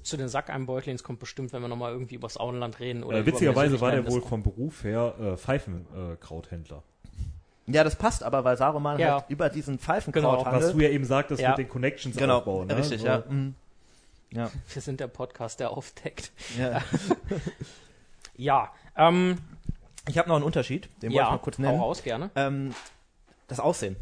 [0.02, 3.02] Zu den Sackeinbeutlings kommt bestimmt, wenn wir nochmal irgendwie übers Auenland reden.
[3.04, 6.82] Oder Äh, witzigerweise war der wohl vom Beruf her äh, Pfeifenkrauthändler.
[7.66, 9.14] Ja, das passt aber, weil Saruman Ja.
[9.14, 9.84] halt über diesen Genau.
[9.84, 10.74] Pfeifenkraut Was handelt.
[10.74, 11.50] du ja eben sagtest Ja.
[11.50, 12.68] mit den Connections genau, aufbauen.
[12.68, 12.76] Ne?
[12.76, 13.06] richtig, So.
[13.06, 13.24] ja.
[13.28, 13.54] Mhm.
[14.30, 16.30] Ja, Wir sind der Podcast, der aufdeckt.
[16.58, 16.80] ja.
[18.38, 19.38] Ja, ähm,
[20.08, 21.80] Ich habe noch einen Unterschied, den wollte ja, ich mal kurz hau nennen.
[21.80, 22.30] raus, gerne.
[22.36, 22.74] Ähm,
[23.48, 23.96] das Aussehen.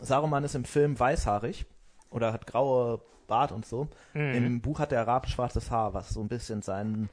[0.00, 1.64] Saruman ist im Film weißhaarig
[2.10, 3.00] oder hat graue
[3.32, 3.88] Bart und so.
[4.12, 4.34] Mhm.
[4.34, 7.08] Im Buch hat er rabenschwarzes Haar, was so ein bisschen seinen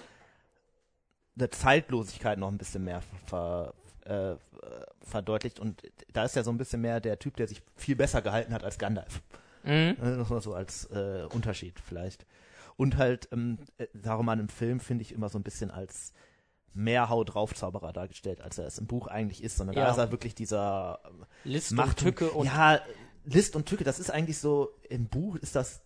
[1.38, 4.36] eine Zeitlosigkeit noch ein bisschen mehr ver, äh,
[5.02, 5.62] verdeutlicht.
[5.62, 8.54] Und da ist er so ein bisschen mehr der Typ, der sich viel besser gehalten
[8.54, 9.22] hat als Gandalf.
[9.64, 9.96] Mhm.
[10.02, 12.26] Das war so als äh, Unterschied vielleicht.
[12.76, 16.14] Und halt ähm, äh, Saruman im Film finde ich immer so ein bisschen als
[16.74, 19.86] mehr Hau drauf Zauberer dargestellt, als er es im Buch eigentlich ist, sondern Ja.
[19.86, 22.80] da ist er wirklich dieser ähm, List Macht und Tücke und ja
[23.26, 23.84] List und Tücke.
[23.84, 25.82] Das ist eigentlich so im Buch ist das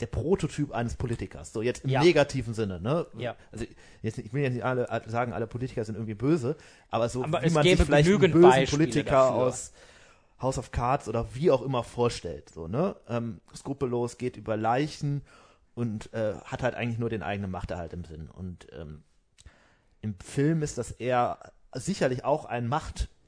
[0.00, 2.02] der Prototyp eines Politikers, so jetzt im Ja.
[2.02, 3.06] negativen Sinne, ne?
[3.16, 3.34] Ja.
[3.50, 3.64] Also
[4.02, 6.56] jetzt, ich will jetzt nicht alle sagen, alle Politiker sind irgendwie böse,
[6.90, 9.36] aber so Aber wie man sich vielleicht einen bösen Beispiele Politiker dafür.
[9.36, 9.72] aus
[10.42, 12.94] House of Cards oder wie auch immer vorstellt, so ne?
[13.08, 15.22] Ähm, skrupellos geht über Leichen
[15.74, 18.28] und äh, hat halt eigentlich nur den eigenen Machterhalt im Sinn.
[18.28, 19.02] Und ähm,
[20.02, 21.38] im Film ist das eher
[21.72, 22.68] sicherlich auch ein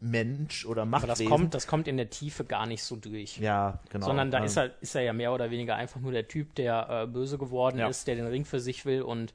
[0.01, 1.25] Machtmensch oder aber Machtwesen.
[1.25, 3.39] das kommt, das kommt in der Tiefe gar nicht so durch.
[3.39, 4.07] ja, genau.
[4.07, 6.55] Sondern da Ähm, ist, er, ist er ja mehr oder weniger einfach nur der Typ,
[6.55, 7.89] der äh, böse geworden Ja.
[7.89, 9.35] ist, der den Ring für sich will und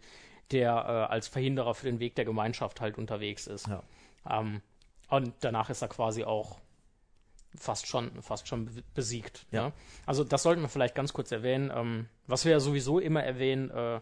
[0.52, 3.68] der äh, als Verhinderer für den Weg der Gemeinschaft halt unterwegs ist.
[3.68, 3.84] Ja.
[4.30, 4.62] Ähm,
[5.10, 6.60] und danach ist er quasi auch
[7.56, 9.46] fast schon, fast schon be- besiegt.
[9.52, 9.68] Ja.
[9.68, 9.72] Ja.
[10.06, 11.72] Also das sollten wir vielleicht ganz kurz erwähnen.
[11.76, 14.00] Ähm, was wir ja sowieso immer erwähnen, äh,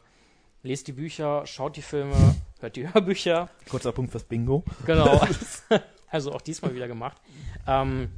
[0.63, 2.15] lest die Bücher, schaut die Filme,
[2.59, 3.49] hört die Hörbücher.
[3.69, 4.63] Kurzer Punkt fürs Bingo.
[4.85, 5.19] Genau.
[6.11, 7.17] also auch diesmal wieder gemacht.
[7.67, 8.09] Ähm,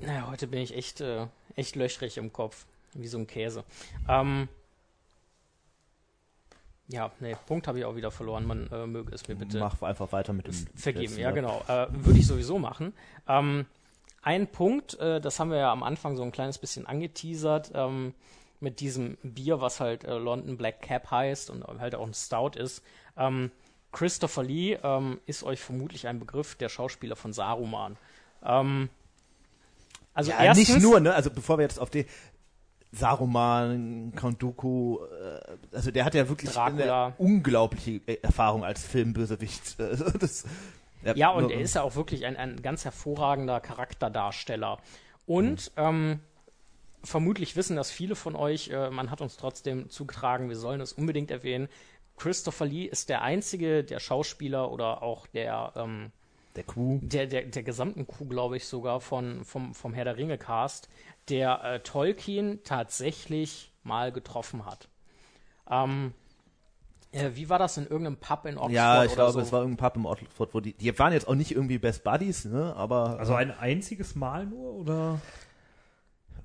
[0.00, 2.66] naja, heute bin ich echt, äh, echt löchrig im Kopf.
[2.94, 3.62] Wie so ein Käse.
[4.08, 4.48] Ähm,
[6.88, 8.46] ja, nee, Punkt habe ich auch wieder verloren.
[8.46, 11.04] Man äh, möge es mir bitte Mach einfach weiter mit dem vergeben.
[11.04, 11.62] letzten, Ja, genau.
[11.68, 12.94] Äh, Würde ich sowieso machen.
[13.28, 13.66] Ähm,
[14.22, 18.14] ein Punkt, äh, das haben wir ja am Anfang so ein kleines bisschen angeteasert, ähm,
[18.60, 22.58] mit diesem Bier, was halt äh, London Black Cap heißt und halt auch ein Stout
[22.58, 22.82] ist.
[23.18, 23.50] Ähm,
[23.92, 27.96] Christopher Lee ähm, ist euch vermutlich ein Begriff, der Schauspieler von Saruman.
[28.44, 28.88] Ähm,
[30.14, 31.14] also Ja, erstens, nicht nur, ne?
[31.14, 32.06] Also bevor wir jetzt auf die
[32.92, 35.40] Saruman, Count Dooku, äh,
[35.76, 37.06] also der hat ja wirklich Dracula.
[37.06, 39.76] eine unglaubliche äh, Erfahrung als Filmbösewicht.
[41.02, 44.78] Das, Ja, und nur- er ist ja auch wirklich ein, ein ganz hervorragender Charakterdarsteller.
[45.26, 46.20] Und ähm,
[47.04, 50.92] vermutlich wissen das viele von euch, äh, man hat uns trotzdem zugetragen, wir sollen es
[50.92, 51.68] unbedingt erwähnen.
[52.16, 56.12] Christopher Lee ist der einzige der Schauspieler oder auch der, ähm,
[56.56, 56.98] der Crew.
[57.02, 60.88] der, der, der gesamten Crew, glaube ich, sogar von, vom, vom Herr der Ringe Cast,
[61.28, 64.88] der äh, Tolkien tatsächlich mal getroffen hat.
[65.70, 66.12] Ähm,
[67.12, 68.72] äh, wie war das in irgendeinem Pub in Oxford?
[68.72, 69.40] Ja, ich oder glaube, so?
[69.40, 72.04] es war irgendein Pub im Oxford, wo die, die waren jetzt auch nicht irgendwie Best
[72.04, 72.74] Buddies, ne?
[72.76, 75.20] Aber Also ein einziges Mal nur oder?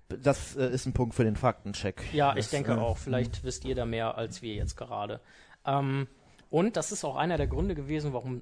[0.09, 2.03] das äh, ist ein Punkt für den Faktencheck.
[2.13, 2.97] Ja, ich Das, denke äh, auch.
[2.97, 5.21] Vielleicht wisst ihr da mehr als wir jetzt gerade.
[5.65, 6.07] Ähm,
[6.49, 8.41] und das ist auch einer der Gründe gewesen, warum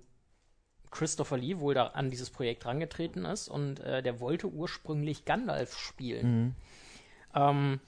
[0.91, 3.47] Christopher Lee wohl da an dieses Projekt rangetreten ist.
[3.47, 6.55] Und äh, der wollte ursprünglich Gandalf spielen.
[7.35, 7.79] Ähm,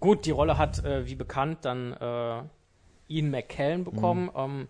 [0.00, 2.42] gut, die Rolle hat, äh, wie bekannt, dann äh,
[3.08, 4.30] Ian McKellen bekommen.
[4.34, 4.68] Ähm,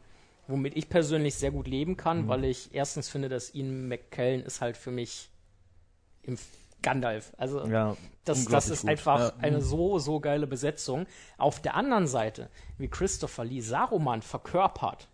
[0.48, 4.60] womit ich persönlich sehr gut leben kann, weil ich erstens finde, dass Ian McKellen ist
[4.60, 5.28] halt für mich
[6.22, 6.36] im
[6.86, 7.32] Gandalf.
[7.36, 8.90] Also Ja, das, das ist gut.
[8.90, 9.32] einfach Ja.
[9.40, 11.06] eine so, so geile Besetzung.
[11.36, 12.48] Auf der anderen Seite,
[12.78, 15.08] wie Christopher Lee Saruman verkörpert,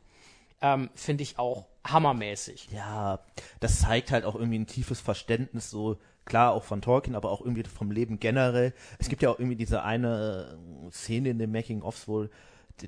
[0.61, 2.69] ähm, finde ich auch hammermäßig.
[2.73, 3.20] Ja,
[3.61, 5.97] das zeigt halt auch irgendwie ein tiefes Verständnis, so
[6.27, 8.74] klar auch von Tolkien, aber auch irgendwie vom Leben generell.
[8.99, 12.31] Es gibt ja auch irgendwie diese eine äh, Szene in den Making-ofs wohl,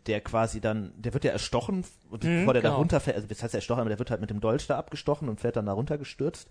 [0.07, 2.77] der quasi dann, der wird ja erstochen, bevor der da genau.
[2.77, 5.41] runterfällt, also das heißt erstochen, aber der wird halt mit dem Dolch da abgestochen und
[5.41, 6.49] fährt dann da runtergestürzt.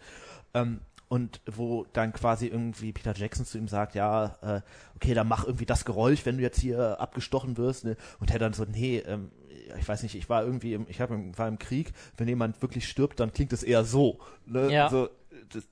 [0.55, 0.81] Ähm,
[1.13, 4.61] und wo dann quasi irgendwie Peter Jackson zu ihm sagt, ja, äh,
[4.95, 7.85] okay, dann mach irgendwie das Geräusch, wenn du jetzt hier abgestochen wirst.
[7.85, 7.97] Ne?
[8.19, 9.29] Und er dann so, nee, ähm,
[9.77, 12.89] ich weiß nicht, ich war irgendwie, im, ich hab, war im Krieg, wenn jemand wirklich
[12.89, 14.21] stirbt, dann klingt es eher so.
[14.47, 14.73] Ne?
[14.73, 14.89] Ja.
[14.89, 15.07] so
[15.49, 15.67] das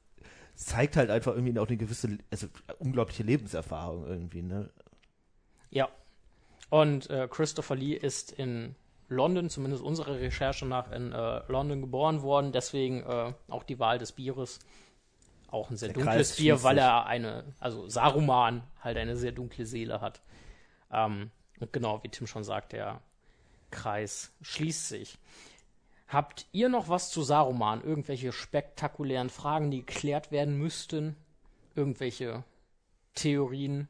[0.53, 2.45] zeigt halt einfach irgendwie auch eine gewisse, also
[2.77, 4.43] unglaubliche Lebenserfahrung irgendwie.
[4.43, 4.69] Ne?
[5.71, 5.89] Ja.
[6.69, 8.75] Und äh, Christopher Lee ist in
[9.09, 12.51] London, zumindest unserer Recherche nach, in äh, London geboren worden.
[12.51, 14.59] Deswegen äh, auch die Wahl des Bieres.
[15.51, 19.65] Auch ein sehr Der dunkles schließt weil er eine, also Saruman halt eine sehr dunkle
[19.65, 20.21] Seele hat.
[20.91, 21.29] Ähm,
[21.59, 23.01] und genau, wie Tim schon sagt, der
[23.69, 25.19] Kreis schließt sich.
[26.07, 27.83] Habt ihr noch was zu Saruman?
[27.83, 31.15] Irgendwelche spektakulären Fragen, die geklärt werden müssten?
[31.75, 32.43] Irgendwelche
[33.13, 33.87] Theorien?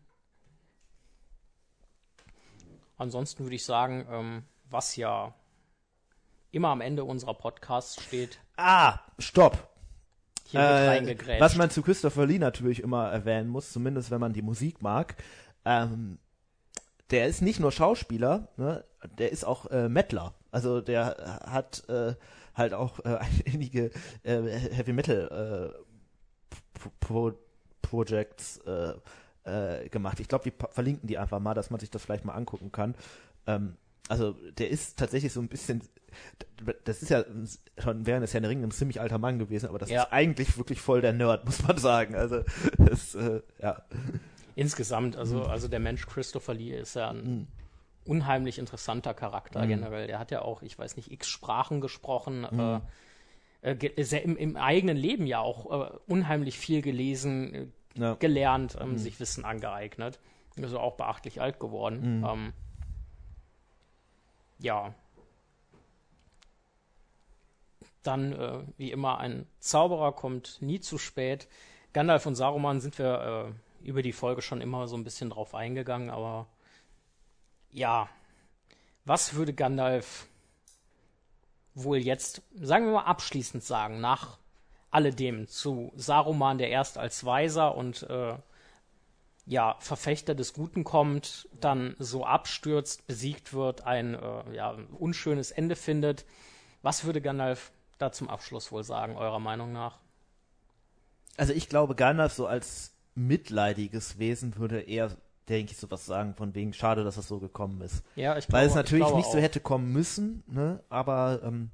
[2.97, 5.33] Ansonsten würde ich sagen, ähm, was ja
[6.51, 9.70] immer am Ende unserer Podcasts steht, Ah, stopp.
[10.51, 11.41] Hier wird Äh, reingegrätscht.
[11.41, 15.15] was man zu Christopher Lee natürlich immer erwähnen muss, zumindest wenn man die Musik mag,
[15.65, 16.17] ähm,
[17.09, 18.83] der ist nicht nur Schauspieler, ne,
[19.17, 20.33] der ist auch äh, Mettler.
[20.51, 22.15] Also der hat äh,
[22.55, 23.19] halt auch äh,
[23.51, 23.91] einige
[24.23, 27.33] äh, Heavy Metal äh, Pro
[27.81, 28.93] Projects äh,
[29.43, 30.19] äh, gemacht.
[30.19, 32.95] Ich glaube, wir verlinken die einfach mal, dass man sich das vielleicht mal angucken kann.
[33.47, 33.75] Ähm,
[34.07, 35.81] also der ist tatsächlich so ein bisschen,
[36.85, 37.23] das ist ja
[37.77, 40.03] schon während des Herrn der Ringe ein ziemlich alter Mann gewesen, aber das Ja.
[40.03, 42.15] ist eigentlich wirklich voll der Nerd, muss man sagen.
[42.15, 42.43] Also
[42.77, 43.81] das, äh, ja.
[44.55, 45.43] Insgesamt, also, Mhm.
[45.45, 47.47] also der Mensch Christopher Lee ist ja ein
[48.05, 49.67] unheimlich interessanter Charakter Mhm.
[49.69, 50.07] generell.
[50.07, 52.81] Der hat ja auch, ich weiß nicht, x Sprachen gesprochen, Mhm.
[53.63, 58.13] äh, äh, im, im eigenen Leben ja auch äh, unheimlich viel gelesen, äh, Ja.
[58.15, 58.91] gelernt, Mhm.
[58.91, 60.19] ähm, sich Wissen angeeignet.
[60.61, 62.19] Also auch beachtlich alt geworden.
[62.19, 62.25] Mhm.
[62.25, 62.53] Ähm,
[64.59, 64.93] ja.
[68.03, 71.47] Dann, äh, wie immer, ein Zauberer kommt nie zu spät.
[71.93, 73.53] Gandalf und Saruman sind wir
[73.83, 76.47] äh, über die Folge schon immer so ein bisschen drauf eingegangen, aber
[77.71, 78.09] ja,
[79.05, 80.27] was würde Gandalf
[81.73, 84.37] wohl jetzt, sagen wir mal abschließend sagen, nach
[84.89, 88.35] alledem zu Saruman, der erst als Weiser und äh,
[89.45, 95.75] ja, Verfechter des Guten kommt, dann so abstürzt, besiegt wird, ein äh, ja, unschönes Ende
[95.75, 96.25] findet.
[96.81, 97.71] Was würde Gandalf
[98.01, 99.99] da zum Abschluss wohl sagen, eurer Meinung nach?
[101.37, 105.11] Also ich glaube, Gandalf so als mitleidiges Wesen würde eher,
[105.49, 108.03] denke ich, sowas sagen, von wegen schade, dass es so gekommen ist.
[108.15, 109.41] Ja, ich Weil es glaube- ich natürlich glaube nicht so auch.
[109.41, 110.83] hätte kommen müssen, ne?
[110.89, 111.71] aber ähm,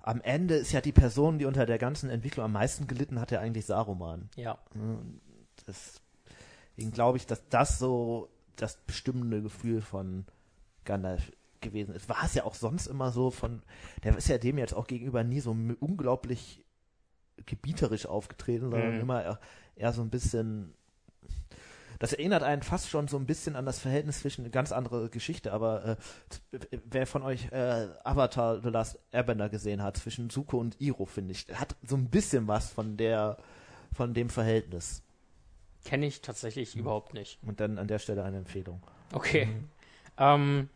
[0.00, 3.30] am Ende ist ja die Person, die unter der ganzen Entwicklung am meisten gelitten hat,
[3.30, 4.28] ja eigentlich Saruman.
[4.36, 4.58] Ja,
[5.66, 10.26] Deswegen glaube ich, dass das so das bestimmende Gefühl von
[10.84, 11.32] Gandalf
[11.64, 12.08] gewesen ist.
[12.08, 13.62] War es ja auch sonst immer so von,
[14.04, 15.50] der ist ja dem jetzt auch gegenüber nie so
[15.80, 16.64] unglaublich
[17.46, 19.00] gebieterisch aufgetreten, sondern Mhm.
[19.00, 19.38] immer
[19.74, 20.72] eher, so ein bisschen,
[21.98, 25.10] das erinnert einen fast schon so ein bisschen an das Verhältnis zwischen eine ganz andere
[25.10, 25.96] Geschichte, aber äh,
[26.84, 31.32] wer von euch äh, Avatar The Last Airbender gesehen hat, zwischen Zuko und Iro, finde
[31.32, 33.36] ich, hat so ein bisschen was von der,
[33.92, 35.02] von dem Verhältnis.
[35.84, 37.38] kenne ich tatsächlich überhaupt nicht.
[37.42, 38.80] Und dann an der Stelle eine Empfehlung.
[39.12, 39.48] Okay.
[40.16, 40.68] Ähm,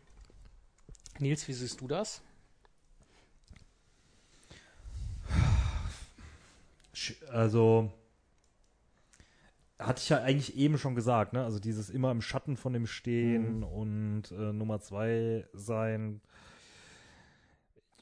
[1.19, 2.21] Nils, wie siehst du das?
[7.31, 7.91] Also,
[9.79, 11.43] hatte ich ja eigentlich eben schon gesagt, ne?
[11.43, 16.21] Also dieses immer im Schatten von dem Stehen und äh, Nummer zwei sein.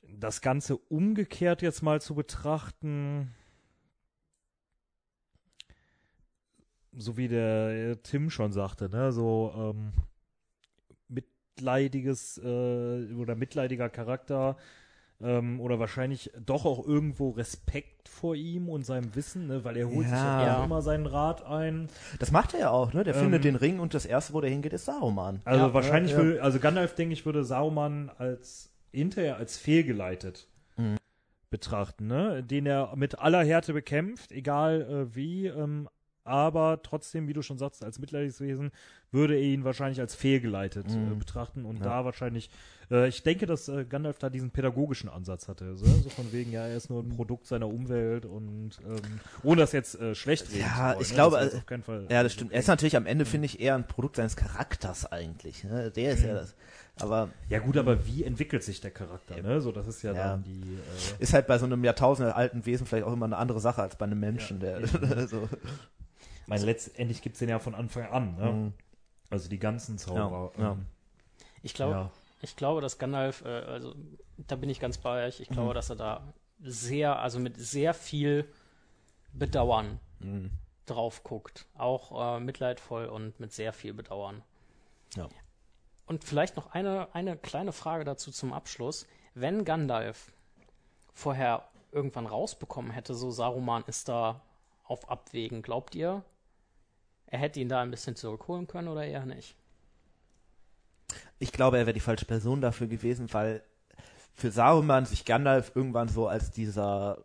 [0.10, 3.36] Das Ganze umgekehrt jetzt mal zu betrachten,
[6.94, 9.12] so wie der Tim schon sagte, ne?
[9.12, 9.94] So ähm,
[11.58, 14.58] mitleidiges äh, oder mitleidiger Charakter,
[15.20, 19.64] ähm, oder wahrscheinlich doch auch irgendwo Respekt vor ihm und seinem Wissen, ne?
[19.64, 20.40] weil er holt sich Ja.
[20.40, 20.62] ja Ja.
[20.62, 21.90] auch immer seinen Rat ein.
[22.20, 23.04] Das macht er ja auch, ne?
[23.04, 25.42] Der Ähm, findet den Ring und das erste, wo der hingeht, ist Saruman.
[25.46, 25.74] Also Ja.
[25.74, 26.24] wahrscheinlich Ja, ja.
[26.24, 30.48] würde, also Gandalf, denke ich, würde Saruman als hinterher als fehlgeleitet
[30.78, 30.98] Mhm.
[31.50, 32.44] betrachten, ne?
[32.44, 35.90] Den er mit aller Härte bekämpft, egal äh, wie, ähm,
[36.28, 38.72] aber trotzdem, wie du schon sagst, als mitleidiges Wesen
[39.12, 41.20] würde er ihn wahrscheinlich als fehlgeleitet äh, Mhm.
[41.20, 41.86] betrachten und Ja.
[41.86, 42.50] da wahrscheinlich,
[42.92, 46.52] äh, ich denke, dass äh, Gandalf da diesen pädagogischen Ansatz hatte, so, so von wegen,
[46.52, 50.50] ja, er ist nur ein Produkt seiner Umwelt und ähm, ohne das jetzt äh, schlecht
[50.52, 51.16] reden Ja, wollen, ich ne?
[51.16, 52.06] glaube, Das also- auf keinen Fall.
[52.10, 52.52] Ja, das stimmt.
[52.52, 55.64] Er ist natürlich am Ende, finde ich, eher ein Produkt seines Charakters eigentlich.
[55.64, 55.90] Ne?
[55.92, 56.56] Der ist ja das.
[57.00, 59.62] Aber Ja gut, aber wie entwickelt sich der Charakter, ne?
[59.62, 60.32] So, das ist ja, Ja.
[60.32, 60.52] dann die.
[60.62, 63.96] Äh, ist halt bei so einem jahrtausendealten Wesen vielleicht auch immer eine andere Sache als
[63.98, 64.60] bei einem Menschen.
[64.60, 64.88] Ja, der,
[65.28, 65.48] so.
[66.48, 68.52] Ich meine, letztendlich gibt's den ja von Anfang an, ne?
[68.52, 68.74] Mhm.
[69.30, 70.52] Also die ganzen Zauberer.
[70.58, 70.72] Ja, ja.
[70.72, 70.86] ähm,
[71.62, 72.12] Ich glaube, ja.
[72.42, 73.94] ich glaube, dass Gandalf, äh, also
[74.38, 77.94] da bin ich ganz bei euch, ich glaube, dass er da sehr, also mit sehr
[77.94, 78.48] viel
[79.34, 80.52] Bedauern Mhm.
[80.86, 81.66] drauf guckt.
[81.76, 84.42] Auch äh, mitleidvoll und mit sehr viel Bedauern.
[85.16, 85.28] Ja.
[86.06, 89.06] Und vielleicht noch eine, eine kleine Frage dazu zum Abschluss.
[89.36, 90.32] Wenn Gandalf
[91.14, 94.42] vorher irgendwann rausbekommen hätte, so Saruman ist da
[94.86, 96.24] auf Abwägen, glaubt ihr,
[97.28, 99.56] er hätte ihn da ein bisschen zurückholen können oder eher nicht?
[101.40, 103.62] Ich glaube, er wäre die falsche Person dafür gewesen, weil
[104.34, 107.24] für Saruman sich Gandalf irgendwann so als dieser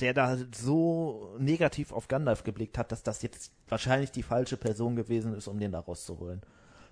[0.00, 4.96] der da so negativ auf Gandalf geblickt hat, dass das jetzt wahrscheinlich die falsche Person
[4.96, 6.42] gewesen ist, um den da rauszuholen.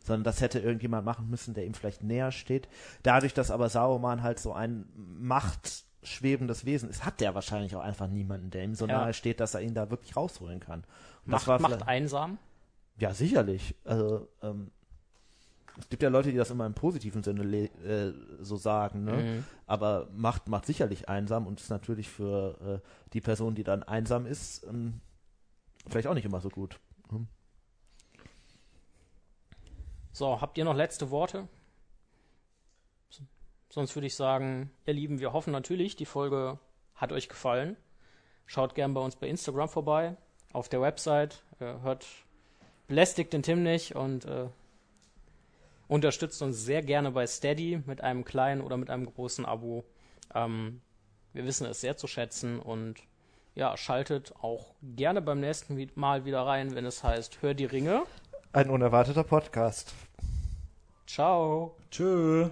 [0.02, 2.68] Sondern das hätte irgendjemand machen müssen, der ihm vielleicht näher steht.
[3.02, 4.86] Dadurch, dass aber Saruman halt so ein
[6.04, 8.98] machtschwebendes Wesen ist, hat der wahrscheinlich auch einfach niemanden, der ihm so Ja.
[8.98, 10.84] nahe steht, dass er ihn da wirklich rausholen kann.
[11.24, 12.38] Macht, war macht einsam.
[12.98, 13.74] ja, sicherlich.
[13.84, 14.70] Also, ähm,
[15.78, 19.12] es gibt ja Leute, die das immer im positiven Sinne äh, so sagen, ne?
[19.14, 19.44] Mhm.
[19.66, 24.26] Aber macht, macht sicherlich einsam und ist natürlich für äh, die Person, die dann einsam
[24.26, 25.00] ist, ähm,
[25.88, 26.78] vielleicht auch nicht immer so gut.
[27.10, 27.26] Hm.
[30.12, 31.48] So, habt ihr noch letzte Worte?
[33.74, 36.60] Sonst würde ich sagen, ihr Lieben, wir hoffen natürlich, die Folge
[36.94, 37.76] hat euch gefallen.
[38.46, 40.16] Schaut gern bei uns bei Instagram vorbei,
[40.52, 42.06] auf der Website, äh, hört
[42.86, 44.46] belästigt den Tim nicht und äh,
[45.88, 49.82] unterstützt uns sehr gerne bei Steady mit einem kleinen oder mit einem großen Abo.
[50.36, 50.80] Ähm,
[51.32, 53.02] wir wissen es sehr zu schätzen und
[53.56, 58.04] ja, schaltet auch gerne beim nächsten Mal wieder rein, wenn es heißt, hör die Ringe.
[58.52, 59.92] Ein unerwarteter Podcast.
[61.08, 61.74] Ciao.
[61.90, 62.50] Tschö.